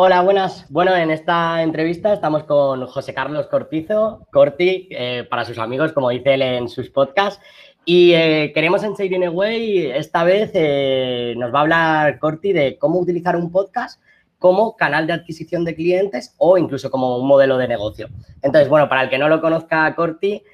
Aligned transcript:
Hola, 0.00 0.20
buenas. 0.22 0.64
Bueno, 0.70 0.94
en 0.94 1.10
esta 1.10 1.60
entrevista 1.60 2.12
estamos 2.12 2.44
con 2.44 2.86
José 2.86 3.12
Carlos 3.12 3.48
Cortizo, 3.48 4.28
Corti, 4.30 4.86
eh, 4.92 5.26
para 5.28 5.44
sus 5.44 5.58
amigos, 5.58 5.92
como 5.92 6.10
dice 6.10 6.34
él 6.34 6.42
en 6.42 6.68
sus 6.68 6.88
podcasts. 6.88 7.44
Y 7.84 8.12
eh, 8.14 8.52
queremos 8.54 8.84
en 8.84 8.94
Sailing 8.94 9.24
Away, 9.24 9.86
esta 9.90 10.22
vez 10.22 10.52
eh, 10.54 11.34
nos 11.36 11.52
va 11.52 11.58
a 11.58 11.62
hablar 11.62 12.18
Corti 12.20 12.52
de 12.52 12.78
cómo 12.78 13.00
utilizar 13.00 13.34
un 13.34 13.50
podcast 13.50 14.00
como 14.38 14.76
canal 14.76 15.08
de 15.08 15.14
adquisición 15.14 15.64
de 15.64 15.74
clientes 15.74 16.32
o 16.38 16.56
incluso 16.56 16.92
como 16.92 17.18
un 17.18 17.26
modelo 17.26 17.58
de 17.58 17.66
negocio. 17.66 18.08
Entonces, 18.42 18.68
bueno, 18.68 18.88
para 18.88 19.02
el 19.02 19.10
que 19.10 19.18
no 19.18 19.28
lo 19.28 19.40
conozca 19.40 19.92
Corti, 19.96 20.44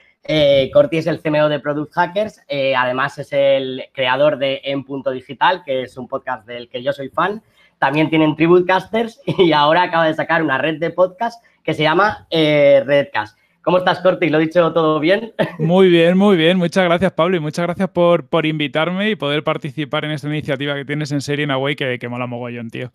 Corti 0.72 0.96
es 0.96 1.06
el 1.06 1.20
CMO 1.20 1.50
de 1.50 1.60
Product 1.60 1.92
Hackers, 1.92 2.40
además 2.78 3.18
es 3.18 3.30
el 3.34 3.90
creador 3.92 4.38
de 4.38 4.62
En 4.64 4.84
Punto 4.84 5.10
Digital, 5.10 5.62
que 5.66 5.82
es 5.82 5.98
un 5.98 6.08
podcast 6.08 6.46
del 6.46 6.70
que 6.70 6.82
yo 6.82 6.94
soy 6.94 7.10
fan. 7.10 7.42
También 7.78 8.10
tienen 8.10 8.36
Tributecasters 8.36 9.20
y 9.26 9.52
ahora 9.52 9.82
acaba 9.82 10.06
de 10.06 10.14
sacar 10.14 10.42
una 10.42 10.58
red 10.58 10.78
de 10.78 10.90
podcast 10.90 11.42
que 11.62 11.74
se 11.74 11.82
llama 11.82 12.26
eh, 12.30 12.82
Redcast. 12.84 13.38
¿Cómo 13.62 13.78
estás, 13.78 14.00
Corti? 14.00 14.28
¿Lo 14.28 14.38
he 14.38 14.42
dicho 14.42 14.74
todo 14.74 15.00
bien? 15.00 15.32
Muy 15.58 15.88
bien, 15.88 16.18
muy 16.18 16.36
bien. 16.36 16.58
Muchas 16.58 16.84
gracias, 16.84 17.12
Pablo, 17.12 17.38
y 17.38 17.40
muchas 17.40 17.64
gracias 17.64 17.88
por, 17.88 18.26
por 18.28 18.44
invitarme 18.44 19.08
y 19.08 19.16
poder 19.16 19.42
participar 19.42 20.04
en 20.04 20.10
esta 20.10 20.28
iniciativa 20.28 20.74
que 20.74 20.84
tienes 20.84 21.12
en 21.12 21.22
Serie 21.22 21.50
Away, 21.50 21.74
que, 21.74 21.98
que 21.98 22.08
mola 22.10 22.26
mogollón, 22.26 22.68
tío. 22.68 22.92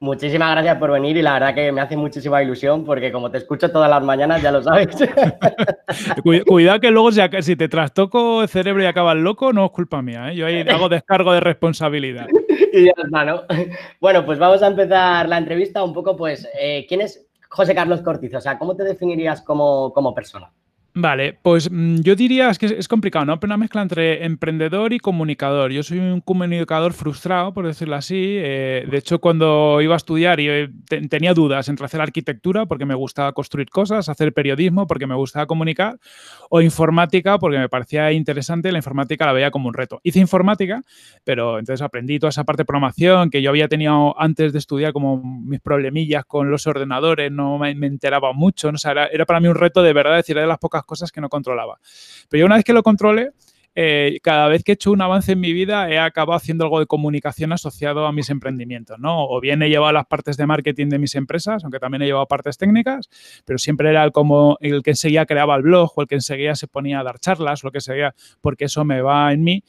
Muchísimas 0.00 0.50
gracias 0.52 0.76
por 0.76 0.90
venir 0.90 1.16
y 1.16 1.22
la 1.22 1.34
verdad 1.34 1.54
que 1.54 1.72
me 1.72 1.80
hace 1.80 1.96
muchísima 1.96 2.42
ilusión 2.42 2.84
porque 2.84 3.10
como 3.10 3.30
te 3.30 3.38
escucho 3.38 3.70
todas 3.70 3.88
las 3.88 4.02
mañanas, 4.02 4.42
ya 4.42 4.50
lo 4.52 4.62
sabes. 4.62 4.88
Cuidado 6.46 6.80
que 6.80 6.90
luego 6.90 7.10
si 7.12 7.56
te 7.56 7.68
trastoco 7.68 8.42
el 8.42 8.48
cerebro 8.48 8.82
y 8.82 8.86
acabas 8.86 9.16
loco, 9.16 9.52
no 9.52 9.64
es 9.66 9.70
culpa 9.70 10.02
mía. 10.02 10.30
¿eh? 10.30 10.36
Yo 10.36 10.46
ahí 10.46 10.60
hago 10.68 10.88
descargo 10.88 11.32
de 11.32 11.40
responsabilidad. 11.40 12.26
y 12.72 12.84
ya 12.84 12.92
está, 13.02 13.24
¿no? 13.24 13.42
Bueno, 14.00 14.26
pues 14.26 14.38
vamos 14.38 14.62
a 14.62 14.66
empezar 14.66 15.28
la 15.28 15.38
entrevista 15.38 15.82
un 15.82 15.92
poco, 15.94 16.16
pues, 16.16 16.46
eh, 16.60 16.84
¿quién 16.88 17.00
es 17.00 17.26
José 17.48 17.74
Carlos 17.74 18.02
Cortiz? 18.02 18.34
O 18.34 18.40
sea, 18.40 18.58
¿cómo 18.58 18.74
te 18.76 18.84
definirías 18.84 19.42
como, 19.42 19.92
como 19.92 20.14
persona? 20.14 20.50
Vale, 20.96 21.36
pues 21.42 21.68
mm, 21.72 22.02
yo 22.02 22.14
diría 22.14 22.50
es 22.50 22.58
que 22.58 22.66
es 22.66 22.86
complicado, 22.86 23.24
¿no? 23.24 23.40
Pero 23.40 23.48
una 23.48 23.56
mezcla 23.56 23.82
entre 23.82 24.24
emprendedor 24.24 24.92
y 24.92 25.00
comunicador. 25.00 25.72
Yo 25.72 25.82
soy 25.82 25.98
un 25.98 26.20
comunicador 26.20 26.92
frustrado, 26.92 27.52
por 27.52 27.66
decirlo 27.66 27.96
así. 27.96 28.14
Eh, 28.16 28.86
de 28.88 28.98
hecho, 28.98 29.18
cuando 29.18 29.80
iba 29.80 29.94
a 29.94 29.96
estudiar 29.96 30.38
y 30.38 30.48
eh, 30.48 30.70
tenía 31.10 31.34
dudas 31.34 31.68
entre 31.68 31.86
hacer 31.86 32.00
arquitectura 32.00 32.66
porque 32.66 32.86
me 32.86 32.94
gustaba 32.94 33.32
construir 33.32 33.70
cosas, 33.70 34.08
hacer 34.08 34.32
periodismo 34.32 34.86
porque 34.86 35.08
me 35.08 35.16
gustaba 35.16 35.46
comunicar, 35.46 35.98
o 36.48 36.60
informática 36.60 37.40
porque 37.40 37.58
me 37.58 37.68
parecía 37.68 38.12
interesante. 38.12 38.70
La 38.70 38.78
informática 38.78 39.26
la 39.26 39.32
veía 39.32 39.50
como 39.50 39.66
un 39.66 39.74
reto. 39.74 40.00
Hice 40.04 40.20
informática, 40.20 40.84
pero 41.24 41.58
entonces 41.58 41.82
aprendí 41.82 42.20
toda 42.20 42.30
esa 42.30 42.44
parte 42.44 42.60
de 42.62 42.66
programación 42.66 43.30
que 43.30 43.42
yo 43.42 43.50
había 43.50 43.66
tenido 43.66 44.14
antes 44.20 44.52
de 44.52 44.60
estudiar, 44.60 44.92
como 44.92 45.20
mis 45.24 45.60
problemillas 45.60 46.24
con 46.24 46.52
los 46.52 46.68
ordenadores, 46.68 47.32
no 47.32 47.58
me, 47.58 47.70
enteraba 47.70 48.32
mucho. 48.32 48.70
¿no? 48.70 48.76
O 48.76 48.78
sea, 48.78 48.92
era, 48.92 49.06
era, 49.08 49.26
para 49.26 49.40
mí 49.40 49.48
un 49.48 49.56
reto 49.56 49.82
de 49.82 49.92
verdad 49.92 50.14
decir 50.14 50.36
de 50.36 50.46
las 50.46 50.58
pocas 50.58 50.83
cosas 50.84 51.12
que 51.12 51.20
no 51.20 51.28
controlaba. 51.28 51.78
Pero 52.28 52.40
yo 52.40 52.46
una 52.46 52.56
vez 52.56 52.64
que 52.64 52.72
lo 52.72 52.82
controle, 52.82 53.32
eh, 53.76 54.20
cada 54.22 54.46
vez 54.46 54.62
que 54.62 54.70
he 54.70 54.74
hecho 54.74 54.92
un 54.92 55.02
avance 55.02 55.32
en 55.32 55.40
mi 55.40 55.52
vida 55.52 55.90
he 55.90 55.98
acabado 55.98 56.36
haciendo 56.36 56.62
algo 56.62 56.78
de 56.78 56.86
comunicación 56.86 57.52
asociado 57.52 58.06
a 58.06 58.12
mis 58.12 58.30
emprendimientos, 58.30 59.00
¿no? 59.00 59.26
O 59.26 59.40
bien 59.40 59.62
he 59.62 59.68
llevado 59.68 59.92
las 59.92 60.06
partes 60.06 60.36
de 60.36 60.46
marketing 60.46 60.88
de 60.90 61.00
mis 61.00 61.16
empresas, 61.16 61.64
aunque 61.64 61.80
también 61.80 62.02
he 62.02 62.06
llevado 62.06 62.26
partes 62.26 62.56
técnicas, 62.56 63.08
pero 63.44 63.58
siempre 63.58 63.90
era 63.90 64.04
el, 64.04 64.12
como 64.12 64.56
el 64.60 64.82
que 64.84 64.90
enseguida 64.90 65.26
creaba 65.26 65.56
el 65.56 65.62
blog 65.62 65.92
o 65.96 66.02
el 66.02 66.06
que 66.06 66.14
enseguida 66.14 66.54
se 66.54 66.68
ponía 66.68 67.00
a 67.00 67.02
dar 67.02 67.18
charlas, 67.18 67.64
lo 67.64 67.72
que 67.72 67.80
sea, 67.80 68.14
porque 68.40 68.66
eso 68.66 68.84
me 68.84 69.02
va 69.02 69.32
en 69.32 69.42
mí 69.42 69.64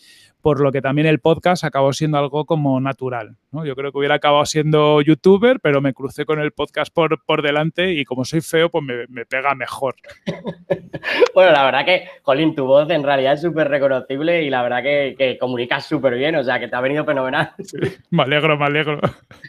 por 0.45 0.59
lo 0.59 0.71
que 0.71 0.79
también 0.79 1.07
el 1.07 1.21
podcast 1.21 1.63
acabó 1.63 1.91
siendo 1.91 2.19
algo 2.19 2.45
como 2.45 2.79
natural. 2.79 3.35
¿no? 3.51 3.65
Yo 3.65 3.75
creo 3.75 3.91
que 3.91 3.97
hubiera 3.97 4.13
acabado 4.13 4.45
siendo 4.45 5.01
youtuber, 5.01 5.59
pero 5.59 5.81
me 5.81 5.91
crucé 5.91 6.23
con 6.23 6.39
el 6.39 6.51
podcast 6.51 6.93
por, 6.93 7.25
por 7.25 7.41
delante 7.41 7.93
y 7.93 8.05
como 8.05 8.25
soy 8.25 8.41
feo, 8.41 8.69
pues 8.69 8.83
me, 8.83 9.25
pega 9.25 9.55
mejor. 9.55 9.95
bueno, 11.33 11.51
la 11.51 11.65
verdad 11.65 11.83
que, 11.83 12.07
Jolín, 12.21 12.53
tu 12.53 12.63
voz 12.67 12.87
en 12.91 13.01
realidad 13.01 13.33
es 13.33 13.41
súper 13.41 13.69
reconocible 13.69 14.43
y 14.43 14.51
la 14.51 14.61
verdad 14.61 14.83
que, 14.83 15.35
comunicas 15.39 15.83
súper 15.83 16.13
bien, 16.13 16.35
o 16.35 16.43
sea, 16.43 16.59
que 16.59 16.67
te 16.67 16.75
ha 16.75 16.81
venido 16.81 17.03
fenomenal. 17.05 17.53
me 18.11 18.21
alegro, 18.21 18.55
me 18.55 18.65
alegro. 18.65 18.99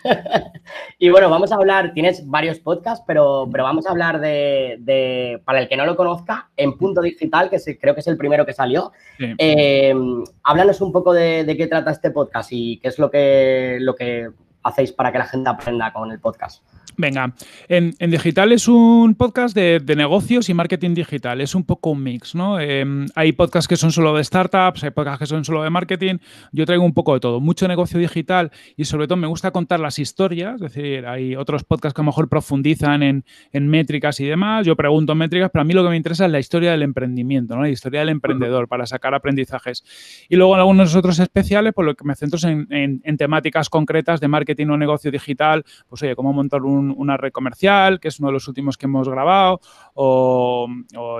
y 0.99 1.11
bueno, 1.11 1.29
vamos 1.29 1.53
a 1.53 1.57
hablar, 1.57 1.93
tienes 1.93 2.27
varios 2.27 2.59
podcasts, 2.59 3.05
pero, 3.07 3.47
pero 3.53 3.65
vamos 3.65 3.87
a 3.87 3.91
hablar 3.91 4.19
de, 4.19 5.43
para 5.45 5.59
el 5.59 5.69
que 5.69 5.77
no 5.77 5.85
lo 5.85 5.95
conozca, 5.95 6.49
en 6.57 6.79
Punto 6.79 7.03
Digital, 7.03 7.51
que 7.51 7.59
creo 7.79 7.93
que 7.93 8.01
es 8.01 8.07
el 8.07 8.17
primero 8.17 8.47
que 8.47 8.55
salió. 8.55 8.93
Eh, 9.19 9.95
háblanos 10.43 10.81
un 10.81 10.86
un 10.87 10.93
poco 10.93 11.13
de, 11.13 11.55
qué 11.57 11.67
trata 11.67 11.91
este 11.91 12.11
podcast 12.11 12.51
y 12.53 12.79
qué 12.79 12.89
es 12.89 12.99
lo 12.99 13.11
que, 13.11 13.79
lo 13.81 13.95
que 13.95 14.31
hacéis 14.67 14.93
para 14.93 15.13
que 15.13 15.19
la 15.19 15.27
gente 15.27 15.49
aprenda 15.49 15.93
con 15.93 16.11
el 16.11 16.21
podcast. 16.21 16.63
Venga, 16.99 17.35
en, 17.69 17.95
digital 18.11 18.53
es 18.53 18.69
un 18.69 19.15
podcast 19.17 19.55
de, 19.55 19.83
negocios 19.97 20.49
y 20.49 20.55
marketing 20.55 20.95
digital. 20.95 21.43
Es 21.43 21.55
un 21.55 21.65
poco 21.65 21.91
un 21.91 22.03
mix, 22.03 22.35
¿no? 22.35 22.59
Em, 22.59 23.07
hay 23.15 23.33
podcasts 23.33 23.69
que 23.69 23.77
son 23.77 23.93
solo 23.93 24.17
de 24.17 24.25
startups, 24.25 24.83
hay 24.83 24.91
podcasts 24.91 25.19
que 25.19 25.27
son 25.27 25.45
solo 25.45 25.63
de 25.63 25.69
marketing. 25.69 26.17
Yo 26.53 26.65
traigo 26.65 26.85
un 26.85 26.95
poco 26.95 27.13
de 27.13 27.21
todo, 27.21 27.39
mucho 27.41 27.69
negocio 27.69 28.01
digital 28.01 28.51
y 28.77 28.87
sobre 28.87 29.07
todo 29.07 29.17
me 29.17 29.27
gusta 29.27 29.51
contar 29.51 29.79
las 29.79 29.99
historias. 29.99 30.55
Es 30.55 30.73
decir, 30.73 31.07
hay 31.07 31.37
otros 31.37 31.65
podcasts 31.65 31.95
que 31.95 32.01
a 32.01 32.05
lo 32.05 32.07
mejor 32.07 32.31
profundizan 32.31 33.03
en, 33.03 33.25
métricas 33.53 34.19
y 34.21 34.25
demás. 34.25 34.65
Yo 34.65 34.75
pregunto 34.75 35.15
métricas, 35.15 35.51
pero 35.53 35.63
a 35.63 35.65
mí 35.65 35.75
lo 35.75 35.83
que 35.83 35.91
me 35.91 35.97
interesa 35.97 36.25
es 36.25 36.33
la 36.33 36.39
historia 36.39 36.71
del 36.71 36.83
emprendimiento, 36.83 37.57
¿no? 37.57 37.63
La 37.63 37.69
historia 37.69 38.01
del 38.01 38.09
emprendedor 38.09 38.69
para 38.69 38.87
sacar 38.87 39.15
aprendizajes. 39.15 39.85
Y 40.31 40.37
luego 40.37 40.55
en 40.55 40.61
algunos 40.61 40.95
otros 40.95 41.19
especiales, 41.19 41.75
por 41.75 41.85
lo 41.85 41.95
que 41.95 42.05
me 42.05 42.15
centro 42.15 42.39
en, 42.49 43.03
en 43.05 43.17
temáticas 43.19 43.69
concretas 43.69 44.21
de 44.21 44.29
marketing 44.29 44.56
o 44.65 44.77
negocio 44.77 45.11
digital. 45.11 45.65
Pues 45.89 46.03
oye, 46.03 46.17
cómo 46.17 46.33
montar 46.33 46.63
un 46.63 46.95
una 46.97 47.17
red 47.17 47.33
comercial, 47.33 48.01
que 48.01 48.09
es 48.09 48.19
uno 48.19 48.29
de 48.29 48.35
los 48.35 48.49
últimos 48.49 48.77
que 48.77 48.87
hemos 48.87 49.09
grabado, 49.09 49.61
o, 49.95 50.69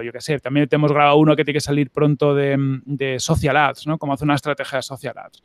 yo 0.03 0.13
qué 0.13 0.21
sé, 0.21 0.39
también 0.41 0.69
hemos 0.71 0.93
grabado 0.93 1.17
uno 1.17 1.37
que 1.37 1.45
tiene 1.45 1.57
que 1.57 1.61
salir 1.61 1.91
pronto 1.91 2.35
de, 2.35 3.17
social 3.19 3.57
ads, 3.57 3.87
¿no? 3.87 3.99
Cómo 3.99 4.13
hacer 4.13 4.25
una 4.25 4.35
estrategia 4.35 4.79
de 4.79 4.83
social 4.83 5.15
ads. 5.17 5.43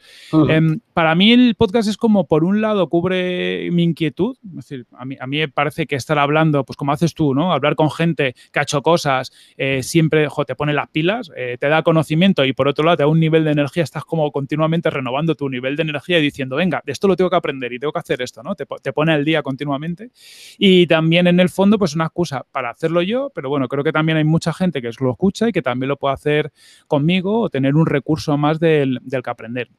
Em, 0.49 0.79
para 0.93 1.15
mí 1.15 1.31
el 1.31 1.55
podcast 1.55 1.89
es 1.89 1.97
como, 1.97 2.27
por 2.27 2.43
un 2.43 2.61
lado, 2.61 2.89
cubre 2.89 3.69
mi 3.71 3.83
inquietud, 3.83 4.37
es 4.43 4.55
decir, 4.55 4.85
a 4.97 5.05
mí, 5.05 5.17
a 5.19 5.27
mí 5.27 5.37
me 5.37 5.47
parece 5.47 5.85
que 5.85 5.95
estar 5.95 6.17
hablando, 6.19 6.63
pues 6.63 6.77
como 6.77 6.91
haces 6.91 7.13
tú, 7.13 7.33
¿no? 7.33 7.53
Hablar 7.53 7.75
con 7.75 7.91
gente 7.91 8.35
que 8.51 8.59
ha 8.59 8.63
hecho 8.63 8.81
cosas, 8.81 9.31
eh, 9.57 9.83
siempre 9.83 10.27
te 10.45 10.55
pone 10.55 10.73
las 10.73 10.89
pilas, 10.89 11.31
eh, 11.35 11.57
te 11.59 11.67
da 11.67 11.83
conocimiento 11.83 12.45
y 12.45 12.53
por 12.53 12.67
otro 12.67 12.83
lado 12.83 12.97
te 12.97 13.03
da 13.03 13.07
un 13.07 13.19
nivel 13.19 13.43
de 13.43 13.51
energía, 13.51 13.83
estás 13.83 14.05
como 14.05 14.31
continuamente 14.31 14.89
renovando 14.89 15.35
tu 15.35 15.49
nivel 15.49 15.75
de 15.75 15.83
energía 15.83 16.19
y 16.19 16.21
diciendo, 16.21 16.55
venga, 16.55 16.81
de 16.85 16.91
esto 16.91 17.07
lo 17.07 17.15
tengo 17.15 17.29
que 17.29 17.35
aprender 17.35 17.71
y 17.73 17.79
tengo 17.81 17.91
que 17.91 17.99
hacer 17.99 18.21
esto, 18.21 18.41
¿no? 18.41 18.55
Te, 18.55 18.93
pone 18.93 19.11
al 19.11 19.25
día 19.25 19.43
continuamente. 19.43 20.11
Y 20.57 20.87
también 20.87 21.27
en 21.27 21.41
el 21.41 21.49
fondo, 21.49 21.77
pues 21.77 21.95
una 21.95 22.05
excusa 22.05 22.45
para 22.51 22.69
hacerlo 22.69 23.01
yo, 23.01 23.29
pero 23.35 23.49
bueno, 23.49 23.67
creo 23.67 23.83
que 23.83 23.91
también 23.91 24.17
hay 24.17 24.23
mucha 24.23 24.53
gente 24.53 24.81
que 24.81 24.89
lo 24.99 25.11
escucha 25.11 25.49
y 25.49 25.51
que 25.51 25.61
también 25.61 25.89
lo 25.89 25.97
puede 25.97 26.13
hacer 26.13 26.53
conmigo 26.87 27.41
o 27.41 27.49
tener 27.49 27.75
un 27.75 27.85
recurso 27.85 28.37
más 28.37 28.59
del, 28.59 28.99
del 29.01 29.21
que 29.21 29.29
aprender. 29.29 29.69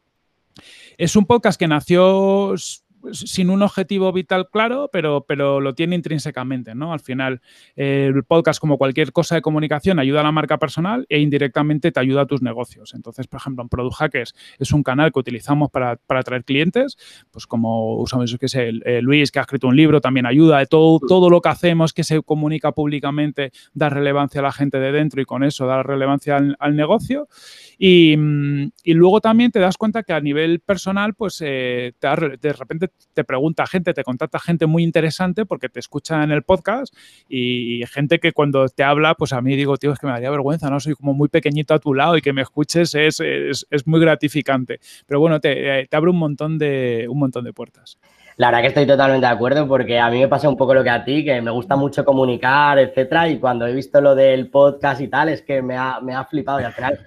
Es 0.99 1.17
un 1.17 1.25
podcast 1.25 1.59
que 1.59 1.69
nació 1.69 2.55
sin 3.13 3.51
un 3.51 3.63
objetivo 3.63 4.13
vital 4.13 4.49
claro, 4.51 4.89
pero, 4.93 5.25
pero 5.27 5.61
lo 5.61 5.75
tiene 5.75 5.97
intrínsecamente, 5.97 6.75
¿no? 6.75 6.93
Al 6.93 7.01
final, 7.01 7.41
el 7.77 8.25
podcast, 8.25 8.61
como 8.61 8.79
cualquier 8.79 9.13
cosa 9.13 9.35
de 9.35 9.43
comunicación, 9.43 9.99
ayuda 9.99 10.21
a 10.21 10.25
la 10.25 10.33
marca 10.33 10.59
personal 10.59 11.07
e 11.09 11.21
indirectamente 11.21 11.93
te 11.93 12.01
ayuda 12.01 12.23
a 12.23 12.27
tus 12.27 12.43
negocios. 12.43 12.95
Entonces, 12.95 13.27
por 13.27 13.41
ejemplo, 13.41 13.63
en 13.63 13.69
Product 13.69 13.97
Hackers 13.97 14.35
es 14.59 14.73
un 14.73 14.83
canal 14.83 15.13
que 15.13 15.19
utilizamos 15.19 15.71
para, 15.71 15.97
para 15.97 16.21
atraer 16.21 16.45
clientes, 16.45 16.97
pues 17.31 17.47
como 17.47 17.97
usamos, 17.97 18.37
que 18.39 18.49
sé, 18.49 18.73
Luis, 19.03 19.31
que 19.31 19.39
ha 19.39 19.43
escrito 19.43 19.69
un 19.69 19.77
libro, 19.77 20.01
también 20.01 20.27
ayuda. 20.27 20.65
Todo, 20.67 21.01
todo 21.01 21.31
lo 21.31 21.41
que 21.41 21.49
hacemos 21.49 21.93
que 21.93 22.05
se 22.05 22.23
comunica 22.23 22.73
públicamente 22.73 23.53
da 23.75 23.89
relevancia 23.89 24.41
a 24.41 24.45
la 24.45 24.53
gente 24.53 24.79
de 24.79 24.93
dentro 24.93 25.21
y 25.21 25.25
con 25.25 25.45
eso 25.45 25.67
da 25.67 25.83
relevancia 25.83 26.37
al, 26.37 26.77
negocio. 26.77 27.29
Y, 27.79 28.17
y, 28.85 28.95
luego 28.95 29.21
también 29.21 29.51
te 29.51 29.59
das 29.59 29.77
cuenta 29.77 30.03
que 30.03 30.13
a 30.13 30.21
nivel 30.21 30.61
personal, 30.61 31.15
pues 31.15 31.43
eh, 31.45 31.93
te 31.99 32.09
de 32.41 32.53
repente 32.53 32.89
te 33.13 33.25
pregunta 33.25 33.67
gente, 33.67 33.95
te 33.95 34.05
contacta 34.05 34.39
gente 34.39 34.67
muy 34.67 34.83
interesante 34.83 35.45
porque 35.45 35.69
te 35.69 35.81
escucha 35.81 36.23
en 36.23 36.31
el 36.31 36.43
podcast 36.43 36.95
y 37.29 37.85
gente 37.87 38.19
que 38.19 38.33
cuando 38.33 38.69
te 38.69 38.83
habla, 38.83 39.15
pues 39.15 39.33
a 39.33 39.41
mí 39.41 39.57
digo, 39.57 39.77
tío, 39.77 39.93
es 39.93 39.99
que 39.99 40.07
me 40.07 40.13
daría 40.13 40.31
vergüenza, 40.31 40.71
¿no? 40.71 40.81
Soy 40.81 40.95
como 40.95 41.15
muy 41.15 41.29
pequeñito 41.29 41.75
a 41.75 41.79
tu 41.79 41.95
lado 41.95 42.17
y 42.17 42.23
que 42.23 42.33
me 42.33 42.43
escuches 42.43 42.95
es, 42.95 43.21
es, 43.21 43.87
muy 43.87 44.01
gratificante. 44.01 44.81
Pero 45.07 45.21
bueno, 45.21 45.41
te, 45.41 45.87
te, 45.89 45.97
abre 45.97 46.11
un 46.11 46.19
montón, 46.19 46.59
de, 46.59 47.07
un 47.09 47.19
montón 47.19 47.45
de 47.45 47.53
puertas. 47.53 47.99
La 48.37 48.49
verdad 48.49 48.63
que 48.63 48.69
estoy 48.69 48.87
totalmente 48.87 49.27
de 49.27 49.33
acuerdo 49.33 49.69
porque 49.69 49.99
a 49.99 50.09
mí 50.11 50.21
me 50.21 50.29
pasa 50.29 50.49
un 50.49 50.57
poco 50.57 50.73
lo 50.73 50.83
que 50.83 50.91
a 50.91 51.05
ti, 51.05 51.25
que 51.25 51.41
me 51.43 51.51
gusta 51.51 51.77
mucho 51.77 52.05
comunicar, 52.05 52.79
etcétera, 52.79 53.29
y 53.29 53.39
cuando 53.39 53.67
he 53.67 53.75
visto 53.75 54.01
lo 54.01 54.15
del 54.15 54.49
podcast 54.49 55.01
y 55.03 55.09
tal, 55.09 55.29
es 55.29 55.43
que 55.43 55.61
me 55.61 55.77
ha, 55.77 56.01
me 56.01 56.15
ha 56.15 56.25
flipado 56.25 56.61
y 56.61 56.65
al 56.65 56.73
final, 56.73 56.99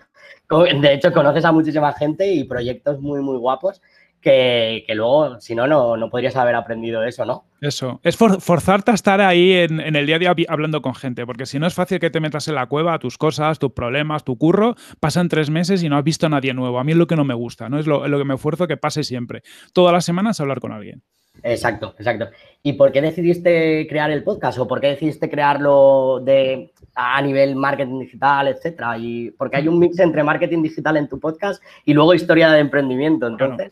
de 0.81 0.93
hecho, 0.93 1.11
conoces 1.11 1.43
a 1.43 1.51
muchísima 1.51 1.91
gente 1.93 2.31
y 2.31 2.43
proyectos 2.43 2.99
muy, 2.99 3.21
muy 3.21 3.37
guapos 3.37 3.81
que, 4.25 4.83
luego, 4.95 5.39
si 5.39 5.53
no, 5.53 5.67
no, 5.67 6.09
podrías 6.09 6.35
haber 6.35 6.55
aprendido 6.55 7.03
eso, 7.03 7.25
¿no? 7.25 7.45
Eso, 7.61 7.99
es 8.01 8.17
forzarte 8.17 8.89
a 8.89 8.95
estar 8.95 9.21
ahí 9.21 9.51
en, 9.53 9.95
el 9.95 10.07
día 10.07 10.15
a 10.15 10.19
día 10.33 10.47
hablando 10.49 10.81
con 10.81 10.95
gente, 10.95 11.27
porque 11.27 11.45
si 11.45 11.59
no 11.59 11.67
es 11.67 11.75
fácil 11.75 11.99
que 11.99 12.09
te 12.09 12.19
metas 12.19 12.47
en 12.47 12.55
la 12.55 12.65
cueva, 12.65 12.97
tus 12.97 13.19
cosas, 13.19 13.59
tus 13.59 13.73
problemas, 13.73 14.23
tu 14.23 14.35
curro, 14.35 14.73
pasan 14.99 15.29
tres 15.29 15.51
meses 15.51 15.83
y 15.83 15.89
no 15.89 15.97
has 15.97 16.03
visto 16.03 16.25
a 16.25 16.29
nadie 16.29 16.55
nuevo. 16.55 16.79
A 16.79 16.83
mí 16.83 16.93
es 16.93 16.97
lo 16.97 17.05
que 17.05 17.15
no 17.15 17.23
me 17.23 17.35
gusta, 17.35 17.69
¿no? 17.69 17.77
Es 17.77 17.85
lo, 17.85 18.07
lo 18.07 18.17
que 18.17 18.25
me 18.25 18.33
esfuerzo 18.33 18.67
que 18.67 18.77
pase 18.77 19.03
siempre. 19.03 19.43
Todas 19.73 19.93
las 19.93 20.05
semanas 20.05 20.39
hablar 20.39 20.59
con 20.59 20.71
alguien. 20.71 21.03
Exacto, 21.43 21.93
exacto. 21.99 22.29
¿Y 22.63 22.73
por 22.73 22.91
qué 22.91 23.01
decidiste 23.01 23.85
crear 23.87 24.09
el 24.09 24.23
podcast 24.23 24.57
o 24.57 24.67
por 24.67 24.81
qué 24.81 24.87
decidiste 24.87 25.29
crearlo 25.29 26.19
de, 26.23 26.71
a 26.95 27.21
nivel 27.21 27.55
marketing 27.55 27.99
digital, 27.99 28.47
etcétera? 28.47 28.97
Y 28.97 29.29
porque 29.31 29.57
hay 29.57 29.67
un 29.67 29.77
mix 29.77 29.99
entre 29.99 30.23
marketing 30.23 30.63
digital 30.63 30.97
en 30.97 31.07
tu 31.07 31.19
podcast 31.19 31.61
y 31.85 31.93
luego 31.93 32.15
historia 32.15 32.49
de 32.49 32.59
emprendimiento, 32.59 33.27
entonces. 33.27 33.71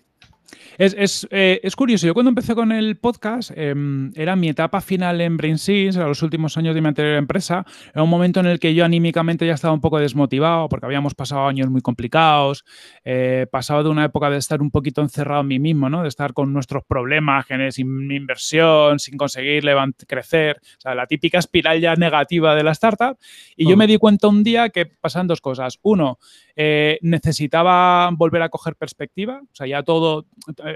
Es, 0.77 1.27
eh, 1.29 1.59
es, 1.61 1.75
curioso, 1.75 2.07
yo 2.07 2.13
cuando 2.13 2.29
empecé 2.29 2.55
con 2.55 2.71
el 2.71 2.97
podcast, 2.97 3.51
em, 3.55 4.11
era 4.15 4.35
mi 4.35 4.49
etapa 4.49 4.81
final 4.81 5.21
en 5.21 5.37
BrainSys, 5.37 5.97
a 5.97 6.07
los 6.07 6.21
últimos 6.23 6.57
años 6.57 6.73
de 6.73 6.81
mi 6.81 6.87
anterior 6.87 7.15
empresa, 7.15 7.65
era 7.93 8.01
un 8.01 8.09
momento 8.09 8.39
en 8.39 8.47
el 8.47 8.59
que 8.59 8.73
yo 8.73 8.83
anímicamente 8.83 9.45
ya 9.45 9.53
estaba 9.53 9.73
un 9.73 9.81
poco 9.81 9.99
desmotivado 9.99 10.69
porque 10.69 10.85
habíamos 10.85 11.13
pasado 11.13 11.45
años 11.45 11.69
muy 11.69 11.81
complicados, 11.81 12.65
eh, 13.05 13.45
pasaba 13.51 13.83
de 13.83 13.89
una 13.89 14.05
época 14.05 14.29
de 14.29 14.37
estar 14.37 14.61
un 14.61 14.71
poquito 14.71 15.01
encerrado 15.01 15.41
en 15.41 15.47
mí 15.47 15.59
mismo, 15.59 15.89
¿no? 15.89 16.01
de 16.01 16.09
estar 16.09 16.33
con 16.33 16.51
nuestros 16.53 16.83
problemas, 16.83 17.45
sin 17.69 18.11
inversión, 18.11 18.99
sin 18.99 19.17
conseguir 19.17 19.63
crecer, 20.07 20.57
o 20.77 20.81
sea, 20.81 20.95
la 20.95 21.05
típica 21.05 21.37
espiral 21.37 21.79
ya 21.79 21.95
negativa 21.95 22.55
de 22.55 22.63
la 22.63 22.71
startup. 22.71 23.17
Y 23.55 23.69
yo 23.69 23.77
me 23.77 23.87
di 23.87 23.97
cuenta 23.97 24.27
un 24.27 24.43
día 24.43 24.69
que 24.69 24.85
pasan 24.85 25.27
dos 25.27 25.41
cosas. 25.41 25.79
Uno, 25.83 26.17
eh, 26.55 26.99
necesitaba 27.01 28.09
volver 28.11 28.41
a 28.41 28.49
coger 28.49 28.75
perspectiva, 28.75 29.41
o 29.41 29.55
sea, 29.55 29.67
ya 29.67 29.83
todo, 29.83 30.27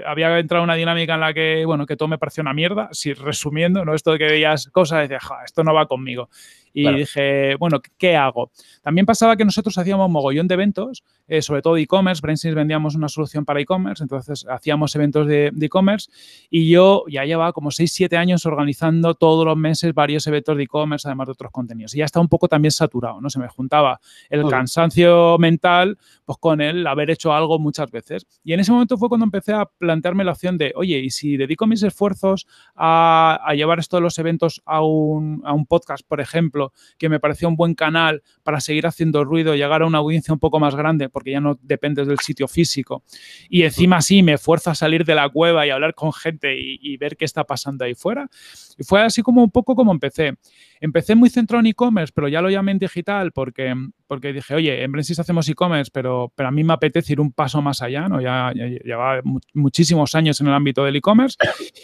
había 0.06 0.38
entrado 0.38 0.64
una 0.64 0.74
dinámica 0.74 1.14
en 1.14 1.20
la 1.20 1.34
que, 1.34 1.64
bueno, 1.64 1.86
que 1.86 1.96
todo 1.96 2.08
me 2.08 2.18
parecía 2.18 2.42
una 2.42 2.54
mierda, 2.54 2.88
si 2.92 3.12
resumiendo, 3.12 3.84
¿no? 3.84 3.94
Esto 3.94 4.12
de 4.12 4.18
que 4.18 4.24
veías 4.26 4.68
cosas 4.68 4.98
y 4.98 5.08
decías, 5.08 5.22
esto 5.44 5.64
no 5.64 5.74
va 5.74 5.86
conmigo. 5.86 6.28
Y 6.72 6.92
dije, 6.92 7.56
bueno, 7.56 7.80
¿qué 7.96 8.16
hago? 8.16 8.52
También 8.82 9.06
pasaba 9.06 9.36
que 9.36 9.44
nosotros 9.44 9.76
hacíamos 9.78 10.08
mogollón 10.10 10.46
de 10.46 10.54
eventos, 10.54 11.02
eh, 11.28 11.42
sobre 11.42 11.62
todo 11.62 11.76
e-commerce. 11.76 12.20
Brainsys 12.20 12.54
vendíamos 12.54 12.94
una 12.94 13.08
solución 13.08 13.44
para 13.44 13.60
e-commerce, 13.60 14.02
entonces 14.02 14.46
hacíamos 14.48 14.94
eventos 14.96 15.26
de 15.26 15.52
e-commerce 15.60 16.10
y 16.50 16.68
yo 16.68 17.04
ya 17.08 17.24
llevaba 17.24 17.52
como 17.52 17.70
6, 17.70 17.92
7 17.92 18.16
años 18.16 18.46
organizando 18.46 19.14
todos 19.14 19.44
los 19.44 19.56
meses 19.56 19.94
varios 19.94 20.26
eventos 20.26 20.56
de 20.56 20.64
e-commerce, 20.64 21.06
además 21.06 21.28
de 21.28 21.32
otros 21.32 21.52
contenidos. 21.52 21.94
Y 21.94 21.98
ya 21.98 22.04
estaba 22.04 22.22
un 22.22 22.28
poco 22.28 22.48
también 22.48 22.72
saturado, 22.72 23.20
¿no? 23.20 23.30
Se 23.30 23.38
me 23.38 23.48
juntaba 23.48 24.00
el 24.30 24.48
cansancio 24.48 25.36
mental 25.38 25.98
pues 26.24 26.38
con 26.38 26.60
el 26.60 26.86
haber 26.86 27.10
hecho 27.10 27.32
algo 27.32 27.58
muchas 27.58 27.90
veces. 27.90 28.26
Y 28.44 28.52
en 28.52 28.60
ese 28.60 28.72
momento 28.72 28.98
fue 28.98 29.08
cuando 29.08 29.24
empecé 29.24 29.52
a 29.52 29.64
plantearme 29.64 30.24
la 30.24 30.32
opción 30.32 30.58
de, 30.58 30.72
oye, 30.76 30.98
¿y 30.98 31.10
si 31.10 31.36
dedico 31.36 31.66
mis 31.66 31.82
esfuerzos 31.82 32.46
a, 32.74 33.40
a 33.44 33.54
llevar 33.54 33.78
esto 33.78 33.96
de 33.96 34.02
los 34.02 34.18
eventos 34.18 34.62
a 34.66 34.82
un, 34.82 35.42
a 35.44 35.52
un 35.52 35.66
podcast, 35.66 36.06
por 36.06 36.20
ejemplo, 36.20 36.72
que 36.98 37.08
me 37.08 37.20
parecía 37.20 37.48
un 37.48 37.56
buen 37.56 37.74
canal 37.74 38.22
para 38.42 38.60
seguir 38.60 38.86
haciendo 38.86 39.24
ruido, 39.24 39.54
llegar 39.54 39.82
a 39.82 39.86
una 39.86 39.98
audiencia 39.98 40.34
un 40.34 40.40
poco 40.40 40.60
más 40.60 40.74
grande, 40.74 41.08
porque 41.18 41.32
ya 41.32 41.40
no 41.40 41.58
dependes 41.60 42.06
del 42.06 42.20
sitio 42.20 42.46
físico. 42.46 43.02
Y 43.48 43.64
encima 43.64 44.00
sí, 44.00 44.22
me 44.22 44.38
fuerza 44.38 44.70
a 44.70 44.74
salir 44.76 45.04
de 45.04 45.16
la 45.16 45.28
cueva 45.28 45.66
y 45.66 45.70
hablar 45.70 45.92
con 45.96 46.12
gente 46.12 46.54
y, 46.56 46.96
ver 46.96 47.16
qué 47.16 47.24
está 47.24 47.42
pasando 47.42 47.84
ahí 47.84 47.96
fuera. 47.96 48.30
Y 48.78 48.84
fue 48.84 49.02
así 49.02 49.20
como 49.20 49.42
un 49.42 49.50
poco 49.50 49.74
como 49.74 49.90
empecé. 49.90 50.34
Empecé 50.80 51.16
muy 51.16 51.28
centrado 51.28 51.58
en 51.58 51.66
e-commerce, 51.66 52.12
pero 52.14 52.28
ya 52.28 52.40
lo 52.40 52.50
llamé 52.50 52.70
en 52.70 52.78
digital 52.78 53.32
porque, 53.32 53.74
porque 54.08 54.32
dije, 54.32 54.54
oye, 54.54 54.82
en 54.82 54.90
Brensys 54.90 55.18
hacemos 55.18 55.48
e-commerce, 55.48 55.90
pero, 55.92 56.32
pero 56.34 56.48
a 56.48 56.50
mí 56.50 56.64
me 56.64 56.72
apetece 56.72 57.12
ir 57.12 57.20
un 57.20 57.30
paso 57.30 57.60
más 57.60 57.82
allá, 57.82 58.08
¿no? 58.08 58.20
Ya, 58.20 58.52
llevaba 58.52 59.20
muchísimos 59.52 60.14
años 60.14 60.40
en 60.40 60.48
el 60.48 60.54
ámbito 60.54 60.82
del 60.82 60.96
e-commerce 60.96 61.36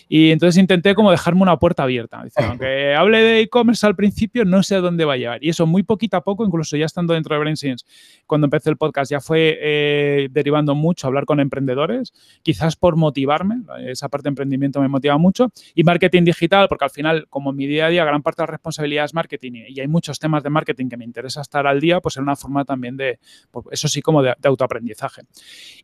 y 0.08 0.30
entonces 0.30 0.58
intenté 0.58 0.94
como 0.94 1.10
dejarme 1.10 1.42
una 1.42 1.58
puerta 1.58 1.82
abierta. 1.82 2.24
aunque 2.36 2.94
hable 2.94 3.18
de 3.20 3.40
e-commerce 3.40 3.86
al 3.86 3.94
principio, 3.94 4.44
no 4.46 4.62
sé 4.62 4.76
a 4.76 4.80
dónde 4.80 5.04
va 5.04 5.12
a 5.12 5.16
llegar. 5.18 5.44
Y 5.44 5.50
eso 5.50 5.66
muy 5.66 5.82
poquito 5.82 6.16
a 6.16 6.24
poco, 6.24 6.46
incluso 6.46 6.76
ya 6.78 6.86
estando 6.86 7.12
dentro 7.12 7.34
de 7.34 7.40
BrainSense, 7.40 7.84
cuando 8.26 8.46
empecé 8.46 8.70
el 8.70 8.78
podcast, 8.78 9.10
ya 9.10 9.20
fue 9.20 9.58
eh, 9.60 10.28
derivando 10.30 10.74
mucho 10.74 11.06
a 11.06 11.08
hablar 11.08 11.26
con 11.26 11.40
emprendedores, 11.40 12.14
quizás 12.42 12.74
por 12.74 12.96
motivarme, 12.96 13.56
esa 13.86 14.08
parte 14.08 14.24
de 14.24 14.30
emprendimiento 14.30 14.80
me 14.80 14.88
motiva 14.88 15.18
mucho, 15.18 15.52
y 15.74 15.84
marketing 15.84 16.24
digital, 16.24 16.68
porque 16.68 16.86
al 16.86 16.90
final, 16.90 17.26
como 17.28 17.50
en 17.50 17.56
mi 17.56 17.66
día 17.66 17.86
a 17.86 17.88
día, 17.90 18.04
gran 18.04 18.22
parte 18.22 18.40
de 18.40 18.46
la 18.46 18.52
responsabilidad 18.52 19.04
es 19.04 19.12
marketing 19.12 19.52
y 19.68 19.80
hay 19.80 19.88
muchos 19.88 20.18
temas 20.18 20.42
de 20.42 20.50
marketing 20.50 20.88
que 20.88 20.96
me 20.96 21.04
interesa 21.04 21.42
estar 21.42 21.66
al 21.66 21.80
día, 21.80 22.00
pues 22.00 22.13
es 22.16 22.22
una 22.22 22.36
forma 22.36 22.64
también 22.64 22.96
de, 22.96 23.18
pues 23.50 23.66
eso 23.70 23.88
sí, 23.88 24.02
como 24.02 24.22
de, 24.22 24.34
autoaprendizaje. 24.44 25.22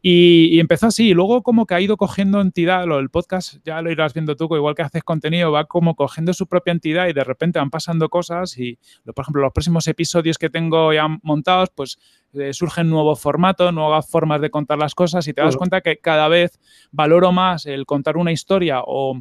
Y, 0.02 0.58
empezó 0.60 0.86
así, 0.86 1.08
y 1.10 1.14
luego 1.14 1.42
como 1.42 1.66
que 1.66 1.74
ha 1.74 1.80
ido 1.80 1.96
cogiendo 1.96 2.40
entidad, 2.40 2.86
lo 2.86 2.96
del 2.96 3.10
podcast 3.10 3.56
ya 3.64 3.80
lo 3.82 3.90
irás 3.90 4.14
viendo 4.14 4.36
tú, 4.36 4.54
igual 4.54 4.74
que 4.74 4.82
haces 4.82 5.02
contenido, 5.02 5.52
va 5.52 5.64
como 5.64 5.94
cogiendo 5.94 6.32
su 6.32 6.46
propia 6.46 6.72
entidad 6.72 7.08
y 7.08 7.12
de 7.12 7.24
repente 7.24 7.58
van 7.58 7.70
pasando 7.70 8.08
cosas 8.08 8.56
y, 8.58 8.78
por 9.04 9.22
ejemplo, 9.22 9.42
los 9.42 9.52
próximos 9.52 9.86
episodios 9.88 10.38
que 10.38 10.50
tengo 10.50 10.92
ya 10.92 11.06
montados, 11.22 11.70
pues 11.74 11.98
eh, 12.34 12.52
surgen 12.52 12.88
nuevos 12.88 13.20
formatos, 13.20 13.72
nuevas 13.72 14.08
formas 14.08 14.40
de 14.40 14.50
contar 14.50 14.78
las 14.78 14.94
cosas 14.94 15.26
y 15.28 15.34
te 15.34 15.42
das 15.42 15.56
cuenta 15.56 15.80
que 15.80 15.98
cada 15.98 16.28
vez 16.28 16.58
valoro 16.92 17.32
más 17.32 17.66
el 17.66 17.86
contar 17.86 18.16
una 18.16 18.32
historia 18.32 18.82
o 18.84 19.20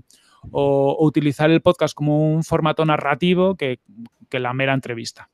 o, 0.51 0.97
utilizar 1.05 1.49
el 1.51 1.61
podcast 1.61 1.93
como 1.93 2.33
un 2.33 2.43
formato 2.43 2.85
narrativo 2.85 3.55
que, 3.55 3.79
la 4.31 4.53
mera 4.53 4.73
entrevista. 4.73 5.29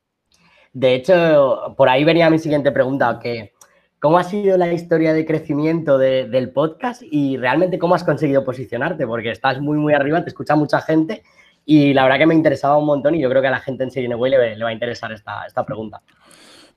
De 0.76 0.94
hecho, 0.94 1.74
por 1.78 1.88
ahí 1.88 2.04
venía 2.04 2.30
mi 2.30 2.38
siguiente 2.38 2.70
pregunta, 2.70 3.18
que 3.24 3.54
¿cómo 3.98 4.18
ha 4.18 4.26
sido 4.26 4.58
la 4.58 4.74
historia 4.74 5.14
de 5.14 5.26
crecimiento 5.26 5.98
del 5.98 6.52
podcast 6.52 7.02
y 7.02 7.38
realmente 7.38 7.80
cómo 7.80 7.96
has 7.96 8.04
conseguido 8.04 8.44
posicionarte? 8.44 9.08
Porque 9.08 9.32
estás 9.32 9.62
muy, 9.62 9.78
muy 9.78 9.94
arriba, 9.94 10.22
te 10.22 10.32
escucha 10.32 10.58
mucha 10.58 10.82
gente 10.82 11.24
y 11.64 11.94
la 11.94 12.04
verdad 12.04 12.18
que 12.18 12.26
me 12.26 12.36
interesaba 12.36 12.78
un 12.78 12.88
montón 12.88 13.16
y 13.16 13.22
yo 13.22 13.30
creo 13.30 13.42
que 13.42 13.48
a 13.48 13.52
la 13.52 13.62
gente 13.62 13.86
en 13.86 13.92
Sirineway 13.92 14.30
le, 14.32 14.56
le 14.58 14.64
va 14.66 14.72
a 14.72 14.74
interesar 14.74 15.14
esta, 15.14 15.46
esta 15.46 15.66
pregunta. 15.66 16.02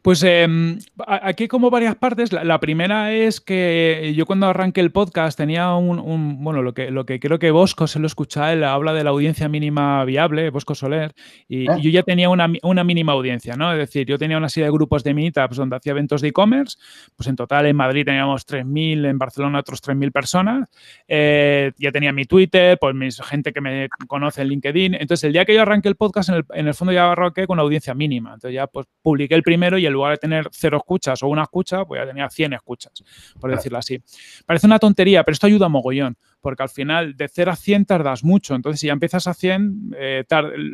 Pues 0.09 0.23
em, 0.23 0.79
aquí 1.07 1.49
como 1.49 1.69
varias 1.69 1.95
partes. 1.95 2.33
La, 2.33 2.59
primera 2.61 3.13
es 3.13 3.43
que 3.43 4.15
yo 4.17 4.25
cuando 4.25 4.47
arranqué 4.47 4.81
el 4.81 4.91
podcast 4.91 5.37
tenía 5.37 5.75
un, 5.75 6.43
bueno, 6.43 6.63
lo 6.63 6.73
que, 6.73 6.91
lo 6.91 7.05
que 7.05 7.21
creo 7.21 7.39
que 7.39 7.51
Bosco 7.51 7.87
se 7.87 7.99
lo 7.99 8.07
escucha, 8.07 8.51
él 8.55 8.65
habla 8.65 8.95
de 8.95 9.05
la 9.05 9.11
audiencia 9.11 9.51
mínima 9.51 10.03
viable, 10.07 10.49
Bosco 10.49 10.75
Soler, 10.75 11.13
y, 11.47 11.69
ah. 11.69 11.77
yo 11.77 11.91
ya 11.91 12.05
tenía 12.05 12.31
una, 12.31 12.49
mínima 12.85 13.13
audiencia, 13.13 13.55
¿no? 13.55 13.71
Es 13.71 13.77
decir, 13.77 14.07
yo 14.07 14.17
tenía 14.17 14.39
una 14.39 14.49
serie 14.49 14.65
de 14.65 14.73
grupos 14.73 15.05
de 15.05 15.13
meetups 15.13 15.59
donde 15.59 15.77
hacía 15.77 15.91
eventos 15.91 16.23
de 16.23 16.29
e-commerce, 16.29 16.79
pues 17.15 17.29
en 17.29 17.37
total 17.37 17.67
en 17.67 17.77
Madrid 17.77 18.07
teníamos 18.07 18.47
3.000, 18.47 19.11
en 19.11 19.19
Barcelona 19.19 19.59
otros 19.59 19.83
3.000 19.83 20.11
personas, 20.11 20.71
eh, 21.07 21.73
ya 21.77 21.93
tenía 21.93 22.15
mi 22.15 22.25
Twitter, 22.25 22.79
pues 22.81 22.95
mi 22.95 23.11
gente 23.13 23.53
que 23.53 23.61
me 23.61 23.91
conoce 24.07 24.41
en 24.41 24.49
LinkedIn. 24.49 24.95
Entonces, 24.95 25.25
el 25.25 25.35
día 25.35 25.45
que 25.45 25.53
yo 25.53 25.61
arranqué 25.61 25.89
el 25.89 25.97
podcast, 25.97 26.31
en 26.31 26.37
el, 26.37 26.45
en 26.55 26.67
el 26.67 26.73
fondo 26.73 26.95
ya 26.95 27.13
arranqué 27.13 27.47
con 27.47 27.57
una 27.57 27.63
audiencia 27.65 27.93
mínima. 27.93 28.31
Entonces 28.31 28.55
ya 28.55 28.67
pues 28.69 28.87
publiqué 29.03 29.35
el 29.35 29.43
primero 29.43 29.77
y 29.77 29.85
en 29.85 29.98
lugar 29.99 30.13
de 30.13 30.19
tener 30.19 30.49
cero 30.53 30.79
escuchas 30.79 31.23
o 31.23 31.29
una 31.29 31.43
escucha, 31.43 31.85
pues 31.85 32.01
ya 32.01 32.07
tenía 32.07 32.29
100 32.29 32.55
escuchas, 32.55 33.05
por 33.41 33.51
decirlo 33.51 33.79
así. 33.79 34.03
Parece 34.47 34.67
una 34.67 34.79
tontería, 34.79 35.25
pero 35.25 35.33
esto 35.35 35.47
ayuda 35.47 35.67
a 35.67 35.69
mogollón, 35.69 36.17
porque 36.41 36.63
al 36.63 36.69
final 36.69 37.17
de 37.17 37.29
0 37.29 37.53
a 37.53 37.57
100 37.57 37.85
tardas 37.85 38.25
mucho. 38.25 38.55
Entonces, 38.55 38.81
si 38.81 38.87
ya 38.87 38.93
empiezas 38.93 39.27
a 39.27 39.35
100, 39.35 39.95
eh, 39.97 40.25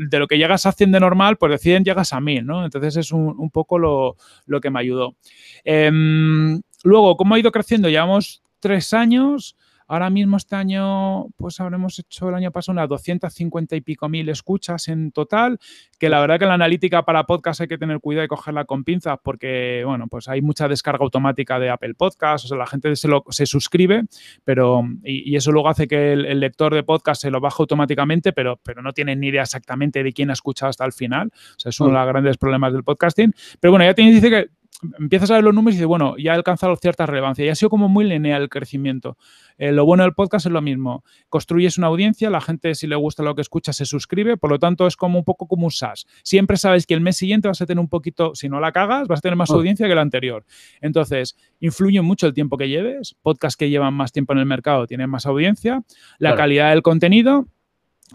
de 0.09 0.19
lo 0.19 0.27
que 0.27 0.39
llegas 0.39 0.67
a 0.67 0.73
100 0.73 0.93
de 0.93 1.01
normal, 1.01 1.37
pues 1.37 1.53
de 1.53 1.59
100 1.59 1.85
llegas 1.85 2.13
a 2.13 2.21
1000, 2.21 2.47
¿no? 2.47 2.65
Entonces, 2.65 2.97
es 2.97 3.13
un, 3.13 3.51
poco 3.51 3.79
lo, 3.79 4.17
que 4.61 4.71
me 4.71 4.81
ayudó. 4.81 5.17
Em, 5.65 6.61
luego, 6.83 7.17
¿cómo 7.17 7.35
ha 7.35 7.39
ido 7.39 7.51
creciendo? 7.53 7.89
Llevamos 7.89 8.43
tres 8.61 8.95
años. 8.95 9.57
Ahora 9.87 10.11
mismo 10.11 10.37
este 10.37 10.57
año, 10.57 11.27
pues 11.37 11.61
habremos 11.61 11.99
hecho 11.99 12.29
el 12.29 12.35
año 12.35 12.51
pasado 12.51 12.75
unas 12.75 12.89
250 12.89 13.77
y 13.77 13.81
pico 13.81 14.09
mil 14.09 14.29
escuchas 14.29 14.89
en 14.89 15.13
total, 15.13 15.59
que 15.99 16.09
la 16.09 16.21
verdad 16.21 16.39
que 16.39 16.47
la 16.47 16.55
analítica 16.55 17.05
para 17.05 17.25
podcast 17.25 17.61
hay 17.61 17.69
que 17.69 17.79
tener 17.79 18.01
cuidado 18.01 18.25
y 18.25 18.29
cogerla 18.29 18.65
con 18.65 18.85
pinzas 18.85 19.19
porque, 19.23 19.83
bueno, 19.85 20.07
pues 20.09 20.29
hay 20.29 20.43
mucha 20.43 20.69
descarga 20.69 21.05
automática 21.05 21.59
de 21.59 21.71
Apple 21.71 21.95
Podcasts, 21.95 22.47
o 22.47 22.49
sea, 22.49 22.57
la 22.57 22.67
gente 22.67 22.97
se, 22.97 23.09
lo, 23.09 23.25
se 23.29 23.47
suscribe, 23.47 24.05
pero, 24.45 24.83
y, 25.03 25.37
eso 25.37 25.53
luego 25.53 25.69
hace 25.69 25.87
que 25.87 26.13
el, 26.13 26.41
lector 26.41 26.75
de 26.75 26.83
podcast 26.83 27.23
se 27.23 27.31
lo 27.31 27.41
baje 27.41 27.57
automáticamente, 27.59 28.33
pero, 28.33 28.59
pero 28.63 28.83
no 28.83 28.93
tiene 28.93 29.17
ni 29.17 29.29
idea 29.29 29.43
exactamente 29.43 30.03
de 30.03 30.13
quién 30.13 30.31
ha 30.31 30.35
escuchado 30.35 30.71
hasta 30.71 30.85
el 30.85 30.93
final. 30.93 31.31
O 31.35 31.59
sea, 31.59 31.71
es 31.71 31.81
uno 31.81 31.91
de 31.91 31.97
mm. 31.97 31.99
los 31.99 32.09
grandes 32.09 32.37
problemas 32.37 32.73
del 32.73 32.85
podcasting. 32.85 33.33
Pero 33.61 33.73
bueno, 33.73 33.85
ya 33.85 33.95
tiene, 33.95 34.13
dice 34.13 34.31
que 34.31 34.49
empiezas 34.99 35.31
a 35.31 35.35
ver 35.35 35.45
los 35.45 35.55
números 35.55 35.75
y 35.75 35.79
dices, 35.79 35.87
bueno, 35.87 36.17
ya 36.19 36.33
ha 36.33 36.35
alcanzado 36.35 36.77
cierta 36.77 37.07
relevancia 37.07 37.45
y 37.45 37.49
ha 37.49 37.55
sido 37.55 37.71
como 37.71 37.89
muy 37.89 38.05
lineal 38.05 38.43
el 38.43 38.49
crecimiento. 38.49 39.17
Eh, 39.57 39.73
lo 39.73 39.85
bueno 39.85 40.03
del 40.03 40.15
podcast 40.15 40.47
es 40.47 40.53
lo 40.53 40.61
mismo. 40.61 41.05
Construyes 41.29 41.79
una 41.79 41.87
audiencia, 41.89 42.31
la 42.31 42.41
gente 42.41 42.75
si 42.75 42.87
le 42.87 42.97
gusta 42.97 43.23
lo 43.23 43.35
que 43.35 43.43
escucha 43.43 43.73
se 43.73 43.87
suscribe, 43.87 44.37
por 44.37 44.51
lo 44.51 44.59
tanto 44.59 44.87
es 44.87 44.97
como 44.97 45.19
un 45.19 45.25
poco 45.25 45.47
como 45.47 45.67
un 45.67 45.71
SaaS. 45.71 46.07
Siempre 46.23 46.57
sabes 46.57 46.87
que 46.87 46.95
el 46.95 47.01
mes 47.01 47.17
siguiente 47.17 47.49
vas 47.49 47.61
a 47.61 47.67
tener 47.67 47.81
un 47.81 47.89
poquito, 47.89 48.35
si 48.35 48.49
no 48.49 48.61
la 48.61 48.73
cagas, 48.73 49.09
vas 49.09 49.19
a 49.19 49.23
tener 49.23 49.37
más 49.37 49.51
oh. 49.51 49.55
audiencia 49.55 49.87
que 49.87 49.93
el 49.93 49.99
anterior. 49.99 50.45
Entonces, 50.81 51.37
influye 51.61 52.01
mucho 52.03 52.27
el 52.27 52.35
tiempo 52.35 52.57
que 52.57 52.69
lleves. 52.69 53.17
Podcasts 53.23 53.57
que 53.57 53.71
llevan 53.71 53.95
más 53.95 54.13
tiempo 54.13 54.33
en 54.33 54.41
el 54.41 54.47
mercado 54.47 54.87
tienen 54.87 55.09
más 55.09 55.27
audiencia, 55.27 55.83
la 56.19 56.35
calidad 56.35 56.71
del 56.71 56.83
contenido 56.83 57.47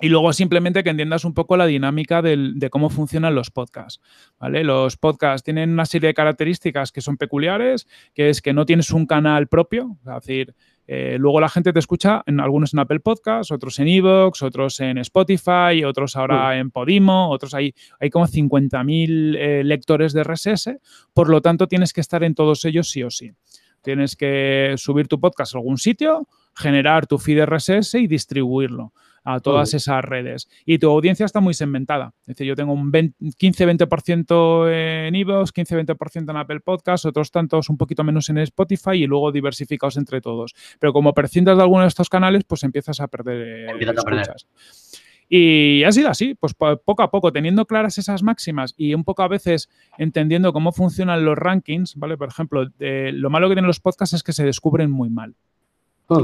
y 0.02 0.10
luego 0.10 0.32
simplemente 0.34 0.84
que 0.84 0.92
entiendas 0.92 1.26
un 1.26 1.34
poco 1.34 1.58
la 1.58 1.66
dinámica 1.66 2.22
de 2.22 2.70
cómo 2.70 2.90
funcionan 2.90 3.36
los 3.36 3.50
podcasts. 3.52 4.02
¿vale? 4.40 4.64
Los 4.64 4.98
podcasts 4.98 5.44
tienen 5.44 5.72
una 5.72 5.86
serie 5.86 6.08
de 6.08 6.14
características 6.14 6.92
que 6.92 7.02
son 7.02 7.18
peculiares, 7.18 7.88
que 8.14 8.30
es 8.30 8.42
que 8.42 8.54
no 8.54 8.66
tienes 8.66 8.92
un 8.92 9.06
canal 9.06 9.48
propio, 9.48 9.98
es 10.06 10.26
decir, 10.26 10.56
eh, 10.92 11.18
luego 11.20 11.40
la 11.40 11.50
gente 11.50 11.72
te 11.72 11.78
escucha, 11.78 12.24
en 12.26 12.40
algunos 12.40 12.74
en 12.74 12.80
Apple 12.80 13.00
Podcasts, 13.00 13.52
otros 13.52 13.78
en 13.78 13.88
Evox, 13.88 14.42
otros 14.42 14.80
en 14.80 14.98
Spotify, 14.98 15.84
otros 15.86 16.16
ahora 16.16 16.58
en 16.58 16.72
Podimo, 16.72 17.30
otros 17.30 17.54
hay, 17.54 17.76
hay 18.00 18.10
como 18.10 18.26
50.000 18.26 19.36
eh, 19.38 19.64
lectores 19.64 20.14
de 20.14 20.24
RSS, 20.24 20.78
por 21.14 21.30
lo 21.30 21.42
tanto 21.42 21.68
tienes 21.68 21.94
que 21.94 22.02
estar 22.02 22.24
en 22.24 22.34
todos 22.34 22.66
ellos 22.66 22.90
sí 22.90 23.04
o 23.04 23.12
sí. 23.12 23.32
Tienes 23.84 24.16
que 24.16 24.74
subir 24.78 25.08
tu 25.08 25.20
podcast 25.20 25.54
a 25.54 25.60
algún 25.60 25.78
sitio, 25.78 26.28
generar 26.56 27.06
tu 27.06 27.18
feed 27.20 27.46
RSS 27.46 27.94
y 27.96 28.08
distribuirlo 28.08 28.92
a 29.24 29.40
todas 29.40 29.74
esas 29.74 30.04
redes. 30.04 30.50
Y 30.66 30.80
tu 30.80 30.90
audiencia 30.90 31.26
está 31.26 31.40
muy 31.40 31.54
segmentada. 31.54 32.14
Es 32.22 32.36
decir, 32.36 32.48
yo 32.48 32.56
tengo 32.56 32.74
un 32.74 32.92
15-20% 32.92 34.72
en 35.08 35.16
iVoox, 35.16 35.52
15-20% 35.52 36.30
en 36.30 36.38
Apple 36.38 36.60
Podcast, 36.62 37.06
otros 37.06 37.32
tantos 37.32 37.70
un 37.70 37.78
poquito 37.78 38.04
menos 38.04 38.30
en 38.30 38.38
Spotify 38.40 38.94
y 38.94 39.08
luego 39.08 39.32
diversificados 39.32 39.98
entre 39.98 40.22
todos. 40.22 40.54
Pero 40.80 40.94
como 40.94 41.14
prescindas 41.14 41.58
de 41.58 41.64
alguno 41.64 41.82
de 41.82 41.90
estos 41.90 42.10
canales, 42.10 42.44
pues 42.44 42.64
empiezas 42.64 43.00
a 43.00 43.08
perder 43.08 43.70
a 43.70 44.04
perder. 44.04 44.28
Y 45.32 45.84
ha 45.84 45.92
sido 45.92 46.10
así, 46.10 46.34
pues 46.34 46.56
poco 46.56 47.04
a 47.04 47.12
poco, 47.12 47.32
teniendo 47.32 47.66
claras 47.68 48.00
esas 48.00 48.24
máximas 48.24 48.74
y 48.76 48.96
un 48.96 49.04
poco 49.04 49.22
a 49.22 49.28
veces 49.28 49.70
entendiendo 50.00 50.54
cómo 50.54 50.72
funcionan 50.72 51.24
los 51.24 51.38
rankings, 51.38 51.98
¿vale? 51.98 52.18
Por 52.18 52.30
ejemplo, 52.30 52.68
lo 52.80 53.30
malo 53.30 53.48
que 53.48 53.54
tienen 53.54 53.68
los 53.68 53.80
podcasts 53.80 54.16
es 54.16 54.24
que 54.24 54.34
se 54.34 54.44
descubren 54.44 54.90
muy 54.90 55.12
mal. 55.12 55.36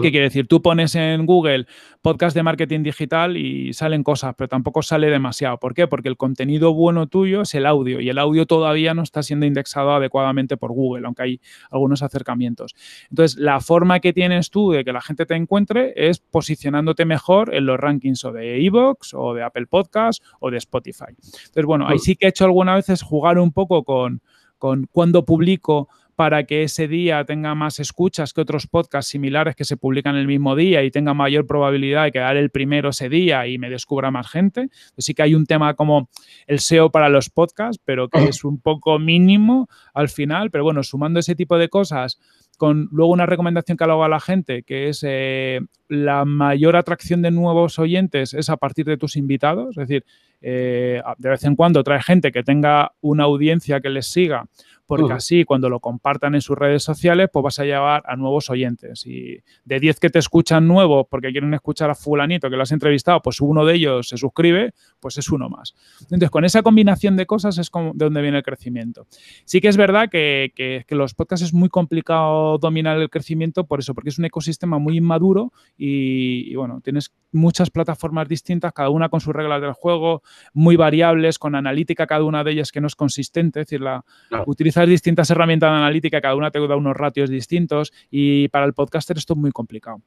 ¿Qué 0.02 0.12
quiere 0.12 0.26
decir? 0.26 0.48
Tú 0.48 0.64
pones 0.64 0.96
en 0.96 1.26
Google 1.28 1.68
podcast 2.02 2.36
de 2.36 2.42
marketing 2.42 2.82
digital 2.82 3.38
y 3.38 3.72
salen 3.74 4.04
cosas, 4.04 4.34
pero 4.36 4.48
tampoco 4.48 4.82
sale 4.82 5.12
demasiado. 5.12 5.60
¿Por 5.60 5.76
qué? 5.76 5.88
Porque 5.88 6.10
el 6.10 6.18
contenido 6.18 6.74
bueno 6.74 7.08
tuyo 7.08 7.42
es 7.42 7.54
el 7.54 7.68
audio 7.68 8.00
y 8.00 8.10
el 8.10 8.18
audio 8.18 8.48
todavía 8.48 8.96
no 8.96 9.04
está 9.04 9.22
siendo 9.22 9.46
indexado 9.46 9.92
adecuadamente 9.92 10.58
por 10.58 10.72
Google, 10.72 11.06
aunque 11.06 11.24
hay 11.24 11.42
algunos 11.70 12.02
acercamientos. 12.02 12.76
Entonces, 13.12 13.38
la 13.38 13.60
forma 13.60 14.00
que 14.00 14.12
tienes 14.12 14.50
tú 14.50 14.72
de 14.72 14.84
que 14.84 14.92
la 14.92 15.02
gente 15.02 15.26
te 15.26 15.36
encuentre 15.36 15.94
es 15.96 16.20
posicionándote 16.20 17.06
mejor 17.06 17.54
en 17.54 17.68
los 17.68 17.80
rankings 17.80 18.26
o 18.26 18.32
de 18.32 18.66
Evox 18.66 19.14
o 19.14 19.34
de 19.36 19.44
Apple 19.44 19.68
Podcast 19.68 20.24
o 20.40 20.50
de 20.50 20.58
Spotify. 20.58 21.10
Entonces, 21.10 21.66
bueno, 21.66 21.88
ahí 21.88 22.00
sí 22.00 22.16
que 22.16 22.26
he 22.26 22.30
hecho 22.30 22.46
algunas 22.46 22.78
veces 22.78 23.04
jugar 23.04 23.38
un 23.38 23.52
poco 23.52 23.84
con, 23.84 24.22
con 24.58 24.88
cuando 24.92 25.26
publico 25.26 25.90
para 26.16 26.46
que 26.46 26.64
ese 26.64 26.88
día 26.88 27.26
tenga 27.26 27.56
más 27.56 27.80
escuchas 27.80 28.34
que 28.34 28.42
otros 28.42 28.68
podcasts 28.68 29.12
similares 29.12 29.56
que 29.56 29.66
se 29.66 29.76
publican 29.76 30.16
el 30.16 30.28
mismo 30.28 30.56
día 30.56 30.84
y 30.84 30.92
tenga 30.92 31.14
mayor 31.14 31.46
probabilidad 31.46 32.06
de 32.06 32.12
quedar 32.14 32.38
el 32.38 32.50
primero 32.50 32.90
ese 32.90 33.10
día 33.10 33.48
y 33.48 33.58
me 33.58 33.70
descubra 33.70 34.12
más 34.12 34.30
gente. 34.30 34.70
sí 34.98 35.14
que 35.14 35.24
hay 35.24 35.36
un 35.36 35.46
tema 35.46 35.74
como 35.74 36.10
el 36.48 36.60
SEO 36.60 36.90
para 36.90 37.10
los 37.10 37.30
podcasts, 37.30 37.82
pero 37.84 38.08
que 38.08 38.24
es 38.24 38.44
un 38.44 38.60
poco 38.60 38.98
mínimo 38.98 39.68
al 39.94 40.10
final. 40.10 40.52
Pero 40.52 40.64
bueno, 40.64 40.84
sumando 40.84 41.20
ese 41.20 41.36
tipo 41.36 41.58
de 41.58 41.68
cosas 41.70 42.20
con 42.58 42.88
luego 42.92 43.12
una 43.12 43.26
recomendación 43.26 43.78
que 43.78 43.84
hago 43.84 44.04
a 44.04 44.10
la 44.10 44.20
gente, 44.20 44.64
que 44.64 44.88
es 44.88 45.04
eh, 45.06 45.60
la 45.90 46.24
mayor 46.24 46.76
atracción 46.76 47.22
de 47.22 47.32
nuevos 47.32 47.80
oyentes 47.80 48.34
es 48.34 48.50
a 48.50 48.58
partir 48.58 48.86
de 48.86 48.98
tus 48.98 49.18
invitados, 49.18 49.78
es 49.78 49.88
decir, 49.88 50.06
eh, 50.42 51.02
de 51.18 51.30
vez 51.30 51.44
en 51.44 51.56
cuando 51.56 51.84
trae 51.84 52.02
gente 52.02 52.32
que 52.32 52.44
tenga 52.44 52.94
una 53.02 53.24
audiencia 53.24 53.82
que 53.82 53.90
les 53.90 54.08
siga 54.08 54.46
porque 54.86 55.14
así 55.14 55.44
cuando 55.46 55.70
lo 55.70 55.80
compartan 55.80 56.36
en 56.36 56.42
sus 56.42 56.58
redes 56.58 56.84
sociales, 56.84 57.30
pues 57.32 57.44
vas 57.44 57.60
a 57.60 57.66
llevar 57.66 58.04
a 58.06 58.16
nuevos 58.16 58.50
oyentes. 58.50 59.06
Y 59.06 59.40
de 59.64 59.80
10 59.80 60.00
que 60.00 60.10
te 60.10 60.20
escuchan 60.20 60.68
nuevos 60.68 61.08
porque 61.10 61.32
quieren 61.32 61.54
escuchar 61.54 61.90
a 61.90 61.96
fulanito 61.96 62.50
que 62.50 62.56
lo 62.56 62.64
has 62.64 62.72
entrevistado, 62.72 63.22
pues 63.22 63.42
uno 63.42 63.66
de 63.66 63.76
ellos 63.76 64.08
se 64.10 64.18
suscribe, 64.18 64.74
pues 65.00 65.18
es 65.18 65.30
uno 65.30 65.50
más. 65.50 65.74
Entonces, 66.02 66.30
con 66.30 66.46
esa 66.46 66.62
combinación 66.62 67.16
de 67.16 67.26
cosas 67.26 67.58
es 67.58 67.70
como 67.70 67.94
de 67.94 68.06
donde 68.06 68.22
viene 68.22 68.38
el 68.38 68.44
crecimiento. 68.44 69.08
Sí 69.46 69.62
que 69.62 69.68
es 69.68 69.78
verdad 69.78 70.10
que, 70.10 70.52
que, 70.56 70.96
los 70.96 71.14
podcasts 71.14 71.48
es 71.48 71.54
muy 71.54 71.68
complicado 71.68 72.58
dominar 72.58 72.98
el 72.98 73.10
crecimiento 73.10 73.66
por 73.66 73.80
eso, 73.80 73.94
porque 73.94 74.10
es 74.10 74.18
un 74.18 74.26
ecosistema 74.26 74.80
muy 74.80 74.98
inmaduro 74.98 75.52
y, 75.78 76.50
y 76.50 76.56
bueno, 76.56 76.80
tienes 76.82 77.12
muchas 77.36 77.70
plataformas 77.70 78.28
distintas, 78.28 78.74
cada 78.74 78.90
una 78.90 79.10
con 79.10 79.22
sus 79.22 79.36
reglas 79.36 79.62
del 79.62 79.74
juego, 79.74 80.24
muy 80.54 80.76
variables, 80.76 81.38
con 81.38 81.56
analítica 81.56 82.08
cada 82.08 82.24
una 82.24 82.44
de 82.44 82.52
ellas 82.52 82.72
que 82.72 82.82
no 82.82 82.88
es 82.88 82.96
consistente, 82.96 83.62
es 83.62 83.68
decir, 83.68 83.82
la, 83.82 84.04
utilizar 84.46 84.88
distintas 84.88 85.30
herramientas 85.30 85.72
de 85.72 85.78
analítica, 85.78 86.22
cada 86.22 86.36
una 86.36 86.52
te 86.52 86.66
da 86.66 86.76
unos 86.76 86.96
ratios 86.96 87.30
distintos 87.30 87.94
y 88.10 88.48
para 88.48 88.66
el 88.66 88.74
podcaster 88.74 89.18
esto 89.18 89.34
es 89.34 89.40
muy 89.40 89.52
complicado. 89.52 90.02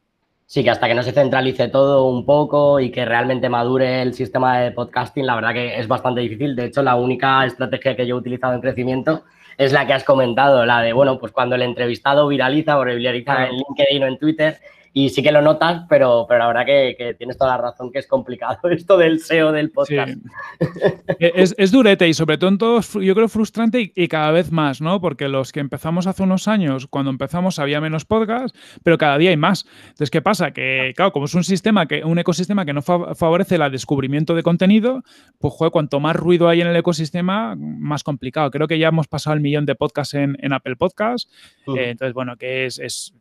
Sí, 0.47 0.65
que 0.65 0.71
hasta 0.71 0.89
que 0.89 0.95
no 0.95 1.03
se 1.03 1.13
centralice 1.13 1.69
todo 1.69 2.09
un 2.09 2.25
poco 2.25 2.81
y 2.81 2.91
que 2.91 3.05
realmente 3.05 3.51
madure 3.51 4.01
el 4.01 4.15
sistema 4.15 4.59
de 4.61 4.71
podcasting, 4.71 5.27
la 5.27 5.35
verdad 5.35 5.53
que 5.53 5.79
es 5.79 5.87
bastante 5.87 6.23
difícil. 6.23 6.57
De 6.57 6.65
hecho, 6.65 6.83
la 6.83 6.97
única 6.97 7.45
estrategia 7.45 7.95
que 7.95 8.07
yo 8.07 8.17
he 8.17 8.19
utilizado 8.19 8.55
en 8.55 8.63
crecimiento 8.63 9.25
es 9.59 9.75
la 9.75 9.87
que 9.87 9.93
has 9.93 10.05
comentado, 10.05 10.65
la 10.65 10.81
de, 10.81 10.95
bueno, 10.95 11.19
pues 11.19 11.33
cuando 11.33 11.55
el 11.55 11.61
entrevistado 11.61 12.29
viraliza 12.29 12.79
o 12.79 12.85
viraliza 12.85 13.47
en 13.47 13.57
LinkedIn 13.57 14.05
o 14.05 14.07
en 14.07 14.19
Twitter 14.19 14.59
y 14.93 15.11
sí 15.11 15.23
que 15.23 15.33
lo 15.33 15.43
notas, 15.43 15.85
pero, 15.89 16.27
pero 16.29 16.41
la 16.41 16.47
verdad 16.49 16.67
que, 16.67 17.15
tienes 17.19 17.37
toda 17.37 17.57
la 17.57 17.63
razón 17.63 17.93
que 17.93 17.99
es 17.99 18.07
complicado 18.07 18.59
esto 18.71 18.97
del 18.97 19.21
SEO 19.21 19.53
del 19.53 19.71
podcast. 19.71 20.13
E, 21.21 21.33
es, 21.35 21.55
es, 21.59 21.73
durete 21.73 22.07
y 22.07 22.15
sobre 22.15 22.39
todo 22.39 22.51
en 22.51 22.59
yo 23.05 23.15
creo 23.15 23.29
frustrante 23.29 23.93
y, 23.95 24.09
cada 24.09 24.31
vez 24.31 24.53
más, 24.53 24.81
¿no? 24.81 25.01
Porque 25.01 25.29
los 25.29 25.53
que 25.53 25.61
empezamos 25.61 26.07
hace 26.07 26.23
unos 26.23 26.49
años, 26.49 26.87
cuando 26.87 27.11
empezamos 27.11 27.59
había 27.59 27.81
menos 27.81 28.05
podcast, 28.05 28.55
pero 28.83 28.99
cada 28.99 29.19
día 29.19 29.31
hay 29.31 29.37
más. 29.37 29.67
Entonces, 29.83 30.11
¿qué 30.11 30.23
pasa? 30.23 30.53
Que, 30.53 30.93
claro, 30.95 31.13
como 31.13 31.27
es 31.27 31.35
un 31.35 31.45
sistema, 31.45 31.87
que, 31.87 32.05
un 32.05 32.19
ecosistema 32.19 32.65
que 32.65 32.73
no 32.73 32.83
favorece 32.83 33.57
el 33.57 33.73
descubrimiento 33.73 34.35
de 34.35 34.43
contenido, 34.43 35.03
pues 35.39 35.55
joder, 35.55 35.73
cuanto 35.73 36.01
más 36.01 36.15
ruido 36.15 36.49
hay 36.49 36.61
en 36.61 36.69
el 36.69 36.77
ecosistema, 36.77 37.57
más 37.57 38.05
complicado. 38.05 38.51
Creo 38.51 38.69
que 38.69 38.79
ya 38.79 38.89
hemos 38.89 39.09
pasado 39.09 39.35
el 39.35 39.41
millón 39.41 39.67
de 39.67 39.75
podcasts 39.75 40.15
en, 40.15 40.53
Apple 40.53 40.77
Podcasts. 40.77 41.31
Eh, 41.77 41.91
entonces, 41.91 42.15
bueno, 42.15 42.37
que 42.37 42.67
es, 42.67 42.79
es, 42.79 43.15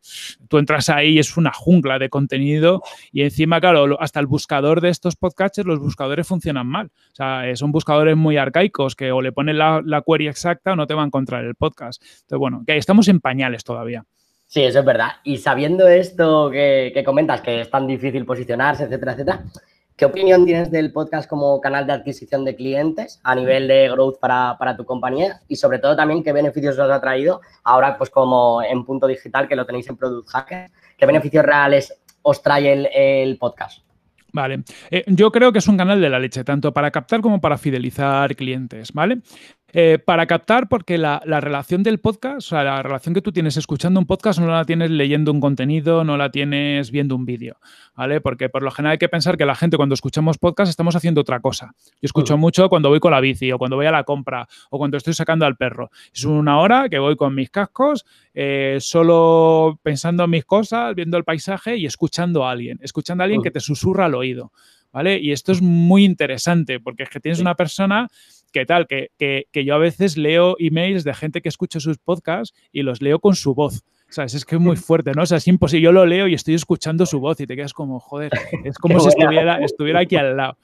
tú 0.48 0.58
entras 0.58 0.90
ahí 0.90 1.14
y 1.14 1.20
es 1.20 1.38
una 1.38 1.52
jungla 1.68 2.00
de 2.00 2.10
contenido 2.10 2.82
y 3.12 3.24
encima, 3.24 3.60
claro, 3.60 4.00
hasta 4.00 4.22
el 4.22 4.26
buscador 4.26 4.80
de 4.80 4.88
estos 4.88 5.18
podcasts, 5.18 5.66
los 5.66 5.80
buscadores 5.80 6.26
funcionan 6.26 6.66
mal. 6.66 6.88
O 7.12 7.16
sea, 7.16 7.50
eh, 7.50 7.58
son 7.58 7.74
buscadores 7.74 8.16
muy 8.16 8.38
arcaicos 8.38 8.96
que 8.96 9.12
o 9.12 9.22
le 9.22 9.34
ponen 9.34 9.58
la, 9.58 10.04
query 10.08 10.30
exacta 10.30 10.72
o 10.72 10.76
no 10.78 10.88
te 10.88 10.94
va 10.94 11.04
a 11.04 11.06
encontrar 11.06 11.44
el 11.44 11.56
podcast. 11.56 12.02
Entonces, 12.02 12.40
bueno, 12.40 12.64
que 12.66 12.78
estamos 12.78 13.10
en 13.10 13.20
pañales 13.20 13.66
todavía. 13.66 14.06
Sí, 14.46 14.64
eso 14.64 14.80
es 14.80 14.86
verdad. 14.86 15.10
Y 15.26 15.40
sabiendo 15.40 15.90
esto 15.90 16.50
que, 16.50 17.04
comentas, 17.06 17.42
que 17.42 17.60
es 17.60 17.70
tan 17.70 17.86
difícil 17.86 18.26
posicionarse, 18.26 18.86
etcétera, 18.86 19.12
etcétera, 19.12 19.44
¿Qué 19.98 20.06
opinión 20.06 20.46
tienes 20.46 20.70
del 20.70 20.94
podcast 20.94 21.28
como 21.28 21.60
canal 21.60 21.88
de 21.88 21.94
adquisición 21.94 22.46
de 22.46 22.56
clientes 22.56 23.20
a 23.24 23.34
nivel 23.34 23.68
de 23.68 23.90
growth 23.90 24.20
para, 24.20 24.78
tu 24.78 24.86
compañía? 24.86 25.42
Y 25.48 25.56
sobre 25.56 25.80
todo 25.80 25.96
también, 25.96 26.24
¿qué 26.24 26.32
beneficios 26.32 26.78
os 26.78 26.92
ha 26.92 27.02
traído 27.02 27.42
ahora, 27.64 27.98
pues 27.98 28.12
como 28.12 28.62
en 28.62 28.86
punto 28.86 29.08
digital, 29.08 29.48
que 29.48 29.56
lo 29.56 29.66
tenéis 29.66 29.90
en 29.90 29.98
Product 29.98 30.30
Hacker? 30.30 30.70
¿Qué 30.98 31.06
beneficios 31.06 31.46
reales 31.46 31.94
os 32.24 32.42
trae 32.42 33.24
el, 33.24 33.38
podcast? 33.38 33.84
Vale, 34.34 34.64
eh, 34.90 35.04
yo 35.08 35.32
creo 35.32 35.52
que 35.52 35.60
es 35.60 35.68
un 35.68 35.78
canal 35.78 36.02
de 36.02 36.10
la 36.10 36.20
leche, 36.20 36.44
tanto 36.44 36.74
para 36.74 36.92
captar 36.92 37.22
como 37.22 37.40
para 37.40 37.58
fidelizar 37.58 38.36
clientes, 38.36 38.92
¿vale? 38.92 39.20
Eh, 39.74 40.00
para 40.00 40.26
captar, 40.28 40.70
porque 40.70 40.98
la, 40.98 41.20
relación 41.20 41.84
del 41.84 42.00
podcast, 42.00 42.38
o 42.38 42.42
sea, 42.42 42.64
la 42.64 42.82
relación 42.82 43.14
que 43.14 43.22
tú 43.22 43.34
tienes 43.34 43.58
escuchando 43.58 44.00
un 44.00 44.06
podcast 44.06 44.40
no 44.40 44.48
la 44.48 44.64
tienes 44.64 44.92
leyendo 44.92 45.30
un 45.30 45.42
contenido, 45.42 46.06
no 46.06 46.16
la 46.16 46.32
tienes 46.32 46.90
viendo 46.90 47.18
un 47.18 47.26
vídeo, 47.26 47.58
¿vale? 47.94 48.22
Porque 48.22 48.48
por 48.48 48.64
lo 48.64 48.72
general 48.72 48.94
hay 48.94 48.98
que 48.98 49.10
pensar 49.10 49.38
que 49.38 49.46
la 49.46 49.56
gente 49.56 49.76
cuando 49.76 49.94
escuchamos 49.94 50.38
podcast 50.38 50.70
estamos 50.70 50.96
haciendo 50.96 51.20
otra 51.20 51.42
cosa. 51.42 51.74
Yo 51.76 52.06
escucho 52.06 52.38
mucho 52.38 52.70
cuando 52.70 52.88
voy 52.88 53.02
con 53.02 53.12
la 53.12 53.20
bici 53.20 53.52
o 53.52 53.58
cuando 53.58 53.76
voy 53.76 53.88
a 53.88 53.92
la 53.92 54.06
compra 54.06 54.48
o 54.70 54.78
cuando 54.78 54.96
estoy 54.96 55.14
sacando 55.14 55.46
al 55.46 55.58
perro. 55.58 55.92
Es 56.14 56.24
una 56.24 56.60
hora 56.60 56.88
que 56.88 57.00
voy 57.00 57.18
con 57.18 57.36
mis 57.36 57.50
cascos, 57.50 58.06
eh, 58.34 58.78
solo 58.80 59.82
pensando 59.84 60.24
en 60.24 60.30
mis 60.30 60.46
cosas, 60.46 60.96
viendo 60.96 61.18
el 61.18 61.26
paisaje 61.26 61.76
y 61.76 61.86
escuchando 61.86 62.46
a 62.46 62.52
alguien, 62.52 62.80
escuchando 62.82 63.24
a 63.24 63.26
alguien 63.26 63.42
que 63.42 63.52
te 63.52 63.60
susurra 63.60 64.06
al 64.06 64.16
oído. 64.16 64.54
¿Vale? 64.94 65.20
Y 65.20 65.34
esto 65.34 65.52
es 65.52 65.62
muy 65.62 66.06
interesante 66.06 66.80
porque 66.80 67.04
es 67.04 67.10
que 67.10 67.20
tienes 67.20 67.40
una 67.40 67.56
persona 67.56 68.08
que 68.58 68.66
tal, 68.66 68.88
que, 68.88 69.12
que, 69.20 69.66
yo 69.66 69.76
a 69.76 69.78
veces 69.78 70.18
leo 70.18 70.56
emails 70.58 71.04
de 71.04 71.14
gente 71.14 71.42
que 71.42 71.50
escucha 71.50 71.80
sus 71.80 72.00
podcasts 72.00 72.58
y 72.72 72.82
los 72.82 73.04
leo 73.04 73.20
con 73.20 73.36
su 73.36 73.54
voz. 73.54 73.84
¿Sabes? 74.10 74.34
Es 74.34 74.46
que 74.46 74.56
es 74.56 74.62
muy 74.62 74.78
fuerte, 74.78 75.12
¿no? 75.14 75.24
O 75.24 75.26
sea, 75.26 75.38
es 75.38 75.48
imposible. 75.48 75.84
Yo 75.84 75.92
lo 75.92 76.06
leo 76.06 76.28
y 76.28 76.34
estoy 76.34 76.56
escuchando 76.56 77.06
su 77.06 77.20
voz 77.20 77.40
y 77.42 77.46
te 77.46 77.56
quedas 77.56 77.74
como, 77.74 78.00
joder, 78.00 78.32
es 78.64 78.78
como 78.78 79.00
si 79.00 79.10
estuviera, 79.10 79.60
estuviera 79.60 80.00
aquí 80.00 80.16
al 80.16 80.36
lado. 80.36 80.58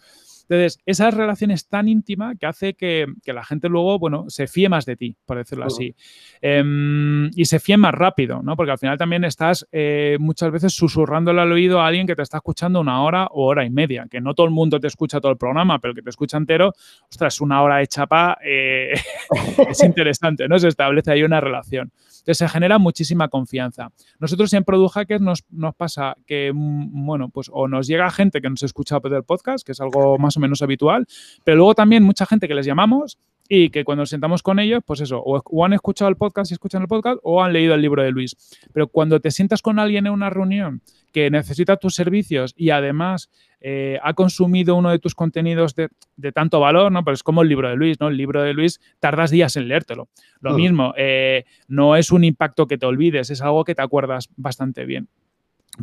Entonces, 0.53 0.79
esa 0.85 1.09
relación 1.09 1.51
es 1.51 1.67
tan 1.67 1.87
íntima 1.87 2.35
que 2.35 2.45
hace 2.45 2.73
que, 2.75 3.07
la 3.25 3.43
gente 3.43 3.69
luego, 3.69 3.97
bueno, 3.97 4.25
se 4.27 4.47
fíe 4.47 4.69
más 4.69 4.85
de 4.85 4.95
ti, 4.95 5.15
por 5.25 5.37
decirlo 5.37 5.65
así. 5.65 5.95
Em, 6.41 7.31
y 7.35 7.45
se 7.45 7.59
fíe 7.59 7.75
más 7.77 7.93
rápido, 7.93 8.41
¿no? 8.43 8.55
Porque 8.55 8.71
al 8.71 8.77
final 8.77 8.97
también 8.97 9.23
estás 9.23 9.67
eh, 9.71 10.17
muchas 10.19 10.51
veces 10.51 10.73
susurrándole 10.73 11.41
al 11.41 11.51
oído 11.51 11.81
a 11.81 11.87
alguien 11.87 12.05
que 12.05 12.15
te 12.15 12.21
está 12.21 12.37
escuchando 12.37 12.81
una 12.81 13.01
hora 13.03 13.27
o 13.31 13.45
hora 13.45 13.65
y 13.65 13.69
media, 13.69 14.05
que 14.09 14.21
no 14.21 14.35
todo 14.35 14.45
el 14.45 14.51
mundo 14.51 14.79
te 14.79 14.87
escucha 14.87 15.19
todo 15.19 15.31
el 15.31 15.37
programa, 15.37 15.79
pero 15.79 15.95
que 15.95 16.01
te 16.01 16.09
escucha 16.11 16.37
entero, 16.37 16.73
ostras, 17.09 17.41
una 17.41 17.61
hora 17.63 17.77
de 17.77 17.87
chapa 17.87 18.37
eh, 18.45 18.93
es 19.69 19.83
interesante, 19.83 20.47
¿no? 20.47 20.59
Se 20.59 20.67
establece 20.67 21.11
ahí 21.11 21.23
una 21.23 21.41
relación. 21.41 21.91
Entonces 21.97 22.37
se 22.37 22.47
genera 22.47 22.77
muchísima 22.77 23.27
confianza. 23.27 23.91
Nosotros 24.19 24.53
en 24.53 24.63
Product 24.63 24.93
Hackers 24.93 25.21
nos, 25.21 25.43
nos 25.49 25.75
pasa 25.75 26.15
que, 26.25 26.51
mm, 26.53 27.05
bueno, 27.05 27.29
pues 27.29 27.49
o 27.51 27.67
nos 27.67 27.87
llega 27.87 28.09
gente 28.11 28.39
que 28.39 28.49
nos 28.49 28.63
escucha 28.63 28.99
del 29.09 29.23
podcast, 29.23 29.65
que 29.65 29.71
es 29.71 29.81
algo 29.81 30.17
más 30.17 30.37
o 30.37 30.39
menos 30.39 30.42
habitual, 30.61 31.05
pero 31.43 31.57
luego 31.57 31.75
también 31.75 32.03
mucha 32.03 32.25
gente 32.25 32.47
que 32.47 32.55
les 32.55 32.65
llamamos 32.65 33.17
y 33.49 33.69
que 33.69 33.83
cuando 33.83 34.03
nos 34.03 34.09
sentamos 34.09 34.41
con 34.41 34.59
ellos, 34.59 34.81
pues 34.85 35.01
eso, 35.01 35.21
o, 35.23 35.65
han 35.65 35.73
escuchado 35.73 36.09
el 36.09 36.15
podcast 36.15 36.51
y 36.51 36.53
escuchan 36.53 36.81
el 36.81 36.87
podcast 36.87 37.19
o 37.23 37.43
han 37.43 37.53
leído 37.53 37.73
el 37.73 37.81
libro 37.81 38.01
de 38.01 38.11
Luis. 38.11 38.35
Pero 38.73 38.87
cuando 38.87 39.19
te 39.19 39.31
sientas 39.31 39.61
con 39.61 39.79
alguien 39.79 40.07
en 40.07 40.13
una 40.13 40.29
reunión 40.29 40.81
que 41.11 41.29
necesita 41.29 41.77
tus 41.77 41.93
servicios 41.93 42.53
y 42.57 42.71
además 42.71 43.29
eh, 43.61 43.99
ha 44.01 44.13
consumido 44.13 44.75
uno 44.75 44.89
de 44.89 44.99
tus 44.99 45.13
contenidos 45.13 45.75
de, 45.75 46.31
tanto 46.31 46.59
valor, 46.59 46.91
¿no? 46.91 47.03
Pero 47.03 47.13
es 47.13 47.23
como 47.23 47.43
el 47.43 47.49
libro 47.49 47.69
de 47.69 47.75
Luis, 47.75 47.99
¿no? 47.99 48.07
El 48.07 48.17
libro 48.17 48.41
de 48.41 48.53
Luis 48.53 48.79
tardas 48.99 49.29
días 49.29 49.55
en 49.55 49.67
leértelo. 49.67 50.09
Lo 50.41 50.53
mismo, 50.53 50.93
eh, 50.97 51.45
no 51.67 51.95
es 51.95 52.11
un 52.11 52.23
impacto 52.23 52.65
que 52.65 52.77
te 52.77 52.85
olvides, 52.85 53.29
es 53.29 53.41
algo 53.41 53.63
que 53.63 53.75
te 53.75 53.81
acuerdas 53.81 54.29
bastante 54.35 54.85
bien. 54.85 55.07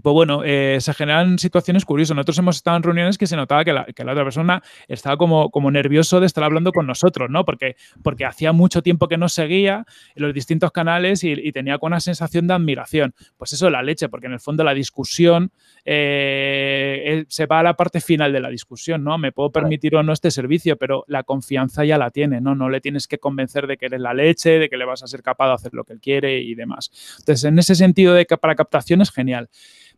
Pues 0.02 0.12
bueno, 0.12 0.42
eh, 0.44 0.78
se 0.80 0.94
generan 0.94 1.38
situaciones 1.40 1.84
curiosas. 1.84 2.14
Nosotros 2.14 2.38
hemos 2.38 2.56
estado 2.56 2.76
en 2.76 2.84
reuniones 2.84 3.18
que 3.18 3.26
se 3.26 3.34
notaba 3.34 3.64
que 3.64 3.72
la, 3.72 3.82
otra 3.88 4.22
persona 4.22 4.62
estaba 4.86 5.16
como, 5.16 5.50
como, 5.50 5.72
nervioso 5.72 6.20
de 6.20 6.26
estar 6.26 6.44
hablando 6.44 6.70
con 6.70 6.86
nosotros, 6.86 7.28
¿no? 7.28 7.44
Porque, 7.44 7.74
porque 8.04 8.24
hacía 8.24 8.52
mucho 8.52 8.82
tiempo 8.82 9.08
que 9.08 9.16
nos 9.16 9.32
seguía 9.32 9.84
en 10.14 10.22
los 10.22 10.32
distintos 10.32 10.70
canales 10.70 11.24
y, 11.24 11.50
tenía 11.50 11.78
con 11.78 11.88
una 11.88 11.98
sensación 11.98 12.46
de 12.46 12.54
admiración. 12.54 13.14
Pues 13.36 13.52
eso 13.52 13.66
es 13.66 13.72
la 13.72 13.82
leche, 13.82 14.08
porque 14.08 14.28
en 14.28 14.34
el 14.34 14.40
fondo 14.40 14.62
la 14.62 14.74
discusión 14.74 15.50
eh, 15.84 17.24
se 17.26 17.46
va 17.46 17.58
a 17.58 17.62
la 17.64 17.74
parte 17.74 18.00
final 18.00 18.32
de 18.32 18.38
la 18.38 18.48
discusión, 18.48 19.02
¿no? 19.02 19.18
Me 19.18 19.32
puedo 19.32 19.50
permitir 19.50 19.96
o 19.96 20.04
no 20.04 20.12
este 20.12 20.30
servicio, 20.30 20.76
pero 20.76 21.04
la 21.08 21.24
confianza 21.24 21.84
ya 21.84 21.98
la 21.98 22.10
tiene, 22.10 22.40
¿no? 22.40 22.54
No 22.54 22.68
le 22.68 22.80
tienes 22.80 23.08
que 23.08 23.18
convencer 23.18 23.66
de 23.66 23.76
que 23.76 23.86
eres 23.86 24.00
la 24.00 24.14
leche, 24.14 24.60
de 24.60 24.68
que 24.68 24.76
le 24.76 24.84
vas 24.84 25.02
a 25.02 25.08
ser 25.08 25.24
capaz 25.24 25.48
de 25.48 25.54
hacer 25.54 25.74
lo 25.74 25.82
que 25.82 25.94
él 25.94 26.00
quiere 26.00 26.40
y 26.40 26.54
demás. 26.54 26.92
Entonces, 27.18 27.44
en 27.44 27.58
ese 27.58 27.74
sentido 27.74 28.14
de 28.14 28.26
que 28.26 28.36
para 28.36 28.54
captación 28.54 29.00
es 29.02 29.10
genial. 29.10 29.48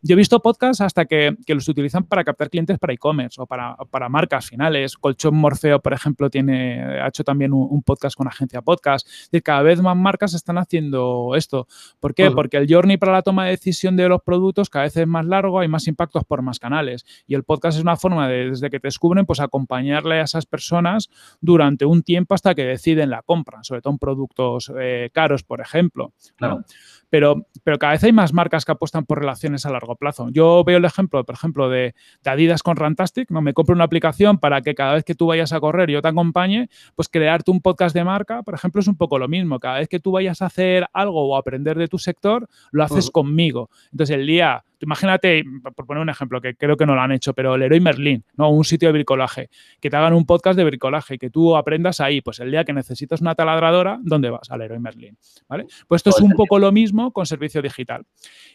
Yo 0.04 0.14
he 0.14 0.16
visto 0.16 0.40
podcasts 0.40 0.80
hasta 0.80 1.04
que, 1.04 1.36
los 1.46 1.68
utilizan 1.68 2.02
para 2.04 2.24
captar 2.24 2.50
clientes 2.50 2.76
para 2.76 2.92
e-commerce 2.92 3.40
o 3.40 3.46
para, 3.46 3.76
para, 3.88 4.08
marcas 4.08 4.46
finales. 4.46 4.96
Colchón 4.96 5.36
Morfeo, 5.36 5.80
por 5.80 5.92
ejemplo, 5.92 6.28
tiene, 6.28 6.82
ha 6.82 7.06
hecho 7.06 7.22
también 7.22 7.52
un, 7.52 7.82
podcast 7.84 8.16
con 8.16 8.26
agencia 8.26 8.62
podcast. 8.62 9.06
Es 9.30 9.42
cada 9.42 9.62
vez 9.62 9.80
más 9.80 9.96
marcas 9.96 10.34
están 10.34 10.58
haciendo 10.58 11.34
esto. 11.36 11.68
¿Por 12.00 12.14
qué? 12.14 12.32
Porque 12.32 12.56
el 12.56 12.66
journey 12.68 12.96
para 12.96 13.12
la 13.12 13.22
toma 13.22 13.44
de 13.44 13.52
decisión 13.52 13.96
de 13.96 14.08
los 14.08 14.20
productos 14.22 14.70
cada 14.70 14.86
vez 14.86 14.96
es 14.96 15.06
más 15.06 15.24
largo, 15.24 15.60
hay 15.60 15.68
más 15.68 15.86
impactos 15.86 16.24
por 16.24 16.42
más 16.42 16.58
canales. 16.58 17.04
Y 17.28 17.34
el 17.34 17.44
podcast 17.44 17.76
es 17.76 17.82
una 17.82 17.96
forma 17.96 18.28
de, 18.28 18.50
desde 18.50 18.70
que 18.70 18.80
te 18.80 18.88
descubren, 18.88 19.24
pues 19.24 19.38
acompañarle 19.38 20.16
a 20.16 20.24
esas 20.24 20.46
personas 20.46 21.10
durante 21.40 21.84
un 21.84 22.02
tiempo 22.02 22.34
hasta 22.34 22.56
que 22.56 22.64
deciden 22.64 23.10
la 23.10 23.22
compra, 23.22 23.62
sobre 23.62 23.82
todo 23.82 23.92
en 23.92 23.98
productos 23.98 24.72
eh, 24.80 25.10
caros, 25.12 25.44
por 25.44 25.60
ejemplo. 25.60 26.12
Claro 26.34 26.64
pero, 27.12 27.46
pero 27.62 27.78
cada 27.78 27.92
vez 27.92 28.02
hay 28.04 28.12
más 28.12 28.32
marcas 28.32 28.64
que 28.64 28.72
apuestan 28.72 29.04
por 29.04 29.18
relaciones 29.18 29.66
a 29.66 29.70
largo 29.70 29.91
plazo. 29.96 30.28
Yo 30.30 30.64
veo 30.64 30.78
el 30.78 30.84
ejemplo, 30.84 31.24
por 31.24 31.34
ejemplo, 31.34 31.68
de, 31.68 31.94
Adidas 32.24 32.62
con 32.62 32.76
Rantastic, 32.76 33.30
¿no? 33.30 33.42
Me 33.42 33.52
compro 33.52 33.74
una 33.74 33.84
aplicación 33.84 34.38
para 34.38 34.62
que 34.62 34.74
cada 34.74 34.94
vez 34.94 35.04
que 35.04 35.14
tú 35.14 35.26
vayas 35.26 35.52
a 35.52 35.60
correr 35.60 35.90
yo 35.90 36.00
te 36.00 36.08
acompañe, 36.08 36.68
pues 36.94 37.08
crearte 37.08 37.50
un 37.50 37.60
podcast 37.60 37.94
de 37.94 38.04
marca, 38.04 38.42
por 38.42 38.54
ejemplo, 38.54 38.80
es 38.80 38.88
un 38.88 38.96
poco 38.96 39.18
lo 39.18 39.28
mismo. 39.28 39.58
Cada 39.60 39.78
vez 39.78 39.88
que 39.88 40.00
tú 40.00 40.12
vayas 40.12 40.40
a 40.40 40.46
hacer 40.46 40.86
algo 40.92 41.28
o 41.28 41.36
aprender 41.36 41.76
de 41.76 41.88
tu 41.88 41.98
sector, 41.98 42.48
lo 42.70 42.84
haces 42.84 43.10
conmigo. 43.10 43.70
Entonces, 43.90 44.16
el 44.16 44.26
día 44.26 44.64
imagínate, 44.82 45.44
por 45.74 45.86
poner 45.86 46.02
un 46.02 46.08
ejemplo, 46.08 46.40
que 46.40 46.54
creo 46.54 46.76
que 46.76 46.86
no 46.86 46.94
lo 46.94 47.00
han 47.00 47.12
hecho, 47.12 47.34
pero 47.34 47.54
el 47.54 47.60
Leroy 47.60 47.80
Merlin, 47.80 48.24
¿no? 48.36 48.50
Un 48.50 48.64
sitio 48.64 48.88
de 48.88 48.92
bricolaje, 48.92 49.48
que 49.80 49.90
te 49.90 49.96
hagan 49.96 50.14
un 50.14 50.26
podcast 50.26 50.56
de 50.56 50.64
bricolaje, 50.64 51.18
que 51.18 51.30
tú 51.30 51.56
aprendas 51.56 52.00
ahí, 52.00 52.20
pues 52.20 52.40
el 52.40 52.50
día 52.50 52.64
que 52.64 52.72
necesitas 52.72 53.20
una 53.20 53.34
taladradora, 53.34 53.98
¿dónde 54.02 54.30
vas? 54.30 54.50
Al 54.50 54.60
Leroy 54.60 54.78
Merlin, 54.78 55.16
¿vale? 55.48 55.66
Pues 55.88 56.00
esto 56.00 56.10
es 56.10 56.20
un 56.20 56.32
poco 56.32 56.58
lo 56.58 56.72
mismo 56.72 57.12
con 57.12 57.26
servicio 57.26 57.62
digital. 57.62 58.04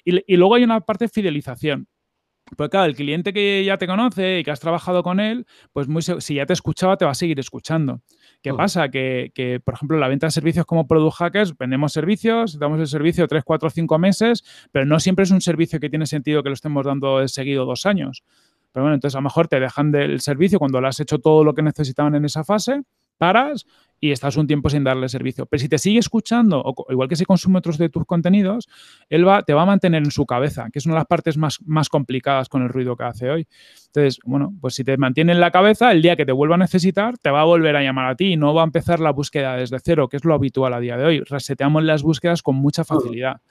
Y, 0.03 0.34
y 0.34 0.38
luego 0.38 0.55
hay 0.55 0.63
una 0.63 0.81
parte 0.81 1.05
de 1.05 1.10
fidelización. 1.10 1.88
Pues 2.55 2.69
claro, 2.69 2.86
el 2.86 2.96
cliente 2.96 3.34
que 3.34 3.63
ya 3.65 3.77
te 3.77 3.88
conoce 3.88 4.39
y 4.39 4.43
que 4.43 4.51
has 4.51 4.60
trabajado 4.60 5.03
con 5.03 5.19
él, 5.19 5.46
pues 5.74 5.88
muy, 5.88 6.01
si 6.01 6.36
ya 6.36 6.46
te 6.46 6.53
escuchaba, 6.53 6.96
te 6.96 7.03
va 7.03 7.12
a 7.12 7.15
seguir 7.15 7.39
escuchando. 7.39 8.01
¿Qué 8.41 8.53
pasa? 8.53 8.89
Que, 8.89 9.62
por 9.63 9.74
ejemplo, 9.74 9.98
la 9.98 10.08
venta 10.08 10.27
de 10.27 10.32
servicios 10.32 10.65
como 10.65 10.88
Product 10.88 11.17
Hackers, 11.17 11.58
vendemos 11.58 11.91
servicios, 11.91 12.58
damos 12.60 12.79
el 12.79 12.88
servicio 12.88 13.27
3, 13.27 13.44
4, 13.44 13.70
5 13.70 14.00
meses, 14.00 14.44
pero 14.72 14.86
no 14.86 15.00
siempre 15.00 15.24
es 15.24 15.32
un 15.32 15.41
servicio 15.41 15.79
que 15.79 15.89
tiene 15.89 16.06
sentido 16.06 16.44
que 16.44 16.50
lo 16.50 16.53
estemos 16.53 16.86
dando 16.86 17.27
seguido 17.27 17.65
dos 17.65 17.86
años. 17.86 18.24
Pero 18.72 18.84
bueno, 18.84 18.96
entonces 18.96 19.15
a 19.15 19.20
lo 19.20 19.24
mejor 19.24 19.48
te 19.48 19.60
dejan 19.60 19.91
del 19.91 20.22
servicio 20.22 20.60
cuando 20.60 20.79
le 20.79 20.88
has 20.88 21.00
hecho 21.00 21.20
todo 21.20 21.44
lo 21.44 21.53
que 21.53 21.63
necesitaban 21.63 22.15
en 22.15 22.25
esa 22.25 22.44
fase, 22.44 22.84
paras 23.17 23.65
y 23.99 24.11
estás 24.11 24.37
un 24.37 24.47
tiempo 24.47 24.69
sin 24.69 24.83
darle 24.83 25.09
servicio. 25.09 25.45
Pero 25.45 25.59
si 25.59 25.69
te 25.69 25.77
sigue 25.77 25.99
escuchando, 25.99 26.61
o 26.63 26.91
igual 26.91 27.07
que 27.07 27.15
si 27.15 27.25
consume 27.25 27.59
otros 27.59 27.77
de 27.77 27.89
tus 27.89 28.05
contenidos, 28.05 28.67
él 29.09 29.27
va, 29.27 29.41
te 29.41 29.53
va 29.53 29.63
a 29.63 29.65
mantener 29.65 30.03
en 30.03 30.11
su 30.11 30.25
cabeza, 30.25 30.69
que 30.71 30.79
es 30.79 30.85
una 30.85 30.95
de 30.95 30.99
las 30.99 31.07
partes 31.07 31.37
más, 31.37 31.59
más 31.65 31.89
complicadas 31.89 32.49
con 32.49 32.61
el 32.61 32.69
ruido 32.69 32.95
que 32.95 33.03
hace 33.03 33.29
hoy. 33.29 33.47
Entonces, 33.87 34.19
bueno, 34.23 34.53
pues 34.61 34.75
si 34.75 34.83
te 34.83 34.97
mantiene 34.97 35.31
en 35.31 35.39
la 35.39 35.51
cabeza, 35.51 35.91
el 35.91 36.01
día 36.01 36.15
que 36.15 36.25
te 36.25 36.31
vuelva 36.31 36.55
a 36.55 36.59
necesitar, 36.59 37.17
te 37.17 37.31
va 37.31 37.41
a 37.41 37.45
volver 37.45 37.75
a 37.75 37.81
llamar 37.81 38.07
a 38.12 38.15
ti 38.15 38.33
y 38.33 38.38
no 38.38 38.53
va 38.53 38.62
a 38.62 38.65
empezar 38.65 38.99
la 38.99 39.12
búsqueda 39.12 39.55
desde 39.55 39.79
cero, 39.79 40.07
que 40.07 40.17
es 40.17 40.25
lo 40.25 40.33
habitual 40.33 40.73
a 40.73 40.79
día 40.79 40.97
de 40.97 41.05
hoy. 41.05 41.21
Reseteamos 41.21 41.83
las 41.83 42.03
búsquedas 42.03 42.41
con 42.41 42.55
mucha 42.55 42.83
facilidad. 42.83 43.41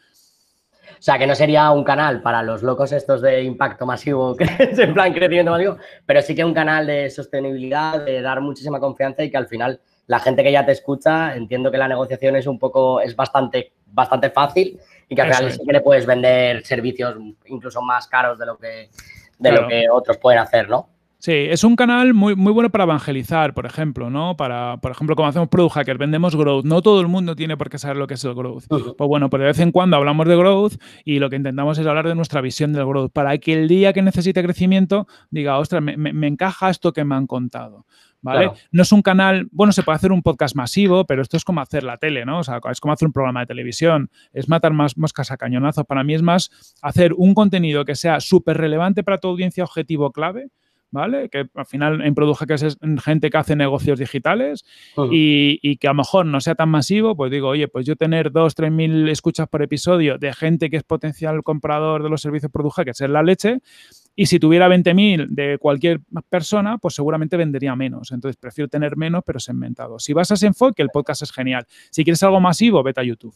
O 0.98 1.02
sea, 1.02 1.18
que 1.18 1.26
no 1.26 1.35
sería 1.35 1.70
un 1.72 1.85
canal 1.85 2.22
para 2.22 2.42
los 2.42 2.62
locos 2.62 2.92
estos 2.92 3.20
de 3.20 3.42
impacto 3.42 3.85
masivo, 3.85 4.35
que 4.37 4.44
es 4.59 4.78
en 4.78 4.94
plan 4.94 5.12
crecimiento 5.12 5.50
masivo, 5.50 5.76
pero 6.06 6.22
sí 6.22 6.35
que 6.35 6.44
un 6.44 6.54
canal 6.54 6.87
de 6.87 7.11
sostenibilidad, 7.11 8.04
de 8.04 8.22
dar 8.22 8.40
muchísima 8.40 8.80
confianza 8.80 9.22
y 9.22 9.30
que 9.30 9.37
al 9.37 9.46
final 9.46 9.80
la 10.07 10.21
gente 10.21 10.42
que 10.42 10.53
ya 10.53 10.64
te 10.64 10.73
escucha, 10.73 11.35
entiendo 11.35 11.71
que 11.71 11.79
la 11.79 11.88
negociación 11.88 12.37
es 12.37 12.47
un 12.47 12.59
poco, 12.59 13.01
es 13.01 13.16
bastante, 13.16 13.73
bastante 13.87 14.31
fácil 14.31 14.79
y 15.09 15.14
que 15.14 15.23
al 15.23 15.35
final 15.35 15.53
sí 15.53 15.61
que 15.66 15.73
le 15.73 15.81
puedes 15.81 16.07
vender 16.07 16.64
servicios 16.64 17.16
incluso 17.47 17.83
más 17.83 18.07
caros 18.07 18.38
de 18.38 18.47
lo 18.47 18.57
que, 18.57 18.90
de 19.38 19.53
lo 19.53 19.66
que 19.66 19.87
otros 19.90 20.16
pueden 20.19 20.40
hacer, 20.40 20.69
¿no? 20.69 20.88
Sí, 21.19 21.33
es 21.33 21.64
un 21.64 21.77
canal 21.77 22.12
muy, 22.12 22.37
muy 22.37 22.53
bueno 22.53 22.71
para 22.71 22.85
evangelizar, 22.85 23.55
por 23.55 23.64
ejemplo, 23.64 24.11
¿no? 24.11 24.37
Para, 24.37 24.77
por 24.77 24.92
ejemplo, 24.92 25.16
como 25.16 25.29
hacemos 25.29 25.49
Product 25.49 25.75
Hacker, 25.75 25.99
vendemos 25.99 26.37
growth. 26.37 26.64
No 26.64 26.83
todo 26.83 27.01
el 27.01 27.09
mundo 27.09 27.35
tiene 27.35 27.57
por 27.57 27.71
qué 27.71 27.79
saber 27.79 27.97
lo 27.97 28.07
que 28.07 28.14
es 28.14 28.25
el 28.25 28.35
growth. 28.35 28.64
Pues 28.69 29.09
bueno, 29.09 29.31
pues 29.31 29.40
de 29.40 29.47
vez 29.47 29.59
en 29.59 29.73
cuando 29.73 29.97
hablamos 29.97 30.29
de 30.29 30.37
growth 30.37 30.75
y 31.05 31.19
lo 31.19 31.31
que 31.31 31.37
intentamos 31.37 31.79
es 31.79 31.87
hablar 31.87 32.07
de 32.07 32.14
nuestra 32.14 32.42
visión 32.42 32.75
del 32.75 32.87
growth 32.87 33.12
para 33.12 33.37
que 33.38 33.55
el 33.55 33.66
día 33.66 33.92
que 33.95 34.03
necesite 34.03 34.42
crecimiento 34.42 35.09
diga, 35.31 35.59
ostras, 35.59 35.83
me 35.83 36.27
encaja 36.27 36.69
esto 36.69 36.92
que 36.92 37.05
me 37.05 37.14
han 37.14 37.27
contado. 37.27 37.87
¿Vale? 38.26 38.50
No 38.72 38.82
es 38.82 38.92
un 38.92 39.02
canal, 39.02 39.48
bueno, 39.52 39.72
se 39.72 39.82
puede 39.82 39.96
hacer 39.96 40.12
un 40.12 40.22
podcast 40.22 40.54
masivo, 40.54 41.06
pero 41.06 41.22
esto 41.22 41.36
es 41.36 41.44
como 41.44 41.60
hacer 41.60 41.84
la 41.84 41.96
tele, 41.96 42.24
¿no? 42.24 42.40
O 42.40 42.44
sea, 42.44 42.60
es 42.70 42.80
como 42.80 42.92
hacer 42.92 43.06
un 43.06 43.12
programa 43.12 43.40
de 43.40 43.46
televisión, 43.46 44.10
es 44.32 44.48
matar 44.48 44.72
más 44.72 44.98
moscas 44.98 45.30
a 45.30 45.36
cañonazo. 45.36 45.84
Para 45.84 46.04
mí 46.04 46.14
es 46.14 46.22
más 46.22 46.50
hacer 46.82 47.12
un 47.14 47.34
contenido 47.34 47.84
que 47.84 47.94
sea 47.94 48.20
súper 48.20 48.56
relevante 48.58 49.02
para 49.02 49.18
tu 49.18 49.28
audiencia 49.28 49.64
objetivo 49.64 50.12
clave, 50.12 50.48
¿vale? 50.90 51.28
Que 51.28 51.46
al 51.54 51.66
final 51.66 52.02
en 52.02 52.14
Produce 52.14 52.46
que 52.46 52.54
es 52.54 52.78
gente 53.02 53.30
que 53.30 53.36
hace 53.36 53.56
negocios 53.56 53.98
digitales 53.98 54.64
y, 55.10 55.76
que 55.76 55.88
a 55.88 55.90
lo 55.90 55.96
mejor 55.96 56.26
no 56.26 56.40
sea 56.40 56.54
tan 56.54 56.68
masivo, 56.68 57.16
pues 57.16 57.30
digo, 57.30 57.48
oye, 57.48 57.68
pues 57.68 57.86
yo 57.86 57.96
tener 57.96 58.32
dos, 58.32 58.54
tres 58.54 58.72
mil 58.72 59.08
escuchas 59.08 59.48
por 59.48 59.62
episodio 59.62 60.18
de 60.18 60.32
gente 60.32 60.70
que 60.70 60.76
es 60.76 60.84
potencial 60.84 61.42
comprador 61.42 62.02
de 62.02 62.08
los 62.08 62.20
servicios 62.20 62.50
Produce 62.50 62.84
que 62.84 62.90
es 62.90 63.00
la 63.00 63.22
leche, 63.22 63.60
y 64.18 64.26
si 64.26 64.40
tuviera 64.40 64.66
20.000 64.66 65.29
de 65.29 65.59
cualquier 65.59 66.00
persona, 66.31 66.79
pues 66.79 66.94
seguramente 66.94 67.37
vendería 67.37 67.76
menos. 67.76 68.11
Entonces 68.12 68.38
prefiero 68.38 68.66
tener 68.66 68.96
menos, 68.96 69.22
pero 69.24 69.38
segmentado. 69.38 69.98
Si 69.98 70.14
vas 70.14 70.31
a 70.31 70.35
ese 70.35 70.46
enfoque, 70.46 70.83
el 70.83 70.88
podcast 70.88 71.20
es 71.22 71.31
genial. 71.31 71.66
Si 71.90 72.02
quieres 72.02 72.22
algo 72.22 72.40
masivo, 72.40 72.83
vete 72.83 73.02
a 73.02 73.05
YouTube. 73.05 73.35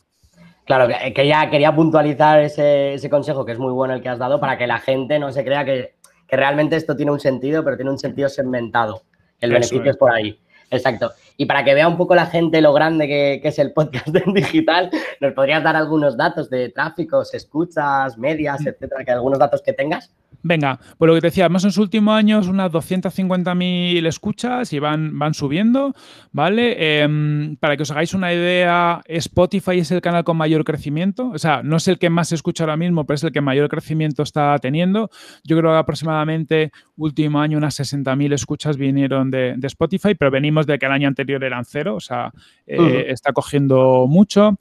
Claro, 0.64 0.88
que 1.14 1.26
ya 1.26 1.50
quería 1.50 1.74
puntualizar 1.74 2.40
ese, 2.40 3.10
consejo, 3.10 3.44
que 3.44 3.52
es 3.52 3.58
muy 3.58 3.72
bueno 3.72 3.92
el 3.92 4.00
que 4.00 4.08
has 4.08 4.18
dado, 4.18 4.40
para 4.40 4.56
que 4.56 4.66
la 4.66 4.78
gente 4.78 5.18
no 5.18 5.30
se 5.32 5.44
crea 5.44 5.64
que, 5.64 5.96
realmente 6.28 6.76
esto 6.76 6.96
tiene 6.96 7.12
un 7.12 7.20
sentido, 7.20 7.62
pero 7.62 7.76
tiene 7.76 7.90
un 7.90 7.98
sentido 7.98 8.28
segmentado. 8.28 9.02
El 9.40 9.52
beneficio 9.52 9.90
es. 9.90 9.96
por 9.96 10.12
ahí. 10.12 10.38
Exacto. 10.70 11.10
Y 11.36 11.46
para 11.46 11.64
que 11.64 11.74
vea 11.74 11.88
un 11.88 11.96
poco 11.96 12.14
la 12.14 12.26
gente 12.26 12.60
lo 12.60 12.72
grande 12.72 13.08
que, 13.08 13.40
que, 13.42 13.48
es 13.48 13.58
el 13.58 13.72
podcast 13.72 14.14
en 14.26 14.32
digital, 14.32 14.90
¿nos 15.20 15.32
podrías 15.34 15.62
dar 15.62 15.76
algunos 15.76 16.16
datos 16.16 16.48
de 16.48 16.70
tráficos, 16.70 17.34
escuchas, 17.34 18.16
medias, 18.16 18.64
etcétera? 18.64 19.04
Que 19.04 19.10
algunos 19.10 19.38
datos 19.38 19.60
que 19.62 19.72
tengas. 19.72 20.14
Venga, 20.42 20.78
pues 20.96 21.06
lo 21.06 21.14
que 21.14 21.20
te 21.20 21.26
decía, 21.26 21.48
más 21.50 21.64
en 21.64 21.68
los 21.68 21.76
últimos 21.76 22.14
años 22.14 22.48
unas 22.48 22.72
250.000 22.72 24.06
escuchas 24.06 24.72
y 24.72 24.78
van, 24.78 25.18
van 25.18 25.34
subiendo, 25.34 25.94
¿vale? 26.32 27.02
Em, 27.02 27.56
para 27.56 27.76
que 27.76 27.82
os 27.82 27.90
hagáis 27.90 28.14
una 28.14 28.32
idea, 28.32 29.02
Spotify 29.06 29.80
es 29.80 29.90
el 29.90 30.00
canal 30.00 30.24
con 30.24 30.38
mayor 30.38 30.64
crecimiento, 30.64 31.30
o 31.30 31.38
sea, 31.38 31.62
no 31.62 31.76
es 31.76 31.88
el 31.88 31.98
que 31.98 32.08
más 32.08 32.28
se 32.28 32.36
escucha 32.36 32.64
ahora 32.64 32.78
mismo, 32.78 33.04
pero 33.04 33.16
es 33.16 33.24
el 33.24 33.32
que 33.32 33.42
mayor 33.42 33.68
crecimiento 33.68 34.22
está 34.22 34.58
teniendo. 34.58 35.10
Yo 35.44 35.58
creo 35.58 35.72
que 35.72 35.78
aproximadamente 35.78 36.72
último 36.96 37.40
año 37.40 37.58
unas 37.58 37.78
60.000 37.78 38.32
escuchas 38.32 38.76
vinieron 38.78 39.30
de, 39.30 39.56
Spotify, 39.62 40.14
pero 40.14 40.30
venimos 40.30 40.66
de 40.66 40.78
que 40.78 40.86
el 40.86 40.92
año 40.92 41.06
anterior 41.06 41.44
eran 41.44 41.64
cero, 41.64 41.94
o 41.96 42.00
sea, 42.00 42.32
eh, 42.66 43.06
está 43.08 43.32
cogiendo 43.32 44.06
mucho. 44.08 44.56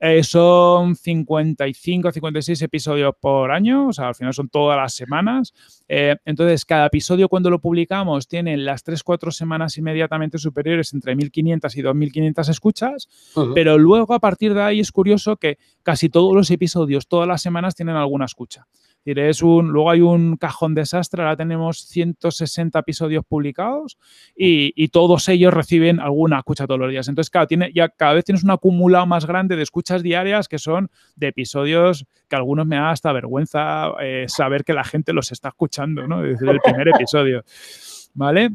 Eh, 0.00 0.22
son 0.22 0.94
55, 0.94 2.12
56 2.12 2.62
episodios 2.62 3.14
por 3.20 3.50
año, 3.50 3.88
o 3.88 3.92
sea, 3.92 4.08
al 4.08 4.14
final 4.14 4.32
son 4.32 4.48
todas 4.48 4.76
las 4.76 4.94
semanas. 4.94 5.54
Eh, 5.88 6.16
entonces, 6.24 6.64
cada 6.64 6.86
episodio 6.86 7.28
cuando 7.28 7.50
lo 7.50 7.60
publicamos 7.60 8.28
tiene 8.28 8.56
las 8.56 8.84
3-4 8.84 9.32
semanas 9.32 9.76
inmediatamente 9.76 10.38
superiores 10.38 10.94
entre 10.94 11.16
1.500 11.16 11.76
y 11.76 11.82
2.500 11.82 12.48
escuchas, 12.48 13.08
pero 13.54 13.76
luego 13.78 14.14
a 14.14 14.20
partir 14.20 14.54
de 14.54 14.62
ahí 14.62 14.80
es 14.80 14.92
curioso 14.92 15.36
que 15.36 15.58
casi 15.82 16.08
todos 16.08 16.34
los 16.34 16.50
episodios, 16.50 17.08
todas 17.08 17.26
las 17.26 17.42
semanas 17.42 17.74
tienen 17.74 17.96
alguna 17.96 18.26
escucha 18.26 18.66
es 19.16 19.42
un, 19.42 19.68
luego 19.68 19.90
hay 19.90 20.00
un 20.00 20.36
cajón 20.36 20.74
desastre, 20.74 21.22
ahora 21.22 21.36
tenemos 21.36 21.86
160 21.86 22.78
episodios 22.78 23.24
publicados 23.24 23.98
y, 24.36 24.88
todos 24.88 25.28
ellos 25.28 25.52
reciben 25.52 26.00
alguna 26.00 26.38
escucha 26.38 26.66
todos 26.66 26.80
los 26.80 26.90
días. 26.90 27.08
Entonces, 27.08 27.30
claro, 27.30 27.46
tiene, 27.46 27.70
ya 27.74 27.88
cada 27.88 28.14
vez 28.14 28.24
tienes 28.24 28.42
un 28.42 28.50
acumulado 28.50 29.06
más 29.06 29.26
grande 29.26 29.54
de 29.54 29.62
escuchas 29.62 30.02
diarias 30.02 30.48
que 30.48 30.58
son 30.58 30.90
de 31.14 31.28
episodios 31.28 32.06
que 32.28 32.36
algunos 32.36 32.66
me 32.66 32.76
da 32.76 32.90
hasta 32.90 33.12
vergüenza 33.12 33.92
eh, 34.00 34.24
saber 34.28 34.64
que 34.64 34.72
la 34.72 34.84
gente 34.84 35.12
los 35.12 35.30
está 35.30 35.48
escuchando, 35.48 36.06
¿no? 36.08 36.22
Desde 36.22 36.50
el 36.50 36.60
primer 36.60 36.88
episodio. 36.88 37.44
¿Vale? 38.14 38.52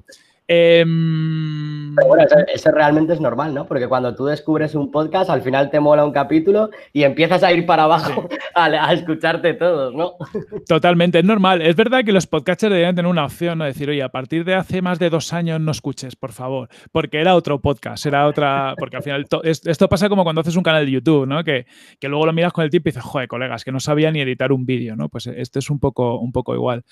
Em, 0.54 1.96
Pero 1.96 2.08
bueno, 2.08 2.26
eso, 2.54 2.72
realmente 2.72 3.13
es 3.13 3.20
normal, 3.20 3.54
¿no? 3.54 3.66
Porque 3.66 3.88
cuando 3.88 4.13
tú 4.16 4.26
descubres 4.26 4.76
un 4.76 4.92
podcast, 4.92 5.30
al 5.30 5.42
final 5.42 5.72
te 5.72 5.80
mola 5.80 6.06
un 6.06 6.12
capítulo 6.12 6.70
y 6.92 7.04
empiezas 7.04 7.42
a 7.44 7.52
ir 7.52 7.66
para 7.66 7.84
abajo 7.84 8.30
a, 8.56 8.94
escucharte 8.94 9.56
todos, 9.56 9.94
¿no? 9.96 10.13
Totalmente, 10.68 11.20
es 11.20 11.26
normal. 11.26 11.62
Es 11.62 11.76
verdad 11.76 12.04
que 12.04 12.12
los 12.12 12.28
podcasters 12.28 12.72
deberían 12.72 12.96
tener 12.96 13.10
una 13.10 13.26
opción, 13.26 13.58
¿no? 13.58 13.66
Decir, 13.66 13.89
oye, 13.89 14.04
a 14.04 14.10
partir 14.10 14.46
de 14.46 14.54
hace 14.54 14.82
más 14.82 15.00
de 15.00 15.10
dos 15.10 15.34
años 15.34 15.60
no 15.60 15.72
escuches, 15.72 16.16
por 16.16 16.34
favor. 16.34 16.70
Porque 16.92 17.20
era 17.20 17.36
otro 17.36 17.60
podcast, 17.60 18.06
era 18.06 18.28
otra. 18.28 18.76
Porque 18.78 18.98
al 18.98 19.04
final 19.04 19.26
esto 19.44 19.89
pasa 19.89 20.10
como 20.10 20.24
cuando 20.24 20.42
haces 20.42 20.56
un 20.56 20.63
canal 20.63 20.86
de 20.86 20.92
YouTube, 20.92 21.26
¿no? 21.26 21.44
Que, 21.44 21.66
que 22.00 22.08
luego 22.08 22.26
lo 22.28 22.34
miras 22.34 22.54
con 22.54 22.63
el 22.63 22.70
tiempo 22.70 22.89
y 22.89 22.92
dices, 22.92 23.04
joder, 23.04 23.28
colegas, 23.28 23.63
que 23.63 23.72
no 23.72 23.80
sabía 23.80 24.12
ni 24.12 24.22
editar 24.22 24.52
un 24.52 24.66
vídeo, 24.66 24.96
¿no? 24.96 25.10
Pues 25.10 25.28
esto 25.28 25.60
es 25.60 25.70
un 25.70 25.80
poco, 25.80 26.20
un 26.20 26.32
poco 26.32 26.54
igual. 26.54 26.84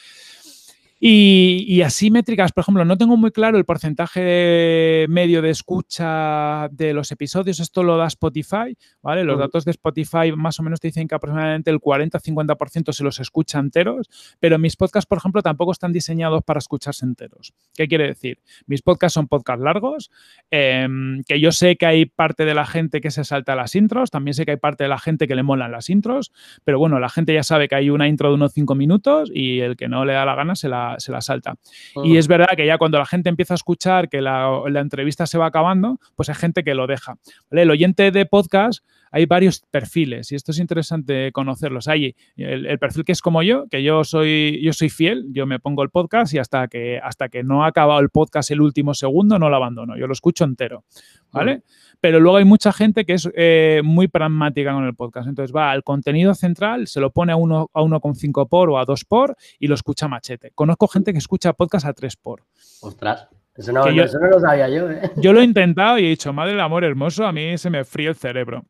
Y, 1.04 1.82
así 1.82 2.12
métricas, 2.12 2.52
por 2.52 2.62
ejemplo, 2.62 2.86
no 2.86 2.96
tengo 2.96 3.18
muy 3.18 3.32
claro 3.32 3.58
el 3.58 3.66
porcentaje 3.66 5.08
medio 5.10 5.42
de 5.42 5.50
escucha 5.50 6.70
de 6.72 6.94
los 6.94 7.12
episodios, 7.12 7.60
esto 7.60 7.82
lo 7.82 7.98
da 7.98 8.06
Spotify, 8.06 8.78
¿vale? 9.02 9.24
Los 9.24 9.40
datos 9.40 9.66
de 9.66 9.72
Spotify 9.72 10.32
más 10.36 10.60
o 10.60 10.64
menos 10.64 10.80
te 10.80 10.90
dicen 10.90 11.08
que 11.08 11.16
aproximadamente 11.16 11.72
el 11.72 11.80
40-50% 11.80 12.94
se 12.94 13.04
los 13.04 13.20
escucha 13.20 13.58
enteros, 13.58 14.12
pero 14.40 14.60
mis 14.60 14.76
podcasts, 14.76 15.08
por 15.08 15.18
ejemplo, 15.18 15.42
tampoco 15.42 15.72
están 15.72 15.92
diseñados 15.92 16.44
para 16.44 16.60
escucharse 16.60 17.04
enteros. 17.04 17.56
¿Qué 17.74 17.88
quiere 17.88 18.06
decir? 18.06 18.38
Mis 18.68 18.84
podcasts 18.84 19.16
son 19.16 19.28
podcasts 19.28 19.64
largos, 19.64 20.12
em, 20.52 21.24
que 21.24 21.40
yo 21.40 21.52
sé 21.52 21.78
que 21.78 21.88
hay 21.88 22.06
parte 22.06 22.46
de 22.46 22.54
la 22.54 22.68
gente 22.68 23.02
que 23.02 23.10
se 23.10 23.24
salta 23.24 23.56
las 23.56 23.74
intros, 23.74 24.12
también 24.12 24.36
sé 24.36 24.46
que 24.46 24.52
hay 24.52 24.58
parte 24.58 24.84
de 24.84 24.90
la 24.90 25.00
gente 25.00 25.28
que 25.28 25.34
le 25.34 25.42
molan 25.42 25.72
las 25.72 25.90
intros, 25.90 26.32
pero 26.64 26.78
bueno, 26.78 27.00
la 27.00 27.10
gente 27.10 27.34
ya 27.34 27.42
sabe 27.42 27.68
que 27.68 27.74
hay 27.74 27.90
una 27.90 28.08
intro 28.08 28.30
de 28.30 28.36
unos 28.36 28.54
5 28.54 28.76
minutos 28.76 29.32
y 29.34 29.62
el 29.62 29.76
que 29.76 29.88
no 29.88 30.06
le 30.06 30.14
da 30.14 30.26
la 30.26 30.36
gana 30.36 30.54
se 30.54 30.70
la 30.70 30.91
se 31.00 31.12
la 31.12 31.22
salta. 31.22 31.56
Y 32.04 32.18
es 32.18 32.28
verdad 32.28 32.50
que 32.56 32.66
ya 32.66 32.78
cuando 32.78 32.98
la 32.98 33.06
gente 33.06 33.30
empieza 33.30 33.54
a 33.54 33.56
escuchar 33.56 34.10
que 34.10 34.22
la, 34.22 34.62
entrevista 34.76 35.26
se 35.28 35.38
va 35.38 35.48
acabando, 35.48 36.00
pues 36.16 36.30
hay 36.30 36.36
gente 36.36 36.64
que 36.64 36.74
lo 36.74 36.88
deja. 36.88 37.16
El 37.50 37.70
oyente 37.70 38.12
de 38.12 38.26
podcast 38.26 38.84
hay 39.12 39.26
varios 39.26 39.62
perfiles 39.70 40.32
y 40.32 40.36
esto 40.36 40.52
es 40.52 40.60
interesante 40.60 41.32
conocerlos. 41.32 41.88
Hay 41.88 42.16
el, 42.38 42.80
perfil 42.80 43.04
que 43.04 43.12
es 43.12 43.22
como 43.22 43.44
yo, 43.44 43.68
que 43.70 43.84
yo 43.84 44.04
soy, 44.04 44.60
yo 44.64 44.74
soy 44.74 44.90
fiel, 44.90 45.26
yo 45.32 45.46
me 45.46 45.60
pongo 45.60 45.84
el 45.84 45.90
podcast 45.90 46.34
y 46.34 46.40
hasta 46.40 46.68
que, 46.68 47.00
hasta 47.00 47.30
que 47.30 47.44
no 47.44 47.64
ha 47.64 47.68
acabado 47.68 48.00
el 48.00 48.10
podcast 48.10 48.52
el 48.52 48.62
último 48.62 48.94
segundo 48.94 49.38
no 49.38 49.50
lo 49.50 49.56
abandono, 49.56 49.98
yo 49.98 50.08
lo 50.08 50.14
escucho 50.14 50.44
entero. 50.44 50.86
¿Vale? 51.32 51.64
pero 52.02 52.20
luego 52.20 52.38
hay 52.38 52.46
mucha 52.46 52.74
gente 52.74 53.06
que 53.06 53.14
es 53.14 53.30
eh, 53.36 53.82
muy 53.86 54.08
pragmática 54.08 54.74
con 54.74 54.84
el 54.86 54.96
podcast. 54.96 55.30
Entonces 55.30 55.56
va 55.56 55.72
al 55.72 55.84
contenido 55.84 56.34
central, 56.34 56.88
se 56.88 57.00
lo 57.00 57.12
pone 57.12 57.32
a 57.32 57.38
1,5 57.38 57.70
a 57.74 57.82
1,5 57.82 58.50
por 58.50 58.70
o 58.72 58.80
a 58.80 58.86
2 58.86 59.06
por 59.06 59.38
y 59.60 59.68
lo 59.68 59.76
escucha 59.76 60.08
machete. 60.08 60.52
Conozco 60.56 60.88
gente 60.88 61.14
que 61.14 61.20
escucha 61.20 61.54
podcast 61.54 61.86
a 61.86 61.94
3 61.94 62.16
por. 62.18 62.44
Ostras. 62.82 63.30
Eso 63.54 63.74
no, 63.74 63.88
yo, 63.92 64.06
lo 64.06 64.40
sabía 64.40 64.70
yo, 64.70 64.90
¿eh? 64.90 65.12
Yo 65.18 65.34
lo 65.34 65.42
he 65.42 65.44
intentado 65.44 66.00
y 66.00 66.06
he 66.06 66.10
dicho, 66.10 66.32
madre 66.32 66.52
del 66.52 66.62
amor 66.62 66.86
hermoso, 66.86 67.26
a 67.26 67.34
mí 67.34 67.58
se 67.58 67.70
me 67.70 67.84
fríe 67.84 68.08
el 68.08 68.16
cerebro. 68.16 68.66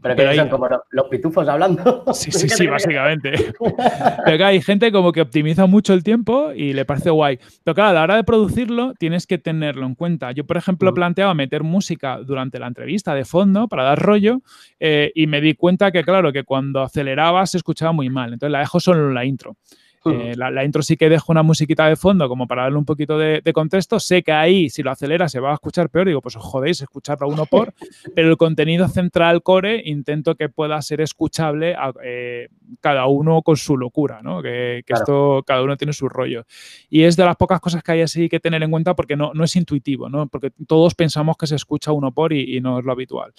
Pero, 0.00 0.16
que 0.16 0.36
son 0.36 0.48
como 0.48 0.68
los, 0.90 1.08
pitufos 1.08 1.48
hablando. 1.48 2.04
Sí, 2.12 2.30
sí, 2.30 2.48
sí, 2.48 2.66
básicamente. 2.68 3.32
Pero 4.24 4.38
que 4.38 4.44
hay 4.44 4.62
gente 4.62 4.92
como 4.92 5.12
que 5.12 5.20
optimiza 5.20 5.66
mucho 5.66 5.94
el 5.94 6.02
tiempo 6.02 6.52
y 6.52 6.72
le 6.72 6.84
parece 6.84 7.10
guay. 7.10 7.38
Pero 7.64 7.74
claro, 7.74 7.90
a 7.90 7.92
la 7.94 8.02
hora 8.02 8.16
de 8.16 8.24
producirlo 8.24 8.94
tienes 8.94 9.26
que 9.26 9.38
tenerlo 9.38 9.86
en 9.86 9.94
cuenta. 9.94 10.32
Yo, 10.32 10.44
por 10.44 10.56
ejemplo, 10.56 10.92
mm. 10.92 10.94
planteado 10.94 11.34
meter 11.34 11.62
música 11.62 12.18
durante 12.18 12.58
la 12.58 12.66
entrevista 12.66 13.14
de 13.14 13.24
fondo 13.24 13.68
para 13.68 13.84
dar 13.84 13.98
rollo 14.00 14.40
eh, 14.80 15.12
y 15.14 15.26
me 15.26 15.40
di 15.40 15.54
cuenta 15.54 15.90
que, 15.90 16.02
claro, 16.02 16.32
que 16.32 16.44
cuando 16.44 16.82
aceleraba 16.82 17.46
se 17.46 17.58
escuchaba 17.58 17.92
muy 17.92 18.10
mal. 18.10 18.32
Entonces 18.32 18.52
la 18.52 18.60
dejo 18.60 18.80
solo 18.80 19.08
en 19.08 19.14
la 19.14 19.24
intro. 19.24 19.56
Eh, 20.04 20.34
la, 20.36 20.64
intro 20.64 20.82
sí 20.82 20.96
que 20.96 21.08
dejo 21.08 21.32
una 21.32 21.42
musiquita 21.42 21.86
de 21.86 21.96
fondo 21.96 22.28
como 22.28 22.46
para 22.46 22.62
darle 22.62 22.78
un 22.78 22.84
poquito 22.84 23.18
de, 23.18 23.42
contexto. 23.52 23.98
Sé 23.98 24.22
que 24.22 24.32
ahí, 24.32 24.70
si 24.70 24.82
lo 24.82 24.90
acelera, 24.90 25.28
se 25.28 25.40
va 25.40 25.50
a 25.50 25.54
escuchar 25.54 25.90
peor. 25.90 26.06
Digo, 26.06 26.20
pues 26.20 26.36
os 26.36 26.42
jodéis, 26.42 26.80
escucharlo 26.80 27.28
uno 27.28 27.46
por. 27.46 27.74
pero 28.14 28.30
el 28.30 28.36
contenido 28.36 28.88
central 28.88 29.42
core 29.42 29.82
intento 29.84 30.34
que 30.34 30.48
pueda 30.48 30.80
ser 30.82 31.00
escuchable 31.00 31.74
a, 31.74 31.92
eh, 32.04 32.48
cada 32.80 33.06
uno 33.06 33.42
con 33.42 33.56
su 33.56 33.76
locura, 33.76 34.20
¿no? 34.22 34.42
Que, 34.42 34.84
esto, 34.86 35.42
cada 35.46 35.62
uno 35.62 35.76
tiene 35.76 35.92
su 35.92 36.08
rollo. 36.08 36.44
Y 36.88 37.02
es 37.02 37.16
de 37.16 37.24
las 37.24 37.36
pocas 37.36 37.60
cosas 37.60 37.82
que 37.82 37.92
hay 37.92 38.02
así 38.02 38.28
que 38.28 38.40
tener 38.40 38.62
en 38.62 38.70
cuenta 38.70 38.94
porque 38.94 39.16
no, 39.16 39.32
no 39.34 39.44
es 39.44 39.56
intuitivo, 39.56 40.08
¿no? 40.08 40.28
Porque 40.28 40.50
todos 40.66 40.94
pensamos 40.94 41.36
que 41.36 41.46
se 41.46 41.56
escucha 41.56 41.92
uno 41.92 42.12
por 42.12 42.32
y, 42.32 42.60
no 42.60 42.78
es 42.78 42.84
lo 42.84 42.92
habitual. 42.92 43.32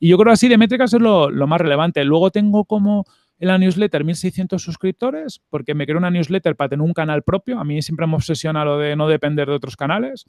Y 0.00 0.08
yo 0.08 0.18
creo 0.18 0.32
así 0.32 0.48
de 0.48 0.58
métricas 0.58 0.92
es 0.92 1.00
lo, 1.00 1.30
lo 1.30 1.46
más 1.46 1.60
relevante. 1.60 2.04
Luego 2.04 2.30
tengo 2.30 2.64
como 2.64 3.04
en 3.38 3.48
la 3.48 3.58
newsletter 3.58 4.04
1600 4.04 4.60
suscriptores 4.62 5.40
porque 5.48 5.74
me 5.74 5.86
creo 5.86 5.98
una 5.98 6.10
newsletter 6.10 6.56
para 6.56 6.70
tener 6.70 6.84
un 6.84 6.92
canal 6.92 7.22
propio. 7.22 7.58
A 7.58 7.64
mí 7.64 7.82
siempre 7.82 8.06
me 8.06 8.14
obsesiona 8.14 8.64
lo 8.64 8.78
de 8.78 8.96
no 8.96 9.08
depender 9.08 9.48
de 9.48 9.54
otros 9.54 9.76
canales. 9.76 10.26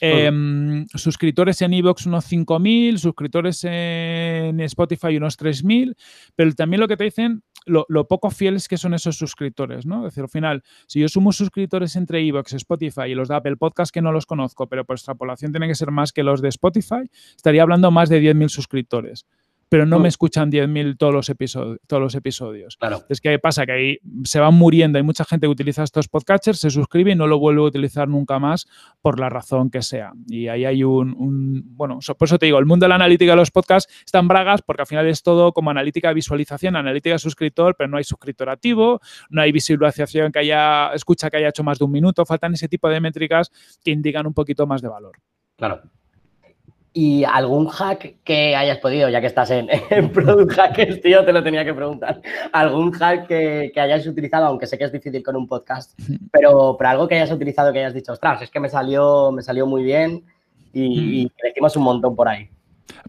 Em, 0.00 0.86
suscriptores 0.88 1.62
en 1.62 1.72
Evox 1.74 2.06
unos 2.06 2.24
5.000, 2.30 2.98
suscriptores 2.98 3.62
en 3.64 4.58
Spotify 4.60 5.16
unos 5.16 5.36
3.000, 5.38 5.94
pero 6.34 6.52
también 6.54 6.80
lo 6.80 6.88
que 6.88 6.96
te 6.96 7.04
dicen, 7.04 7.44
lo, 7.66 8.08
poco 8.08 8.30
fieles 8.30 8.66
que 8.66 8.76
son 8.76 8.94
esos 8.94 9.16
suscriptores, 9.16 9.86
¿no? 9.86 9.98
Es 9.98 10.14
decir, 10.14 10.24
al 10.24 10.28
final, 10.28 10.62
si 10.88 11.00
yo 11.00 11.08
sumo 11.08 11.30
suscriptores 11.30 11.94
entre 11.94 12.26
Evox, 12.26 12.54
Spotify 12.54 13.10
y 13.10 13.14
los 13.14 13.28
de 13.28 13.36
Apple 13.36 13.56
Podcast 13.56 13.94
que 13.94 14.02
no 14.02 14.10
los 14.10 14.26
conozco, 14.26 14.68
pero 14.68 14.84
por 14.84 14.96
extrapolación 14.96 15.52
tienen 15.52 15.68
que 15.68 15.76
ser 15.76 15.92
más 15.92 16.12
que 16.12 16.24
los 16.24 16.42
de 16.42 16.48
Spotify, 16.48 17.08
estaría 17.36 17.62
hablando 17.62 17.92
más 17.92 18.08
de 18.08 18.20
10.000 18.20 18.48
suscriptores 18.48 19.26
pero 19.72 19.86
no 19.86 19.98
me 19.98 20.08
escuchan 20.08 20.52
10.000 20.52 20.98
todos 20.98 21.14
los 21.14 21.30
episodios. 21.30 21.78
Todos 21.86 22.02
los 22.02 22.14
episodios. 22.14 22.76
Claro. 22.76 23.04
Es 23.08 23.22
que 23.22 23.38
pasa 23.38 23.64
que 23.64 23.72
ahí 23.72 23.98
se 24.22 24.38
van 24.38 24.52
muriendo. 24.52 24.98
Hay 24.98 25.02
mucha 25.02 25.24
gente 25.24 25.46
que 25.46 25.50
utiliza 25.50 25.82
estos 25.82 26.08
podcasters, 26.08 26.60
se 26.60 26.68
suscribe 26.68 27.12
y 27.12 27.14
no 27.14 27.26
lo 27.26 27.38
vuelve 27.38 27.62
a 27.62 27.64
utilizar 27.64 28.06
nunca 28.06 28.38
más 28.38 28.66
por 29.00 29.18
la 29.18 29.30
razón 29.30 29.70
que 29.70 29.80
sea. 29.80 30.12
Y 30.28 30.48
ahí 30.48 30.66
hay 30.66 30.84
un, 30.84 31.62
bueno, 31.74 32.00
por 32.18 32.28
eso 32.28 32.38
te 32.38 32.44
digo, 32.44 32.58
el 32.58 32.66
mundo 32.66 32.84
de 32.84 32.90
la 32.90 32.96
analítica 32.96 33.32
de 33.32 33.36
los 33.36 33.50
podcasts 33.50 33.90
están 34.04 34.28
bragas 34.28 34.60
porque 34.60 34.82
al 34.82 34.86
final 34.86 35.06
es 35.06 35.22
todo 35.22 35.54
como 35.54 35.70
analítica 35.70 36.08
de 36.08 36.14
visualización, 36.16 36.76
analítica 36.76 37.14
de 37.14 37.18
suscriptor, 37.18 37.74
pero 37.74 37.88
no 37.88 37.96
hay 37.96 38.04
suscriptor 38.04 38.50
activo, 38.50 39.00
no 39.30 39.40
hay 39.40 39.52
visualización 39.52 40.32
que 40.32 40.40
haya, 40.40 40.92
escucha 40.92 41.30
que 41.30 41.38
haya 41.38 41.48
hecho 41.48 41.64
más 41.64 41.78
de 41.78 41.86
un 41.86 41.92
minuto, 41.92 42.26
faltan 42.26 42.52
ese 42.52 42.68
tipo 42.68 42.90
de 42.90 43.00
métricas 43.00 43.50
que 43.82 43.90
indican 43.90 44.26
un 44.26 44.34
poquito 44.34 44.66
más 44.66 44.82
de 44.82 44.88
valor. 44.88 45.16
Claro. 45.56 45.80
¿Y 46.94 47.24
algún 47.24 47.68
hack 47.68 48.16
que 48.22 48.54
hayas 48.54 48.78
podido, 48.78 49.08
ya 49.08 49.20
que 49.20 49.26
estás 49.26 49.50
en, 49.50 49.68
Product 50.12 50.52
Hackers, 50.52 51.00
tío, 51.00 51.24
te 51.24 51.32
lo 51.32 51.42
tenía 51.42 51.64
que 51.64 51.72
preguntar? 51.72 52.20
¿Algún 52.52 52.92
hack 52.92 53.26
que, 53.26 53.72
hayas 53.76 54.06
utilizado, 54.06 54.46
aunque 54.46 54.66
sé 54.66 54.76
que 54.76 54.84
es 54.84 54.92
difícil 54.92 55.22
con 55.22 55.36
un 55.36 55.48
podcast, 55.48 55.98
pero, 56.30 56.76
pero 56.78 56.90
algo 56.90 57.08
que 57.08 57.14
hayas 57.14 57.32
utilizado 57.32 57.72
que 57.72 57.78
hayas 57.78 57.94
dicho, 57.94 58.12
ostras, 58.12 58.42
es 58.42 58.50
que 58.50 58.60
me 58.60 58.68
salió, 58.68 59.32
me 59.32 59.42
salió 59.42 59.66
muy 59.66 59.82
bien 59.82 60.24
y, 60.72 61.22
y 61.22 61.30
crecimos 61.30 61.76
un 61.76 61.84
montón 61.84 62.14
por 62.14 62.28
ahí? 62.28 62.50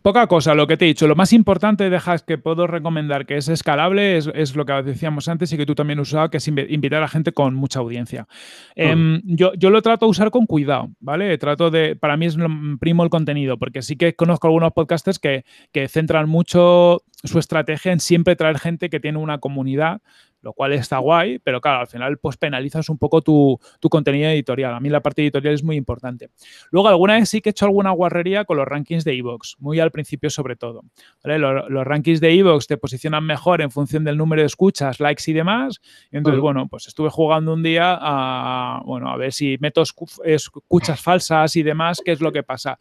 Poca 0.02 0.28
cosa, 0.28 0.54
lo 0.54 0.68
que 0.68 0.78
te 0.78 0.86
he 0.86 0.88
dicho. 0.90 1.08
Lo 1.08 1.16
más 1.16 1.34
importante 1.34 1.90
de 1.90 2.00
que 2.26 2.38
puedo 2.38 2.68
recomendar 2.68 3.26
que 3.26 3.38
es 3.38 3.48
escalable 3.48 4.18
es, 4.18 4.56
lo 4.56 4.66
que 4.66 4.74
decíamos 4.84 5.28
antes 5.28 5.52
y 5.54 5.58
que 5.58 5.66
tú 5.66 5.76
también 5.76 6.00
usabas, 6.00 6.30
que 6.30 6.38
es 6.38 6.48
invitar 6.48 7.04
a 7.04 7.08
gente 7.08 7.32
con 7.32 7.54
mucha 7.56 7.80
audiencia. 7.80 8.28
Em, 8.76 9.22
yo, 9.24 9.54
yo, 9.56 9.70
lo 9.70 9.82
trato 9.82 10.06
de 10.06 10.12
usar 10.12 10.32
con 10.32 10.46
cuidado, 10.46 10.90
¿vale? 11.00 11.38
Trato 11.38 11.72
de, 11.72 11.96
para 11.96 12.18
mí 12.18 12.26
es 12.26 12.38
primo 12.80 13.04
el 13.04 13.10
contenido, 13.10 13.58
porque 13.58 13.82
sí 13.82 13.96
que 13.96 14.16
conozco 14.16 14.48
algunos 14.48 14.74
podcasters 14.74 15.20
que, 15.20 15.46
que 15.72 15.88
centran 15.88 16.28
mucho 16.28 17.04
su 17.24 17.40
estrategia 17.40 17.92
en 17.92 18.00
siempre 18.00 18.36
traer 18.36 18.60
gente 18.60 18.90
que 18.90 19.00
tiene 19.00 19.18
una 19.18 19.40
comunidad 19.40 20.02
lo 20.44 20.54
cual 20.54 20.74
está 20.74 20.98
guay, 20.98 21.40
pero 21.40 21.62
claro, 21.62 21.80
al 21.80 21.88
final 21.88 22.18
pues 22.18 22.38
penalizas 22.38 22.90
un 22.90 22.98
poco 22.98 23.22
tu, 23.22 23.60
contenido 23.90 24.30
editorial. 24.30 24.74
A 24.74 24.80
mí 24.80 24.90
la 24.90 25.02
parte 25.02 25.22
editorial 25.22 25.54
es 25.54 25.64
muy 25.64 25.78
importante. 25.78 26.30
Luego, 26.70 26.90
alguna 26.90 27.16
vez 27.16 27.30
sí 27.30 27.42
que 27.42 27.50
he 27.50 27.52
hecho 27.52 27.66
alguna 27.66 27.92
guarrería 27.92 28.44
con 28.44 28.58
los 28.58 28.68
rankings 28.68 29.06
de 29.06 29.14
Evox, 29.18 29.56
muy 29.60 29.80
al 29.80 29.92
principio 29.92 30.30
sobre 30.30 30.58
todo. 30.58 30.84
Los, 31.24 31.88
rankings 31.88 32.20
de 32.20 32.34
Evox 32.34 32.68
te 32.68 32.78
posicionan 32.78 33.26
mejor 33.26 33.62
en 33.62 33.72
función 33.72 34.04
del 34.04 34.18
número 34.18 34.42
de 34.42 34.48
escuchas, 34.48 35.00
likes 35.00 35.24
y 35.28 35.34
demás. 35.34 35.80
entonces, 36.12 36.42
bueno, 36.42 36.68
pues 36.68 36.88
estuve 36.88 37.10
jugando 37.10 37.54
un 37.54 37.64
día 37.64 37.98
a, 38.00 38.82
bueno, 38.86 39.10
a 39.10 39.18
ver 39.18 39.32
si 39.32 39.58
meto 39.62 39.82
escuchas 39.82 41.02
falsas 41.02 41.56
y 41.56 41.64
demás, 41.64 42.02
qué 42.04 42.12
es 42.12 42.20
lo 42.20 42.34
que 42.34 42.44
pasa. 42.44 42.78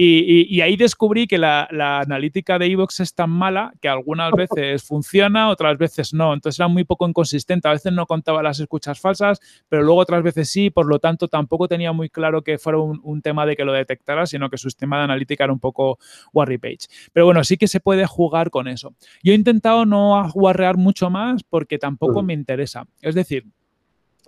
Y, 0.00 0.60
ahí 0.60 0.76
descubrí 0.76 1.26
que 1.26 1.38
la, 1.38 1.66
analítica 1.98 2.56
de 2.56 2.66
Evox 2.66 3.00
es 3.00 3.14
tan 3.14 3.30
mala 3.30 3.72
que 3.80 3.88
algunas 3.88 4.30
veces 4.30 4.84
funciona, 4.84 5.50
otras 5.50 5.76
veces 5.76 6.14
no. 6.14 6.34
Entonces 6.34 6.60
era 6.60 6.68
muy 6.68 6.84
poco 6.84 7.08
inconsistente. 7.08 7.66
A 7.66 7.72
veces 7.72 7.92
no 7.92 8.06
contaba 8.06 8.40
las 8.40 8.60
escuchas 8.60 9.00
falsas, 9.00 9.40
pero 9.68 9.82
luego 9.82 10.00
otras 10.00 10.22
veces 10.22 10.48
sí. 10.50 10.70
Por 10.70 10.86
lo 10.86 11.00
tanto, 11.00 11.26
tampoco 11.26 11.66
tenía 11.66 11.90
muy 11.90 12.10
claro 12.10 12.42
que 12.42 12.58
fuera 12.58 12.78
un, 12.78 13.22
tema 13.22 13.44
de 13.44 13.56
que 13.56 13.64
lo 13.64 13.72
detectara, 13.72 14.24
sino 14.26 14.48
que 14.48 14.56
su 14.56 14.70
sistema 14.70 14.98
de 14.98 15.04
analítica 15.04 15.42
era 15.42 15.52
un 15.52 15.58
poco 15.58 15.98
Warry 16.32 16.58
Page. 16.58 16.86
Pero 17.12 17.26
bueno, 17.26 17.42
sí 17.42 17.56
que 17.56 17.66
se 17.66 17.80
puede 17.80 18.06
jugar 18.06 18.50
con 18.50 18.68
eso. 18.68 18.94
Yo 19.24 19.32
he 19.32 19.34
intentado 19.34 19.84
no 19.84 20.30
guarrear 20.32 20.76
mucho 20.76 21.10
más 21.10 21.42
porque 21.42 21.76
tampoco 21.76 22.22
me 22.22 22.34
interesa. 22.34 22.84
Es 23.02 23.16
decir, 23.16 23.46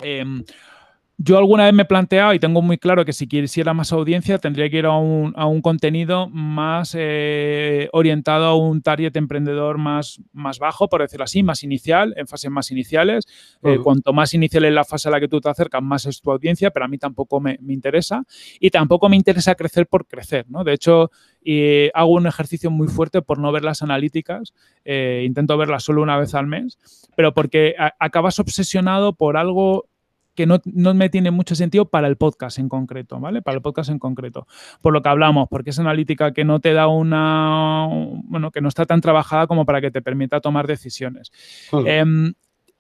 em, 0.03 0.43
yo 1.23 1.37
alguna 1.37 1.67
vez 1.67 1.75
me 1.75 1.83
he 1.83 1.85
planteado 1.85 2.33
y 2.33 2.39
tengo 2.39 2.63
muy 2.63 2.79
claro 2.79 3.05
que 3.05 3.13
si 3.13 3.27
quisiera 3.27 3.75
más 3.75 3.93
audiencia 3.93 4.39
tendría 4.39 4.71
que 4.71 4.79
ir 4.79 4.87
a 4.87 4.97
un, 4.97 5.35
a 5.37 5.45
un 5.45 5.61
contenido 5.61 6.31
más 6.31 6.97
eh, 6.99 7.91
orientado 7.93 8.47
a 8.47 8.57
un 8.57 8.81
target 8.81 9.15
emprendedor 9.19 9.77
más, 9.77 10.23
más 10.33 10.59
bajo, 10.59 10.89
por 10.89 11.03
decirlo 11.03 11.25
así, 11.25 11.43
más 11.43 11.63
inicial, 11.63 12.15
en 12.17 12.27
fases 12.27 12.51
más 12.51 12.71
iniciales. 12.71 13.27
Eh, 13.63 13.79
cuanto 13.83 14.15
más 14.15 14.33
inicial 14.33 14.65
es 14.65 14.73
la 14.73 14.87
fase 14.87 15.11
a 15.11 15.13
la 15.13 15.21
que 15.21 15.29
tú 15.29 15.43
te 15.43 15.51
acercas, 15.51 15.83
más 15.83 16.07
es 16.07 16.23
tu 16.23 16.31
audiencia, 16.33 16.71
pero 16.71 16.87
a 16.87 16.89
mí 16.89 16.97
tampoco 16.97 17.39
me, 17.39 17.59
me 17.61 17.75
interesa. 17.75 18.25
Y 18.59 18.71
tampoco 18.71 19.11
me 19.11 19.17
interesa 19.17 19.55
crecer 19.57 19.89
por 19.89 20.07
crecer, 20.07 20.47
¿no? 20.49 20.65
De 20.65 20.73
hecho, 20.73 21.11
hago 21.93 22.13
un 22.13 22.27
ejercicio 22.27 22.71
muy 22.71 22.89
fuerte 22.89 23.21
por 23.21 23.39
no 23.39 23.53
ver 23.53 23.65
las 23.65 23.83
analíticas, 23.83 24.55
eh, 24.87 25.25
intento 25.27 25.59
verlas 25.59 25.85
solo 25.85 26.03
una 26.03 26.19
vez 26.19 26.35
al 26.35 26.47
mes, 26.47 26.79
pero 27.15 27.35
porque 27.35 27.75
acabas 27.99 28.39
obsesionado 28.39 29.15
por 29.15 29.37
algo 29.37 29.89
que 30.35 30.47
no, 30.47 30.61
me 30.95 31.09
tiene 31.09 31.31
mucho 31.31 31.55
sentido 31.55 31.88
para 31.88 32.09
el 32.09 32.16
podcast 32.16 32.59
en 32.59 32.69
concreto, 32.69 33.19
¿vale? 33.21 33.43
Para 33.43 33.57
el 33.57 33.62
podcast 33.62 33.90
en 33.90 33.99
concreto. 33.99 34.47
Por 34.81 34.93
lo 34.93 35.03
que 35.03 35.09
hablamos, 35.09 35.49
porque 35.49 35.71
es 35.71 35.79
analítica 35.79 36.33
que 36.33 36.45
no 36.45 36.61
te 36.61 36.73
da 36.73 36.88
una, 36.88 37.87
bueno, 38.25 38.51
que 38.51 38.61
no 38.61 38.69
está 38.69 38.87
tan 38.87 39.01
trabajada 39.01 39.47
como 39.47 39.66
para 39.66 39.81
que 39.81 39.90
te 39.90 40.03
permita 40.03 40.40
tomar 40.40 40.66
decisiones. 40.66 41.33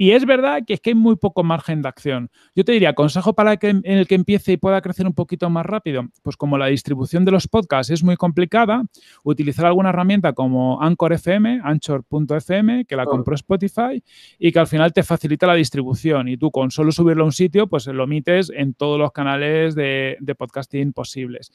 Y 0.00 0.12
es 0.12 0.24
verdad 0.24 0.62
que 0.66 0.72
es 0.72 0.80
que 0.80 0.90
hay 0.90 0.94
muy 0.94 1.16
poco 1.16 1.44
margen 1.44 1.82
de 1.82 1.88
acción. 1.90 2.30
Yo 2.54 2.64
te 2.64 2.72
diría, 2.72 2.94
consejo 2.94 3.34
para 3.34 3.58
que, 3.58 3.68
en 3.68 3.82
el 3.84 4.06
que 4.06 4.14
empiece 4.14 4.52
y 4.52 4.56
pueda 4.56 4.80
crecer 4.80 5.06
un 5.06 5.12
poquito 5.12 5.50
más 5.50 5.66
rápido, 5.66 6.08
pues 6.22 6.38
como 6.38 6.56
la 6.56 6.68
distribución 6.68 7.26
de 7.26 7.32
los 7.32 7.46
podcasts 7.46 7.92
es 7.92 8.02
muy 8.02 8.16
complicada, 8.16 8.82
utilizar 9.24 9.66
alguna 9.66 9.90
herramienta 9.90 10.32
como 10.32 10.80
Anchor 10.80 11.12
FM, 11.12 11.60
Anchor.fm, 11.62 12.86
que 12.86 12.96
la 12.96 13.04
compró 13.04 13.34
Spotify 13.34 14.02
y 14.38 14.52
que 14.52 14.58
al 14.58 14.68
final 14.68 14.94
te 14.94 15.02
facilita 15.02 15.46
la 15.46 15.52
distribución 15.52 16.28
y 16.28 16.38
tú 16.38 16.50
con 16.50 16.70
solo 16.70 16.92
subirlo 16.92 17.24
a 17.24 17.26
un 17.26 17.32
sitio, 17.32 17.66
pues 17.66 17.86
lo 17.86 18.04
emites 18.04 18.50
en 18.56 18.72
todos 18.72 18.98
los 18.98 19.12
canales 19.12 19.74
de, 19.74 20.16
de 20.18 20.34
podcasting 20.34 20.94
posibles. 20.94 21.52